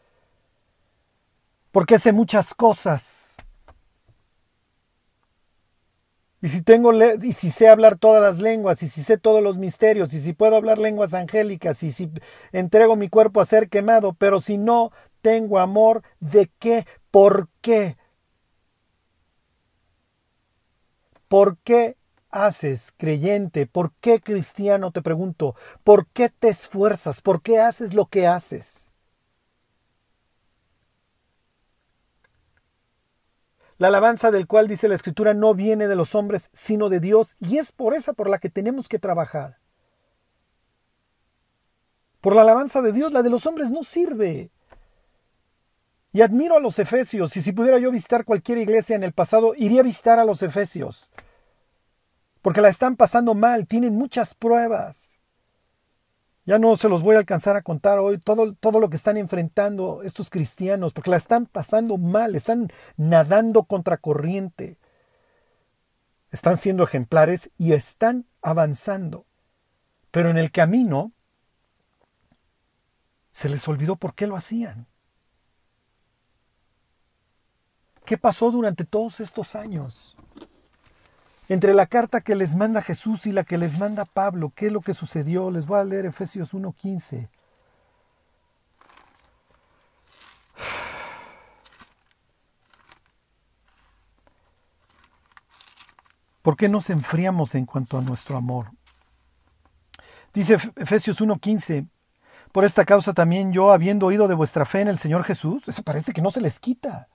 ¿Por 1.71 1.85
qué 1.85 1.99
sé 1.99 2.13
muchas 2.13 2.53
cosas? 2.53 3.18
Y 6.41 6.47
si 6.47 6.61
tengo 6.61 6.93
y 6.93 7.33
si 7.33 7.51
sé 7.51 7.67
hablar 7.67 7.97
todas 7.97 8.21
las 8.23 8.41
lenguas, 8.41 8.81
y 8.83 8.87
si 8.89 9.03
sé 9.03 9.17
todos 9.17 9.43
los 9.43 9.57
misterios, 9.57 10.13
y 10.13 10.21
si 10.21 10.33
puedo 10.33 10.55
hablar 10.55 10.77
lenguas 10.79 11.13
angélicas, 11.13 11.83
y 11.83 11.91
si 11.91 12.11
entrego 12.53 12.95
mi 12.95 13.09
cuerpo 13.09 13.41
a 13.41 13.45
ser 13.45 13.69
quemado, 13.69 14.13
pero 14.13 14.39
si 14.39 14.57
no 14.57 14.91
tengo 15.21 15.59
amor, 15.59 16.01
¿de 16.21 16.49
qué? 16.59 16.85
¿Por 17.11 17.49
qué? 17.61 17.97
¿Por 21.29 21.57
qué 21.59 21.95
haces, 22.29 22.93
creyente? 22.97 23.67
¿Por 23.67 23.93
qué 24.01 24.19
cristiano? 24.19 24.91
Te 24.91 25.01
pregunto, 25.01 25.55
¿por 25.83 26.07
qué 26.07 26.29
te 26.29 26.49
esfuerzas? 26.49 27.21
¿Por 27.21 27.41
qué 27.41 27.59
haces 27.59 27.93
lo 27.93 28.05
que 28.07 28.27
haces? 28.27 28.88
La 33.79 33.87
alabanza 33.87 34.29
del 34.29 34.45
cual 34.45 34.67
dice 34.67 34.89
la 34.89 34.95
Escritura 34.95 35.33
no 35.33 35.55
viene 35.55 35.87
de 35.87 35.95
los 35.95 36.13
hombres, 36.13 36.49
sino 36.51 36.89
de 36.89 36.99
Dios, 36.99 37.37
y 37.39 37.57
es 37.57 37.71
por 37.71 37.93
esa 37.93 38.11
por 38.11 38.29
la 38.29 38.37
que 38.37 38.49
tenemos 38.49 38.89
que 38.89 38.99
trabajar. 38.99 39.57
Por 42.19 42.35
la 42.35 42.41
alabanza 42.41 42.81
de 42.81 42.91
Dios, 42.91 43.13
la 43.13 43.23
de 43.23 43.29
los 43.29 43.45
hombres 43.45 43.71
no 43.71 43.83
sirve. 43.83 44.51
Y 46.11 46.21
admiro 46.21 46.57
a 46.57 46.59
los 46.59 46.77
efesios, 46.77 47.37
y 47.37 47.41
si 47.41 47.53
pudiera 47.53 47.79
yo 47.79 47.89
visitar 47.89 48.25
cualquier 48.25 48.57
iglesia 48.57 48.97
en 48.97 49.03
el 49.03 49.13
pasado, 49.13 49.53
iría 49.55 49.79
a 49.79 49.85
visitar 49.85 50.19
a 50.19 50.25
los 50.25 50.43
efesios. 50.43 51.09
Porque 52.41 52.59
la 52.59 52.67
están 52.67 52.97
pasando 52.97 53.33
mal, 53.33 53.65
tienen 53.65 53.95
muchas 53.95 54.35
pruebas. 54.35 55.08
Ya 56.45 56.57
no 56.57 56.77
se 56.77 56.89
los 56.89 57.03
voy 57.03 57.15
a 57.15 57.19
alcanzar 57.19 57.55
a 57.55 57.61
contar 57.61 57.99
hoy 57.99 58.17
todo, 58.17 58.53
todo 58.53 58.79
lo 58.79 58.89
que 58.89 58.95
están 58.95 59.17
enfrentando 59.17 60.01
estos 60.03 60.29
cristianos, 60.29 60.93
porque 60.93 61.11
la 61.11 61.17
están 61.17 61.45
pasando 61.45 61.97
mal, 61.97 62.35
están 62.35 62.69
nadando 62.97 63.63
contra 63.63 63.97
corriente. 63.97 64.77
Están 66.31 66.57
siendo 66.57 66.83
ejemplares 66.83 67.51
y 67.57 67.73
están 67.73 68.25
avanzando. 68.41 69.25
Pero 70.11 70.29
en 70.29 70.37
el 70.37 70.51
camino 70.51 71.11
se 73.31 73.49
les 73.49 73.67
olvidó 73.67 73.95
por 73.95 74.15
qué 74.15 74.27
lo 74.27 74.35
hacían. 74.35 74.87
¿Qué 78.05 78.17
pasó 78.17 78.49
durante 78.49 78.85
todos 78.85 79.19
estos 79.19 79.55
años? 79.55 80.17
Entre 81.49 81.73
la 81.73 81.87
carta 81.87 82.21
que 82.21 82.35
les 82.35 82.55
manda 82.55 82.79
Jesús 82.79 83.25
y 83.25 83.31
la 83.31 83.43
que 83.43 83.57
les 83.57 83.79
manda 83.79 84.05
Pablo, 84.05 84.53
¿qué 84.55 84.67
es 84.67 84.71
lo 84.71 84.81
que 84.81 84.93
sucedió? 84.93 85.49
Les 85.49 85.65
voy 85.65 85.79
a 85.79 85.83
leer 85.83 86.05
Efesios 86.05 86.53
1.15. 86.53 87.27
¿Por 96.43 96.55
qué 96.55 96.69
nos 96.69 96.91
enfriamos 96.91 97.55
en 97.55 97.65
cuanto 97.65 97.97
a 97.97 98.01
nuestro 98.01 98.37
amor? 98.37 98.71
Dice 100.33 100.53
Efesios 100.75 101.19
1.15, 101.19 101.89
por 102.51 102.63
esta 102.63 102.85
causa 102.85 103.13
también 103.13 103.51
yo, 103.51 103.71
habiendo 103.71 104.05
oído 104.05 104.27
de 104.27 104.35
vuestra 104.35 104.65
fe 104.65 104.81
en 104.81 104.87
el 104.87 104.99
Señor 104.99 105.23
Jesús, 105.23 105.67
eso 105.67 105.81
parece 105.81 106.13
que 106.13 106.21
no 106.21 106.29
se 106.29 106.41
les 106.41 106.59
quita. 106.59 107.07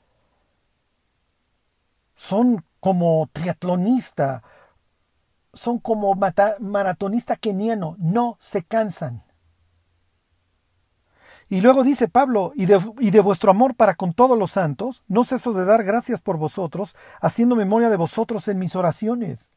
Son 2.16 2.64
como 2.84 3.30
triatlonista, 3.32 4.42
son 5.54 5.78
como 5.78 6.14
maratonista 6.60 7.34
keniano, 7.34 7.96
no 7.98 8.36
se 8.38 8.62
cansan. 8.62 9.24
Y 11.48 11.62
luego 11.62 11.82
dice 11.82 12.08
Pablo, 12.08 12.52
y 12.54 12.66
de, 12.66 12.78
y 12.98 13.10
de, 13.10 13.20
vuestro 13.20 13.50
amor 13.50 13.74
para 13.74 13.94
con 13.94 14.12
todos 14.12 14.38
los 14.38 14.50
santos, 14.50 15.02
no 15.08 15.24
ceso 15.24 15.54
de 15.54 15.64
dar 15.64 15.82
gracias 15.82 16.20
por 16.20 16.36
vosotros, 16.36 16.94
haciendo 17.22 17.56
memoria 17.56 17.88
de 17.88 17.96
vosotros 17.96 18.48
en 18.48 18.58
mis 18.58 18.76
oraciones. 18.76 19.50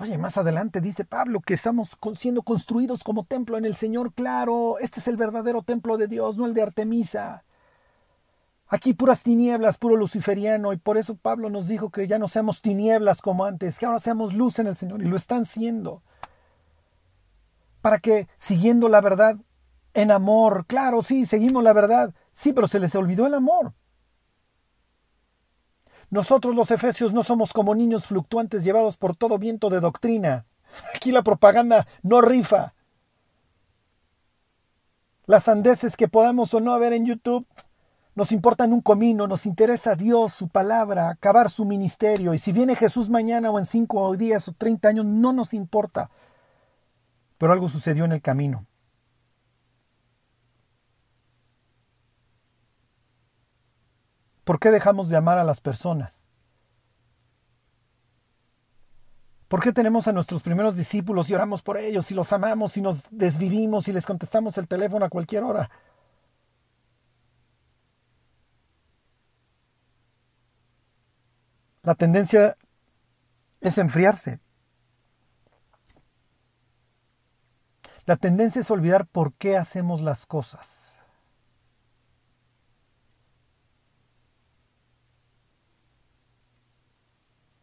Oye, 0.00 0.18
más 0.18 0.38
adelante 0.38 0.80
dice 0.80 1.04
Pablo 1.04 1.38
que 1.38 1.54
estamos 1.54 1.96
siendo 2.14 2.42
construidos 2.42 3.04
como 3.04 3.22
templo 3.22 3.56
en 3.56 3.66
el 3.66 3.76
Señor, 3.76 4.12
claro, 4.14 4.80
este 4.80 4.98
es 4.98 5.06
el 5.06 5.16
verdadero 5.16 5.62
templo 5.62 5.96
de 5.96 6.08
Dios, 6.08 6.38
no 6.38 6.46
el 6.46 6.54
de 6.54 6.62
Artemisa. 6.62 7.44
Aquí 8.68 8.94
puras 8.94 9.22
tinieblas, 9.22 9.78
puro 9.78 9.96
luciferiano, 9.96 10.72
y 10.72 10.76
por 10.76 10.98
eso 10.98 11.14
Pablo 11.14 11.50
nos 11.50 11.68
dijo 11.68 11.90
que 11.90 12.06
ya 12.08 12.18
no 12.18 12.26
seamos 12.26 12.60
tinieblas 12.60 13.22
como 13.22 13.44
antes, 13.44 13.78
que 13.78 13.86
ahora 13.86 14.00
seamos 14.00 14.34
luz 14.34 14.58
en 14.58 14.66
el 14.66 14.74
Señor, 14.74 15.02
y 15.02 15.06
lo 15.06 15.16
están 15.16 15.44
siendo. 15.44 16.02
Para 17.80 18.00
que, 18.00 18.26
siguiendo 18.36 18.88
la 18.88 19.00
verdad 19.00 19.36
en 19.94 20.10
amor, 20.10 20.66
claro, 20.66 21.02
sí, 21.02 21.26
seguimos 21.26 21.62
la 21.62 21.72
verdad, 21.72 22.12
sí, 22.32 22.52
pero 22.52 22.66
se 22.66 22.80
les 22.80 22.94
olvidó 22.96 23.26
el 23.26 23.34
amor. 23.34 23.72
Nosotros 26.10 26.54
los 26.54 26.70
efesios 26.70 27.12
no 27.12 27.22
somos 27.22 27.52
como 27.52 27.74
niños 27.74 28.06
fluctuantes 28.06 28.64
llevados 28.64 28.96
por 28.96 29.16
todo 29.16 29.38
viento 29.38 29.70
de 29.70 29.80
doctrina. 29.80 30.46
Aquí 30.94 31.12
la 31.12 31.22
propaganda 31.22 31.86
no 32.02 32.20
rifa. 32.20 32.74
Las 35.26 35.44
sandeces 35.44 35.96
que 35.96 36.08
podamos 36.08 36.54
o 36.54 36.60
no 36.60 36.78
ver 36.78 36.92
en 36.92 37.06
YouTube, 37.06 37.46
nos 38.16 38.32
importa 38.32 38.64
en 38.64 38.72
un 38.72 38.80
comino, 38.80 39.28
nos 39.28 39.44
interesa 39.44 39.94
Dios, 39.94 40.32
su 40.32 40.48
palabra, 40.48 41.10
acabar 41.10 41.50
su 41.50 41.66
ministerio. 41.66 42.32
Y 42.32 42.38
si 42.38 42.50
viene 42.50 42.74
Jesús 42.74 43.10
mañana 43.10 43.50
o 43.50 43.58
en 43.58 43.66
cinco 43.66 44.00
o 44.00 44.16
días 44.16 44.48
o 44.48 44.52
treinta 44.52 44.88
años, 44.88 45.04
no 45.04 45.34
nos 45.34 45.52
importa. 45.52 46.10
Pero 47.36 47.52
algo 47.52 47.68
sucedió 47.68 48.06
en 48.06 48.12
el 48.12 48.22
camino. 48.22 48.66
¿Por 54.44 54.60
qué 54.60 54.70
dejamos 54.70 55.10
de 55.10 55.16
amar 55.18 55.38
a 55.38 55.44
las 55.44 55.60
personas? 55.60 56.24
¿Por 59.46 59.60
qué 59.62 59.74
tenemos 59.74 60.08
a 60.08 60.12
nuestros 60.12 60.42
primeros 60.42 60.74
discípulos 60.74 61.28
y 61.28 61.34
oramos 61.34 61.62
por 61.62 61.76
ellos 61.76 62.10
y 62.10 62.14
los 62.14 62.32
amamos 62.32 62.78
y 62.78 62.80
nos 62.80 63.08
desvivimos 63.10 63.88
y 63.88 63.92
les 63.92 64.06
contestamos 64.06 64.56
el 64.56 64.68
teléfono 64.68 65.04
a 65.04 65.10
cualquier 65.10 65.44
hora? 65.44 65.70
La 71.86 71.94
tendencia 71.94 72.58
es 73.60 73.78
enfriarse. 73.78 74.40
La 78.06 78.16
tendencia 78.16 78.60
es 78.60 78.72
olvidar 78.72 79.06
por 79.06 79.34
qué 79.34 79.56
hacemos 79.56 80.00
las 80.00 80.26
cosas. 80.26 80.66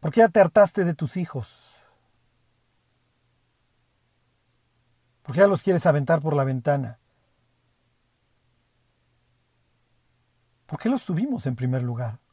¿Por 0.00 0.10
qué 0.10 0.20
ya 0.20 0.30
te 0.30 0.40
hartaste 0.40 0.86
de 0.86 0.94
tus 0.94 1.18
hijos? 1.18 1.62
¿Por 5.22 5.34
qué 5.34 5.42
ya 5.42 5.46
los 5.46 5.62
quieres 5.62 5.84
aventar 5.84 6.22
por 6.22 6.34
la 6.34 6.44
ventana? 6.44 6.98
¿Por 10.64 10.78
qué 10.78 10.88
los 10.88 11.04
tuvimos 11.04 11.44
en 11.44 11.56
primer 11.56 11.82
lugar? 11.82 12.23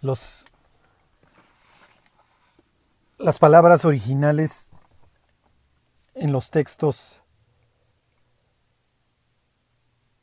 Los, 0.00 0.44
las 3.18 3.38
palabras 3.38 3.84
originales 3.84 4.70
en 6.14 6.32
los 6.32 6.50
textos 6.50 7.20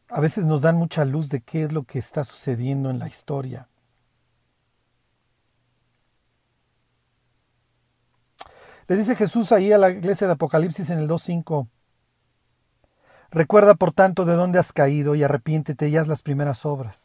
a 0.09 0.21
veces 0.21 0.45
nos 0.45 0.61
dan 0.61 0.78
mucha 0.78 1.03
luz 1.03 1.30
de 1.30 1.41
qué 1.41 1.63
es 1.63 1.73
lo 1.73 1.84
que 1.84 1.99
está 1.99 2.23
sucediendo 2.23 2.89
en 2.89 2.99
la 2.99 3.07
historia. 3.07 3.67
Le 8.88 8.95
dice 8.95 9.15
Jesús 9.15 9.51
ahí 9.51 9.73
a 9.73 9.78
la 9.78 9.89
iglesia 9.89 10.28
de 10.28 10.34
Apocalipsis 10.34 10.89
en 10.91 10.99
el 10.99 11.09
2.5, 11.09 11.67
Recuerda 13.32 13.76
por 13.76 13.91
tanto 13.91 14.23
de 14.23 14.34
dónde 14.34 14.59
has 14.59 14.71
caído 14.71 15.13
y 15.13 15.23
arrepiéntete 15.23 15.89
y 15.89 15.97
haz 15.97 16.07
las 16.07 16.21
primeras 16.21 16.65
obras. 16.65 17.05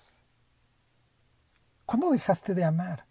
¿Cuándo 1.91 2.12
dejaste 2.12 2.55
de 2.55 2.62
amar? 2.62 3.05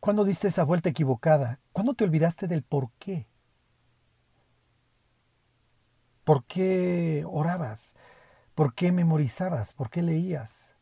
¿Cuándo 0.00 0.24
diste 0.24 0.48
esa 0.48 0.64
vuelta 0.64 0.88
equivocada? 0.88 1.60
¿Cuándo 1.70 1.94
te 1.94 2.02
olvidaste 2.02 2.48
del 2.48 2.64
por 2.64 2.90
qué? 2.98 3.28
¿Por 6.24 6.44
qué 6.46 7.24
orabas? 7.24 7.94
¿Por 8.56 8.74
qué 8.74 8.90
memorizabas? 8.90 9.74
¿Por 9.74 9.90
qué 9.90 10.02
leías? 10.02 10.72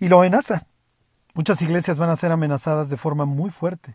Y 0.00 0.08
lo 0.08 0.18
amenaza. 0.18 0.66
Muchas 1.34 1.62
iglesias 1.62 1.96
van 1.96 2.10
a 2.10 2.16
ser 2.16 2.32
amenazadas 2.32 2.90
de 2.90 2.96
forma 2.96 3.24
muy 3.24 3.50
fuerte. 3.50 3.94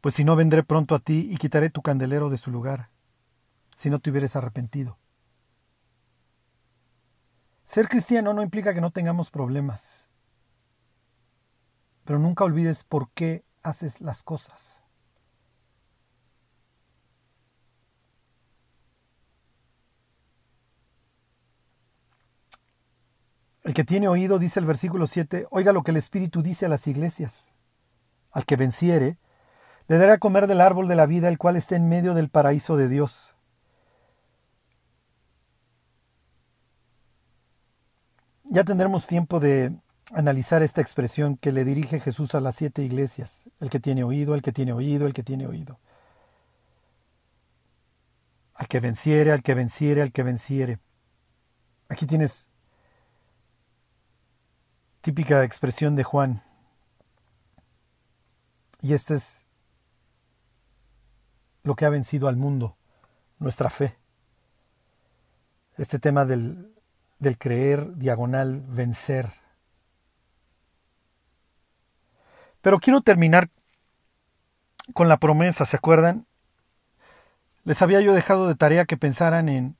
Pues 0.00 0.14
si 0.14 0.22
no 0.22 0.36
vendré 0.36 0.62
pronto 0.62 0.94
a 0.94 1.00
ti 1.00 1.28
y 1.28 1.38
quitaré 1.38 1.70
tu 1.70 1.82
candelero 1.82 2.30
de 2.30 2.38
su 2.38 2.52
lugar, 2.52 2.88
si 3.80 3.88
no 3.88 3.98
te 3.98 4.10
hubieras 4.10 4.36
arrepentido. 4.36 4.98
Ser 7.64 7.88
cristiano 7.88 8.34
no 8.34 8.42
implica 8.42 8.74
que 8.74 8.82
no 8.82 8.90
tengamos 8.90 9.30
problemas, 9.30 10.06
pero 12.04 12.18
nunca 12.18 12.44
olvides 12.44 12.84
por 12.84 13.10
qué 13.12 13.42
haces 13.62 14.02
las 14.02 14.22
cosas. 14.22 14.60
El 23.64 23.72
que 23.72 23.84
tiene 23.84 24.08
oído, 24.08 24.38
dice 24.38 24.60
el 24.60 24.66
versículo 24.66 25.06
7, 25.06 25.46
oiga 25.50 25.72
lo 25.72 25.82
que 25.82 25.92
el 25.92 25.96
Espíritu 25.96 26.42
dice 26.42 26.66
a 26.66 26.68
las 26.68 26.86
iglesias. 26.86 27.50
Al 28.30 28.44
que 28.44 28.56
venciere, 28.56 29.16
le 29.88 29.96
dará 29.96 30.14
a 30.14 30.18
comer 30.18 30.48
del 30.48 30.60
árbol 30.60 30.86
de 30.86 30.96
la 30.96 31.06
vida, 31.06 31.28
el 31.28 31.38
cual 31.38 31.56
está 31.56 31.76
en 31.76 31.88
medio 31.88 32.12
del 32.12 32.28
paraíso 32.28 32.76
de 32.76 32.90
Dios. 32.90 33.29
Ya 38.52 38.64
tendremos 38.64 39.06
tiempo 39.06 39.38
de 39.38 39.72
analizar 40.12 40.64
esta 40.64 40.80
expresión 40.80 41.36
que 41.36 41.52
le 41.52 41.64
dirige 41.64 42.00
Jesús 42.00 42.34
a 42.34 42.40
las 42.40 42.56
siete 42.56 42.82
iglesias. 42.82 43.48
El 43.60 43.70
que 43.70 43.78
tiene 43.78 44.02
oído, 44.02 44.34
el 44.34 44.42
que 44.42 44.50
tiene 44.50 44.72
oído, 44.72 45.06
el 45.06 45.12
que 45.12 45.22
tiene 45.22 45.46
oído. 45.46 45.78
Al 48.54 48.66
que 48.66 48.80
venciere, 48.80 49.30
al 49.30 49.44
que 49.44 49.54
venciere, 49.54 50.02
al 50.02 50.10
que 50.10 50.24
venciere. 50.24 50.80
Aquí 51.88 52.06
tienes 52.06 52.48
típica 55.00 55.44
expresión 55.44 55.94
de 55.94 56.02
Juan. 56.02 56.42
Y 58.82 58.94
este 58.94 59.14
es 59.14 59.44
lo 61.62 61.76
que 61.76 61.84
ha 61.84 61.90
vencido 61.90 62.26
al 62.26 62.34
mundo, 62.34 62.76
nuestra 63.38 63.70
fe. 63.70 63.96
Este 65.76 66.00
tema 66.00 66.24
del, 66.24 66.74
del 67.20 67.38
creer, 67.38 67.96
diagonal, 67.96 68.62
vencer. 68.66 69.30
Pero 72.60 72.80
quiero 72.80 73.00
terminar 73.00 73.50
con 74.92 75.08
la 75.08 75.18
promesa, 75.18 75.64
¿se 75.64 75.76
acuerdan? 75.76 76.26
Les 77.64 77.80
había 77.80 78.00
yo 78.00 78.12
dejado 78.12 78.48
de 78.48 78.56
tarea 78.56 78.86
que 78.86 78.96
pensaran 78.96 79.48
en 79.48 79.76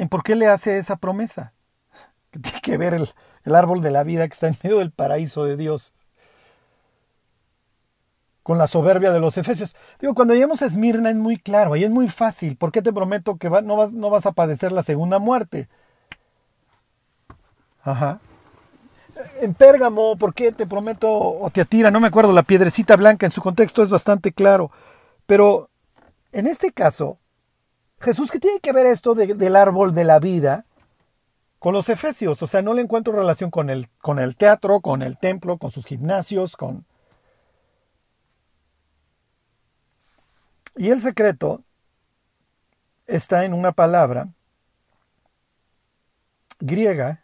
en 0.00 0.08
por 0.08 0.22
qué 0.22 0.34
le 0.34 0.46
hace 0.46 0.78
esa 0.78 0.96
promesa 0.96 1.52
que 2.30 2.38
tiene 2.38 2.60
que 2.62 2.78
ver 2.78 2.94
el, 2.94 3.54
árbol 3.54 3.82
de 3.82 3.90
la 3.90 4.02
vida 4.02 4.26
que 4.26 4.32
está 4.32 4.48
en 4.48 4.56
medio 4.62 4.78
del 4.78 4.92
paraíso 4.92 5.44
de 5.44 5.56
Dios 5.56 5.92
con 8.50 8.58
la 8.58 8.66
soberbia 8.66 9.12
de 9.12 9.20
los 9.20 9.38
efesios. 9.38 9.76
Digo, 10.00 10.12
cuando 10.12 10.34
lleguemos 10.34 10.60
a 10.60 10.66
Esmirna 10.66 11.08
es 11.08 11.14
muy 11.14 11.36
claro, 11.36 11.74
ahí 11.74 11.84
es 11.84 11.90
muy 11.90 12.08
fácil. 12.08 12.56
¿Por 12.56 12.72
qué 12.72 12.82
te 12.82 12.92
prometo 12.92 13.36
que 13.36 13.48
no, 13.48 13.76
vas, 13.76 13.92
no 13.92 14.10
vas 14.10 14.26
a 14.26 14.32
padecer 14.32 14.72
la 14.72 14.82
segunda 14.82 15.20
muerte? 15.20 15.68
Ajá. 17.84 18.18
En 19.40 19.54
Pérgamo, 19.54 20.16
¿por 20.16 20.34
qué 20.34 20.50
te 20.50 20.66
prometo 20.66 21.08
o 21.12 21.48
te 21.50 21.60
atira? 21.60 21.92
No 21.92 22.00
me 22.00 22.08
acuerdo, 22.08 22.32
la 22.32 22.42
piedrecita 22.42 22.96
blanca 22.96 23.24
en 23.24 23.30
su 23.30 23.40
contexto 23.40 23.84
es 23.84 23.88
bastante 23.88 24.32
claro. 24.32 24.72
Pero 25.26 25.70
en 26.32 26.48
este 26.48 26.72
caso, 26.72 27.18
Jesús, 28.00 28.32
¿qué 28.32 28.40
tiene 28.40 28.58
que 28.58 28.72
ver 28.72 28.86
esto 28.86 29.14
del 29.14 29.54
árbol 29.54 29.94
de 29.94 30.02
la 30.02 30.18
vida 30.18 30.64
con 31.60 31.72
los 31.72 31.88
efesios. 31.88 32.42
O 32.42 32.48
sea, 32.48 32.62
no 32.62 32.74
le 32.74 32.82
encuentro 32.82 33.12
relación 33.12 33.52
con 33.52 33.70
el, 33.70 33.88
con 34.00 34.18
el 34.18 34.34
teatro, 34.34 34.80
con 34.80 35.02
el 35.02 35.18
templo, 35.18 35.56
con 35.56 35.70
sus 35.70 35.86
gimnasios, 35.86 36.56
con... 36.56 36.84
Y 40.76 40.90
el 40.90 41.00
secreto 41.00 41.62
está 43.06 43.44
en 43.44 43.54
una 43.54 43.72
palabra 43.72 44.28
griega 46.60 47.22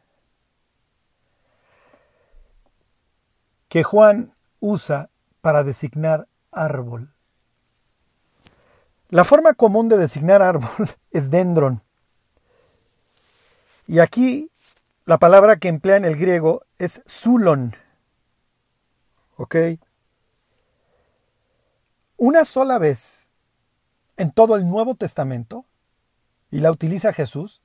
que 3.68 3.82
Juan 3.84 4.34
usa 4.60 5.10
para 5.40 5.62
designar 5.62 6.26
árbol. 6.50 7.12
La 9.08 9.24
forma 9.24 9.54
común 9.54 9.88
de 9.88 9.98
designar 9.98 10.42
árbol 10.42 10.88
es 11.10 11.30
dendron. 11.30 11.82
Y 13.86 14.00
aquí 14.00 14.50
la 15.04 15.18
palabra 15.18 15.56
que 15.58 15.68
emplea 15.68 15.96
en 15.96 16.04
el 16.04 16.16
griego 16.16 16.64
es 16.78 17.02
zulon. 17.08 17.76
¿Ok? 19.36 19.54
Una 22.16 22.44
sola 22.44 22.78
vez 22.78 23.25
en 24.16 24.30
todo 24.30 24.56
el 24.56 24.68
Nuevo 24.68 24.94
Testamento, 24.94 25.64
y 26.50 26.60
la 26.60 26.70
utiliza 26.70 27.12
Jesús, 27.12 27.60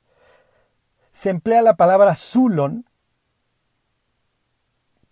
se 1.14 1.30
emplea 1.30 1.62
la 1.62 1.76
palabra 1.76 2.16
zulon 2.16 2.86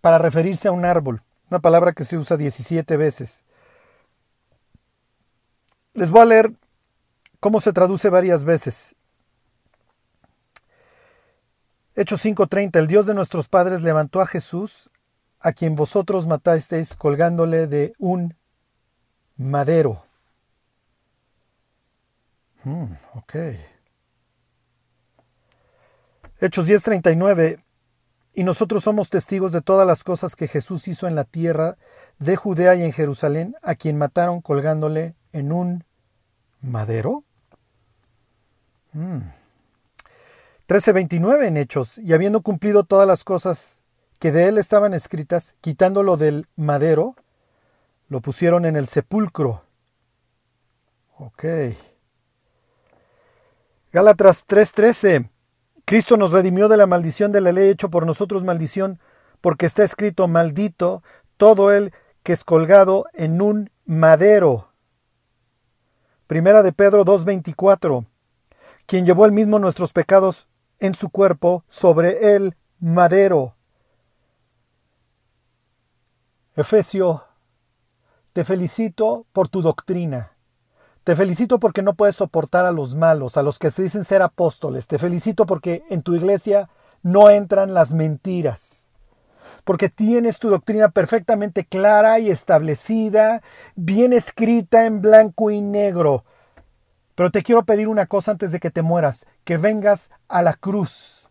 para 0.02 0.18
referirse 0.18 0.68
a 0.68 0.72
un 0.72 0.86
árbol, 0.86 1.24
una 1.50 1.60
palabra 1.60 1.94
que 1.94 2.06
se 2.06 2.18
usa 2.18 2.38
17 2.38 2.98
veces. 2.98 3.44
Les 5.94 6.12
voy 6.12 6.22
a 6.22 6.26
leer 6.26 6.54
cómo 7.40 7.60
se 7.60 7.74
traduce 7.74 8.10
varias 8.10 8.46
veces. 8.46 8.96
Hechos 11.96 12.22
5:30, 12.22 12.80
el 12.80 12.88
Dios 12.88 13.06
de 13.08 13.14
nuestros 13.14 13.50
padres 13.50 13.82
levantó 13.82 14.22
a 14.22 14.28
Jesús, 14.28 14.90
a 15.42 15.52
quien 15.52 15.76
vosotros 15.76 16.28
matasteis 16.28 16.96
colgándole 16.96 17.68
de 17.68 17.94
un 17.98 18.36
madero. 19.36 20.04
Hmm, 22.64 22.94
ok. 23.16 23.36
Hechos 26.42 26.68
10:39, 26.68 27.64
y 28.34 28.44
nosotros 28.44 28.84
somos 28.84 29.10
testigos 29.10 29.52
de 29.52 29.62
todas 29.62 29.88
las 29.88 30.04
cosas 30.04 30.36
que 30.36 30.48
Jesús 30.48 30.88
hizo 30.88 31.08
en 31.08 31.16
la 31.16 31.24
tierra 31.24 31.78
de 32.20 32.36
Judea 32.36 32.76
y 32.76 32.84
en 32.84 32.92
Jerusalén, 32.92 33.56
a 33.62 33.76
quien 33.76 33.98
mataron 33.98 34.42
colgándole 34.42 35.16
en 35.32 35.52
un 35.52 35.84
madero. 36.62 37.24
Hmm. 38.94 39.32
13:29 40.68 41.48
en 41.48 41.58
Hechos, 41.58 41.98
y 41.98 42.14
habiendo 42.14 42.42
cumplido 42.42 42.84
todas 42.84 43.08
las 43.08 43.24
cosas 43.24 43.80
que 44.20 44.32
de 44.32 44.50
él 44.50 44.58
estaban 44.58 44.94
escritas, 44.94 45.56
quitándolo 45.62 46.18
del 46.18 46.48
madero, 46.56 47.16
lo 48.10 48.22
pusieron 48.22 48.66
en 48.66 48.76
el 48.76 48.88
sepulcro. 48.88 49.64
Ok. 51.18 51.46
Gálatas 53.92 54.46
3:13. 54.46 55.32
Cristo 55.84 56.16
nos 56.16 56.32
redimió 56.32 56.68
de 56.68 56.78
la 56.78 56.86
maldición 56.86 57.32
de 57.32 57.42
la 57.42 57.52
ley 57.52 57.70
hecho 57.70 57.90
por 57.90 58.06
nosotros 58.06 58.44
maldición, 58.44 59.00
porque 59.42 59.66
está 59.66 59.84
escrito 59.84 60.28
maldito 60.28 61.02
todo 61.38 61.72
el 61.72 61.92
que 62.22 62.34
es 62.34 62.44
colgado 62.44 63.06
en 63.14 63.42
un 63.42 63.72
madero. 63.86 64.70
Primera 66.28 66.62
de 66.62 66.72
Pedro 66.72 67.04
2:24. 67.04 68.06
Quien 68.86 69.08
llevó 69.08 69.26
el 69.26 69.32
mismo 69.32 69.58
nuestros 69.58 69.92
pecados 69.92 70.48
en 70.78 70.94
su 70.94 71.10
cuerpo 71.10 71.64
sobre 71.68 72.36
el 72.36 72.56
madero. 72.80 73.56
Efesio, 76.56 77.24
te 78.34 78.44
felicito 78.46 79.26
por 79.32 79.48
tu 79.48 79.64
doctrina. 79.64 80.34
Te 81.04 81.16
felicito 81.16 81.60
porque 81.60 81.82
no 81.82 81.96
puedes 81.96 82.18
soportar 82.18 82.66
a 82.66 82.72
los 82.72 82.96
malos, 82.96 83.38
a 83.38 83.44
los 83.44 83.58
que 83.58 83.72
se 83.72 83.84
dicen 83.84 84.04
ser 84.04 84.22
apóstoles. 84.22 84.88
Te 84.88 84.98
felicito 84.98 85.46
porque 85.46 85.84
en 85.90 86.02
tu 86.02 86.16
iglesia 86.16 86.70
no 87.02 87.30
entran 87.30 87.74
las 87.74 87.94
mentiras. 87.94 88.90
Porque 89.64 89.90
tienes 89.90 90.40
tu 90.40 90.50
doctrina 90.50 90.90
perfectamente 90.90 91.66
clara 91.66 92.20
y 92.20 92.30
establecida, 92.30 93.42
bien 93.76 94.14
escrita 94.14 94.86
en 94.86 95.02
blanco 95.02 95.52
y 95.52 95.62
negro. 95.62 96.26
Pero 97.16 97.32
te 97.32 97.42
quiero 97.42 97.64
pedir 97.64 97.88
una 97.88 98.06
cosa 98.06 98.32
antes 98.32 98.52
de 98.52 98.60
que 98.60 98.72
te 98.72 98.82
mueras, 98.82 99.26
que 99.44 99.58
vengas 99.58 100.10
a 100.28 100.42
la 100.42 100.54
cruz. 100.54 101.28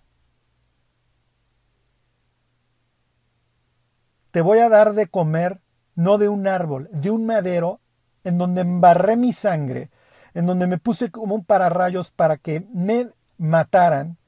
Te 4.31 4.41
voy 4.41 4.59
a 4.59 4.69
dar 4.69 4.95
de 4.95 5.07
comer 5.07 5.61
no 5.95 6.19
de 6.19 6.29
un 6.29 6.47
árbol, 6.47 6.89
de 6.93 7.11
un 7.11 7.27
madero 7.27 7.81
en 8.29 8.39
donde 8.39 8.61
embarré 8.61 9.17
mi 9.17 9.33
sangre, 9.33 9.91
en 10.35 10.47
donde 10.47 10.67
me 10.67 10.79
puse 10.79 11.11
como 11.11 11.35
un 11.35 11.45
pararrayos 11.45 12.11
para 12.11 12.37
que 12.37 12.67
me 12.73 13.09
mataran, 13.39 14.19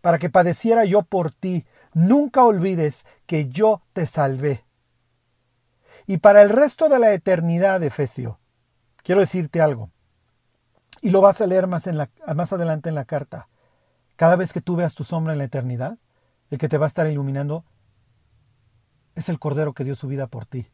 para 0.00 0.18
que 0.18 0.30
padeciera 0.30 0.84
yo 0.84 1.02
por 1.02 1.30
ti. 1.30 1.64
Nunca 1.94 2.44
olvides 2.44 3.06
que 3.26 3.48
yo 3.48 3.82
te 3.92 4.06
salvé. 4.06 4.64
Y 6.06 6.18
para 6.18 6.42
el 6.42 6.50
resto 6.50 6.88
de 6.88 6.98
la 6.98 7.12
eternidad, 7.12 7.82
Efesio, 7.82 8.40
quiero 9.02 9.20
decirte 9.20 9.60
algo. 9.60 9.90
Y 11.02 11.10
lo 11.10 11.20
vas 11.20 11.40
a 11.40 11.46
leer 11.46 11.68
más, 11.68 11.88
más 12.34 12.52
adelante 12.52 12.88
en 12.88 12.94
la 12.96 13.04
carta. 13.04 13.48
Cada 14.16 14.34
vez 14.34 14.52
que 14.52 14.60
tú 14.60 14.76
veas 14.76 14.94
tu 14.94 15.04
sombra 15.04 15.34
en 15.34 15.38
la 15.38 15.44
eternidad, 15.44 15.98
el 16.50 16.58
que 16.58 16.68
te 16.68 16.78
va 16.78 16.86
a 16.86 16.88
estar 16.88 17.06
iluminando 17.06 17.64
es 19.14 19.28
el 19.28 19.38
Cordero 19.38 19.72
que 19.72 19.84
dio 19.84 19.94
su 19.94 20.08
vida 20.08 20.26
por 20.26 20.46
ti. 20.46 20.66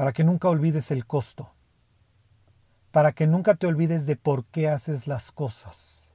Para 0.00 0.14
que 0.14 0.24
nunca 0.24 0.48
olvides 0.48 0.90
el 0.92 1.04
costo. 1.04 1.50
Para 2.90 3.12
que 3.12 3.26
nunca 3.26 3.56
te 3.56 3.66
olvides 3.66 4.06
de 4.06 4.16
por 4.16 4.46
qué 4.46 4.66
haces 4.66 5.06
las 5.06 5.30
cosas. 5.30 6.08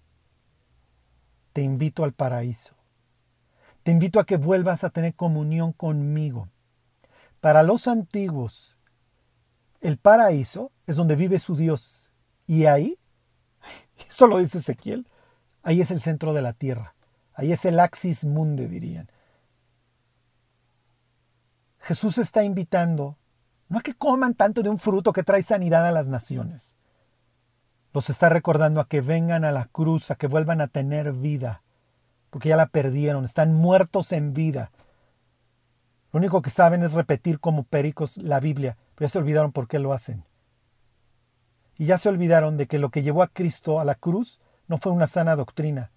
Te 1.54 1.62
invito 1.62 2.04
al 2.04 2.12
paraíso. 2.12 2.74
Te 3.84 3.92
invito 3.92 4.20
a 4.20 4.26
que 4.26 4.38
vuelvas 4.38 4.84
a 4.84 4.90
tener 4.90 5.14
comunión 5.14 5.72
conmigo. 5.72 6.50
Para 7.42 7.62
los 7.62 7.88
antiguos, 7.88 8.76
el 9.82 10.00
paraíso 10.00 10.72
es 10.88 10.96
donde 10.96 11.16
vive 11.16 11.38
su 11.38 11.56
Dios. 11.56 12.10
Y 12.48 12.66
ahí, 12.66 12.98
esto 14.10 14.26
lo 14.26 14.40
dice 14.40 14.58
Ezequiel, 14.58 15.08
ahí 15.62 15.82
es 15.82 15.92
el 15.92 16.02
centro 16.02 16.34
de 16.34 16.42
la 16.42 16.54
tierra. 16.54 16.96
Ahí 17.36 17.52
es 17.52 17.66
el 17.66 17.80
axis 17.80 18.26
mundi, 18.26 18.66
dirían. 18.66 19.12
Jesús 21.82 22.18
está 22.18 22.44
invitando 22.44 23.20
no 23.70 23.80
a 23.80 23.82
que 23.82 23.93
coman 23.93 24.34
tanto 24.34 24.61
de 24.61 24.70
un 24.70 24.80
fruto 24.80 25.13
que 25.13 25.24
trae 25.24 25.41
sanidad 25.41 25.86
a 25.86 25.91
las 25.91 26.07
naciones. 26.07 26.74
Los 27.93 28.09
está 28.09 28.30
recordando 28.30 28.80
a 28.80 28.88
que 28.88 29.01
vengan 29.01 29.45
a 29.45 29.51
la 29.51 29.66
cruz, 29.66 30.11
a 30.11 30.16
que 30.16 30.28
vuelvan 30.28 30.61
a 30.61 30.68
tener 30.68 31.13
vida, 31.13 31.63
porque 32.30 32.49
ya 32.49 32.57
la 32.57 32.68
perdieron, 32.68 33.26
están 33.26 33.53
muertos 33.53 34.11
en 34.11 34.34
vida. 34.34 34.72
Lo 36.11 36.20
único 36.20 36.41
que 36.41 36.49
saben 36.49 36.84
es 36.84 36.93
repetir 36.93 37.39
como 37.39 37.63
pericos 37.63 38.18
la 38.18 38.39
Biblia, 38.39 38.78
pero 38.95 39.07
ya 39.07 39.11
se 39.11 39.18
olvidaron 39.18 39.51
por 39.51 39.68
qué 39.68 39.80
lo 39.80 39.93
hacen. 39.93 40.26
Y 41.78 41.86
ya 41.86 41.97
se 41.97 42.09
olvidaron 42.09 42.57
de 42.57 42.68
que 42.68 42.80
lo 42.80 42.89
que 42.89 43.03
llevó 43.03 43.24
a 43.24 43.28
Cristo 43.28 43.80
a 43.80 43.86
la 43.86 43.95
cruz 43.95 44.39
no 44.68 44.78
fue 44.78 44.91
una 44.91 45.07
sana 45.07 45.36
doctrina, 45.36 45.91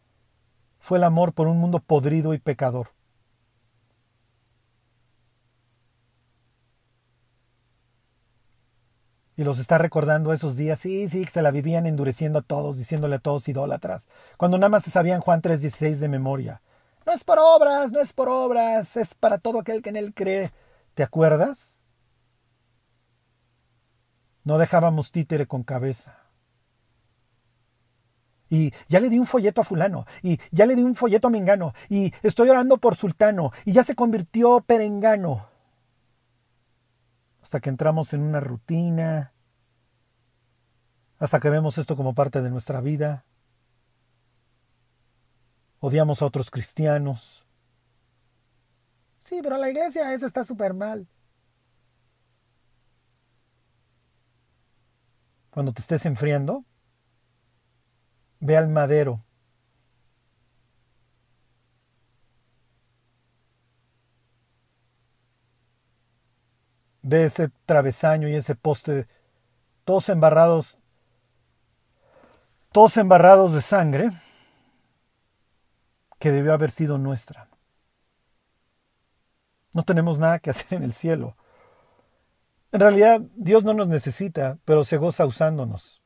fue 0.78 0.98
el 0.98 1.04
amor 1.04 1.32
por 1.32 1.48
un 1.48 1.58
mundo 1.58 1.80
podrido 1.80 2.34
y 2.34 2.38
pecador. 2.38 2.90
Y 9.38 9.44
los 9.44 9.60
está 9.60 9.78
recordando 9.78 10.32
esos 10.32 10.56
días, 10.56 10.80
sí, 10.80 11.08
sí, 11.08 11.24
que 11.24 11.30
se 11.30 11.42
la 11.42 11.52
vivían 11.52 11.86
endureciendo 11.86 12.40
a 12.40 12.42
todos, 12.42 12.76
diciéndole 12.76 13.14
a 13.14 13.18
todos 13.20 13.48
idólatras, 13.48 14.08
cuando 14.36 14.58
nada 14.58 14.68
más 14.68 14.82
se 14.82 14.90
sabían 14.90 15.20
Juan 15.20 15.40
3:16 15.40 16.00
de 16.00 16.08
memoria. 16.08 16.60
No 17.06 17.12
es 17.12 17.22
por 17.22 17.38
obras, 17.38 17.92
no 17.92 18.00
es 18.00 18.12
por 18.12 18.28
obras, 18.28 18.96
es 18.96 19.14
para 19.14 19.38
todo 19.38 19.60
aquel 19.60 19.80
que 19.80 19.90
en 19.90 19.96
él 19.96 20.12
cree. 20.12 20.50
¿Te 20.94 21.04
acuerdas? 21.04 21.78
No 24.42 24.58
dejábamos 24.58 25.12
títere 25.12 25.46
con 25.46 25.62
cabeza. 25.62 26.18
Y 28.50 28.72
ya 28.88 28.98
le 28.98 29.08
di 29.08 29.20
un 29.20 29.26
folleto 29.26 29.60
a 29.60 29.64
fulano, 29.64 30.04
y 30.20 30.40
ya 30.50 30.66
le 30.66 30.74
di 30.74 30.82
un 30.82 30.96
folleto 30.96 31.28
a 31.28 31.30
Mengano, 31.30 31.74
y 31.88 32.12
estoy 32.24 32.48
orando 32.48 32.78
por 32.78 32.96
Sultano, 32.96 33.52
y 33.64 33.70
ya 33.70 33.84
se 33.84 33.94
convirtió 33.94 34.62
perengano 34.62 35.46
hasta 37.48 37.60
que 37.60 37.70
entramos 37.70 38.12
en 38.12 38.20
una 38.20 38.40
rutina, 38.40 39.32
hasta 41.18 41.40
que 41.40 41.48
vemos 41.48 41.78
esto 41.78 41.96
como 41.96 42.14
parte 42.14 42.42
de 42.42 42.50
nuestra 42.50 42.82
vida. 42.82 43.24
Odiamos 45.80 46.20
a 46.20 46.26
otros 46.26 46.50
cristianos. 46.50 47.46
Sí, 49.22 49.40
pero 49.42 49.56
la 49.56 49.70
iglesia 49.70 50.12
esa 50.12 50.26
está 50.26 50.44
súper 50.44 50.74
mal. 50.74 51.08
Cuando 55.48 55.72
te 55.72 55.80
estés 55.80 56.04
enfriando, 56.04 56.66
ve 58.40 58.58
al 58.58 58.68
madero 58.68 59.24
ve 67.08 67.24
ese 67.24 67.50
travesaño 67.64 68.28
y 68.28 68.34
ese 68.34 68.54
poste, 68.54 69.08
todos 69.84 70.08
embarrados, 70.10 70.78
todos 72.70 72.96
embarrados 72.98 73.54
de 73.54 73.62
sangre 73.62 74.22
que 76.18 76.30
debió 76.30 76.52
haber 76.52 76.70
sido 76.70 76.98
nuestra. 76.98 77.48
No 79.72 79.84
tenemos 79.84 80.18
nada 80.18 80.38
que 80.38 80.50
hacer 80.50 80.74
en 80.74 80.82
el 80.82 80.92
cielo. 80.92 81.36
En 82.72 82.80
realidad, 82.80 83.22
Dios 83.34 83.64
no 83.64 83.72
nos 83.72 83.88
necesita, 83.88 84.58
pero 84.66 84.84
se 84.84 84.98
goza 84.98 85.24
usándonos. 85.24 86.02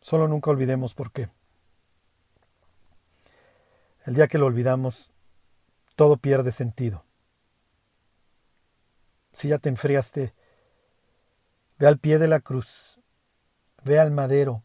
Solo 0.00 0.26
nunca 0.26 0.50
olvidemos 0.50 0.94
por 0.94 1.12
qué. 1.12 1.28
El 4.04 4.14
día 4.14 4.26
que 4.26 4.38
lo 4.38 4.46
olvidamos, 4.46 5.10
todo 5.94 6.16
pierde 6.16 6.50
sentido 6.50 7.06
si 9.36 9.48
ya 9.48 9.58
te 9.58 9.68
enfriaste, 9.68 10.32
ve 11.78 11.86
al 11.86 11.98
pie 11.98 12.18
de 12.18 12.26
la 12.26 12.40
cruz, 12.40 12.98
ve 13.84 14.00
al 14.00 14.10
madero. 14.10 14.62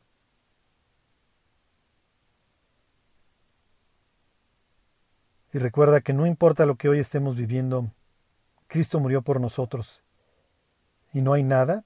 Y 5.51 5.57
recuerda 5.57 5.99
que 5.99 6.13
no 6.13 6.25
importa 6.25 6.65
lo 6.65 6.75
que 6.75 6.87
hoy 6.87 6.99
estemos 6.99 7.35
viviendo, 7.35 7.91
Cristo 8.67 9.01
murió 9.01 9.21
por 9.21 9.41
nosotros. 9.41 10.01
Y 11.11 11.19
no 11.19 11.33
hay 11.33 11.43
nada, 11.43 11.83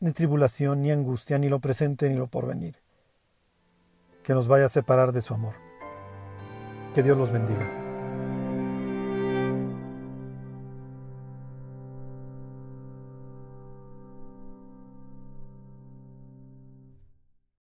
ni 0.00 0.12
tribulación, 0.12 0.80
ni 0.80 0.90
angustia, 0.90 1.36
ni 1.36 1.50
lo 1.50 1.60
presente, 1.60 2.08
ni 2.08 2.16
lo 2.16 2.28
porvenir, 2.28 2.76
que 4.22 4.32
nos 4.32 4.48
vaya 4.48 4.64
a 4.64 4.70
separar 4.70 5.12
de 5.12 5.20
su 5.20 5.34
amor. 5.34 5.54
Que 6.94 7.02
Dios 7.02 7.18
los 7.18 7.30
bendiga. 7.30 7.85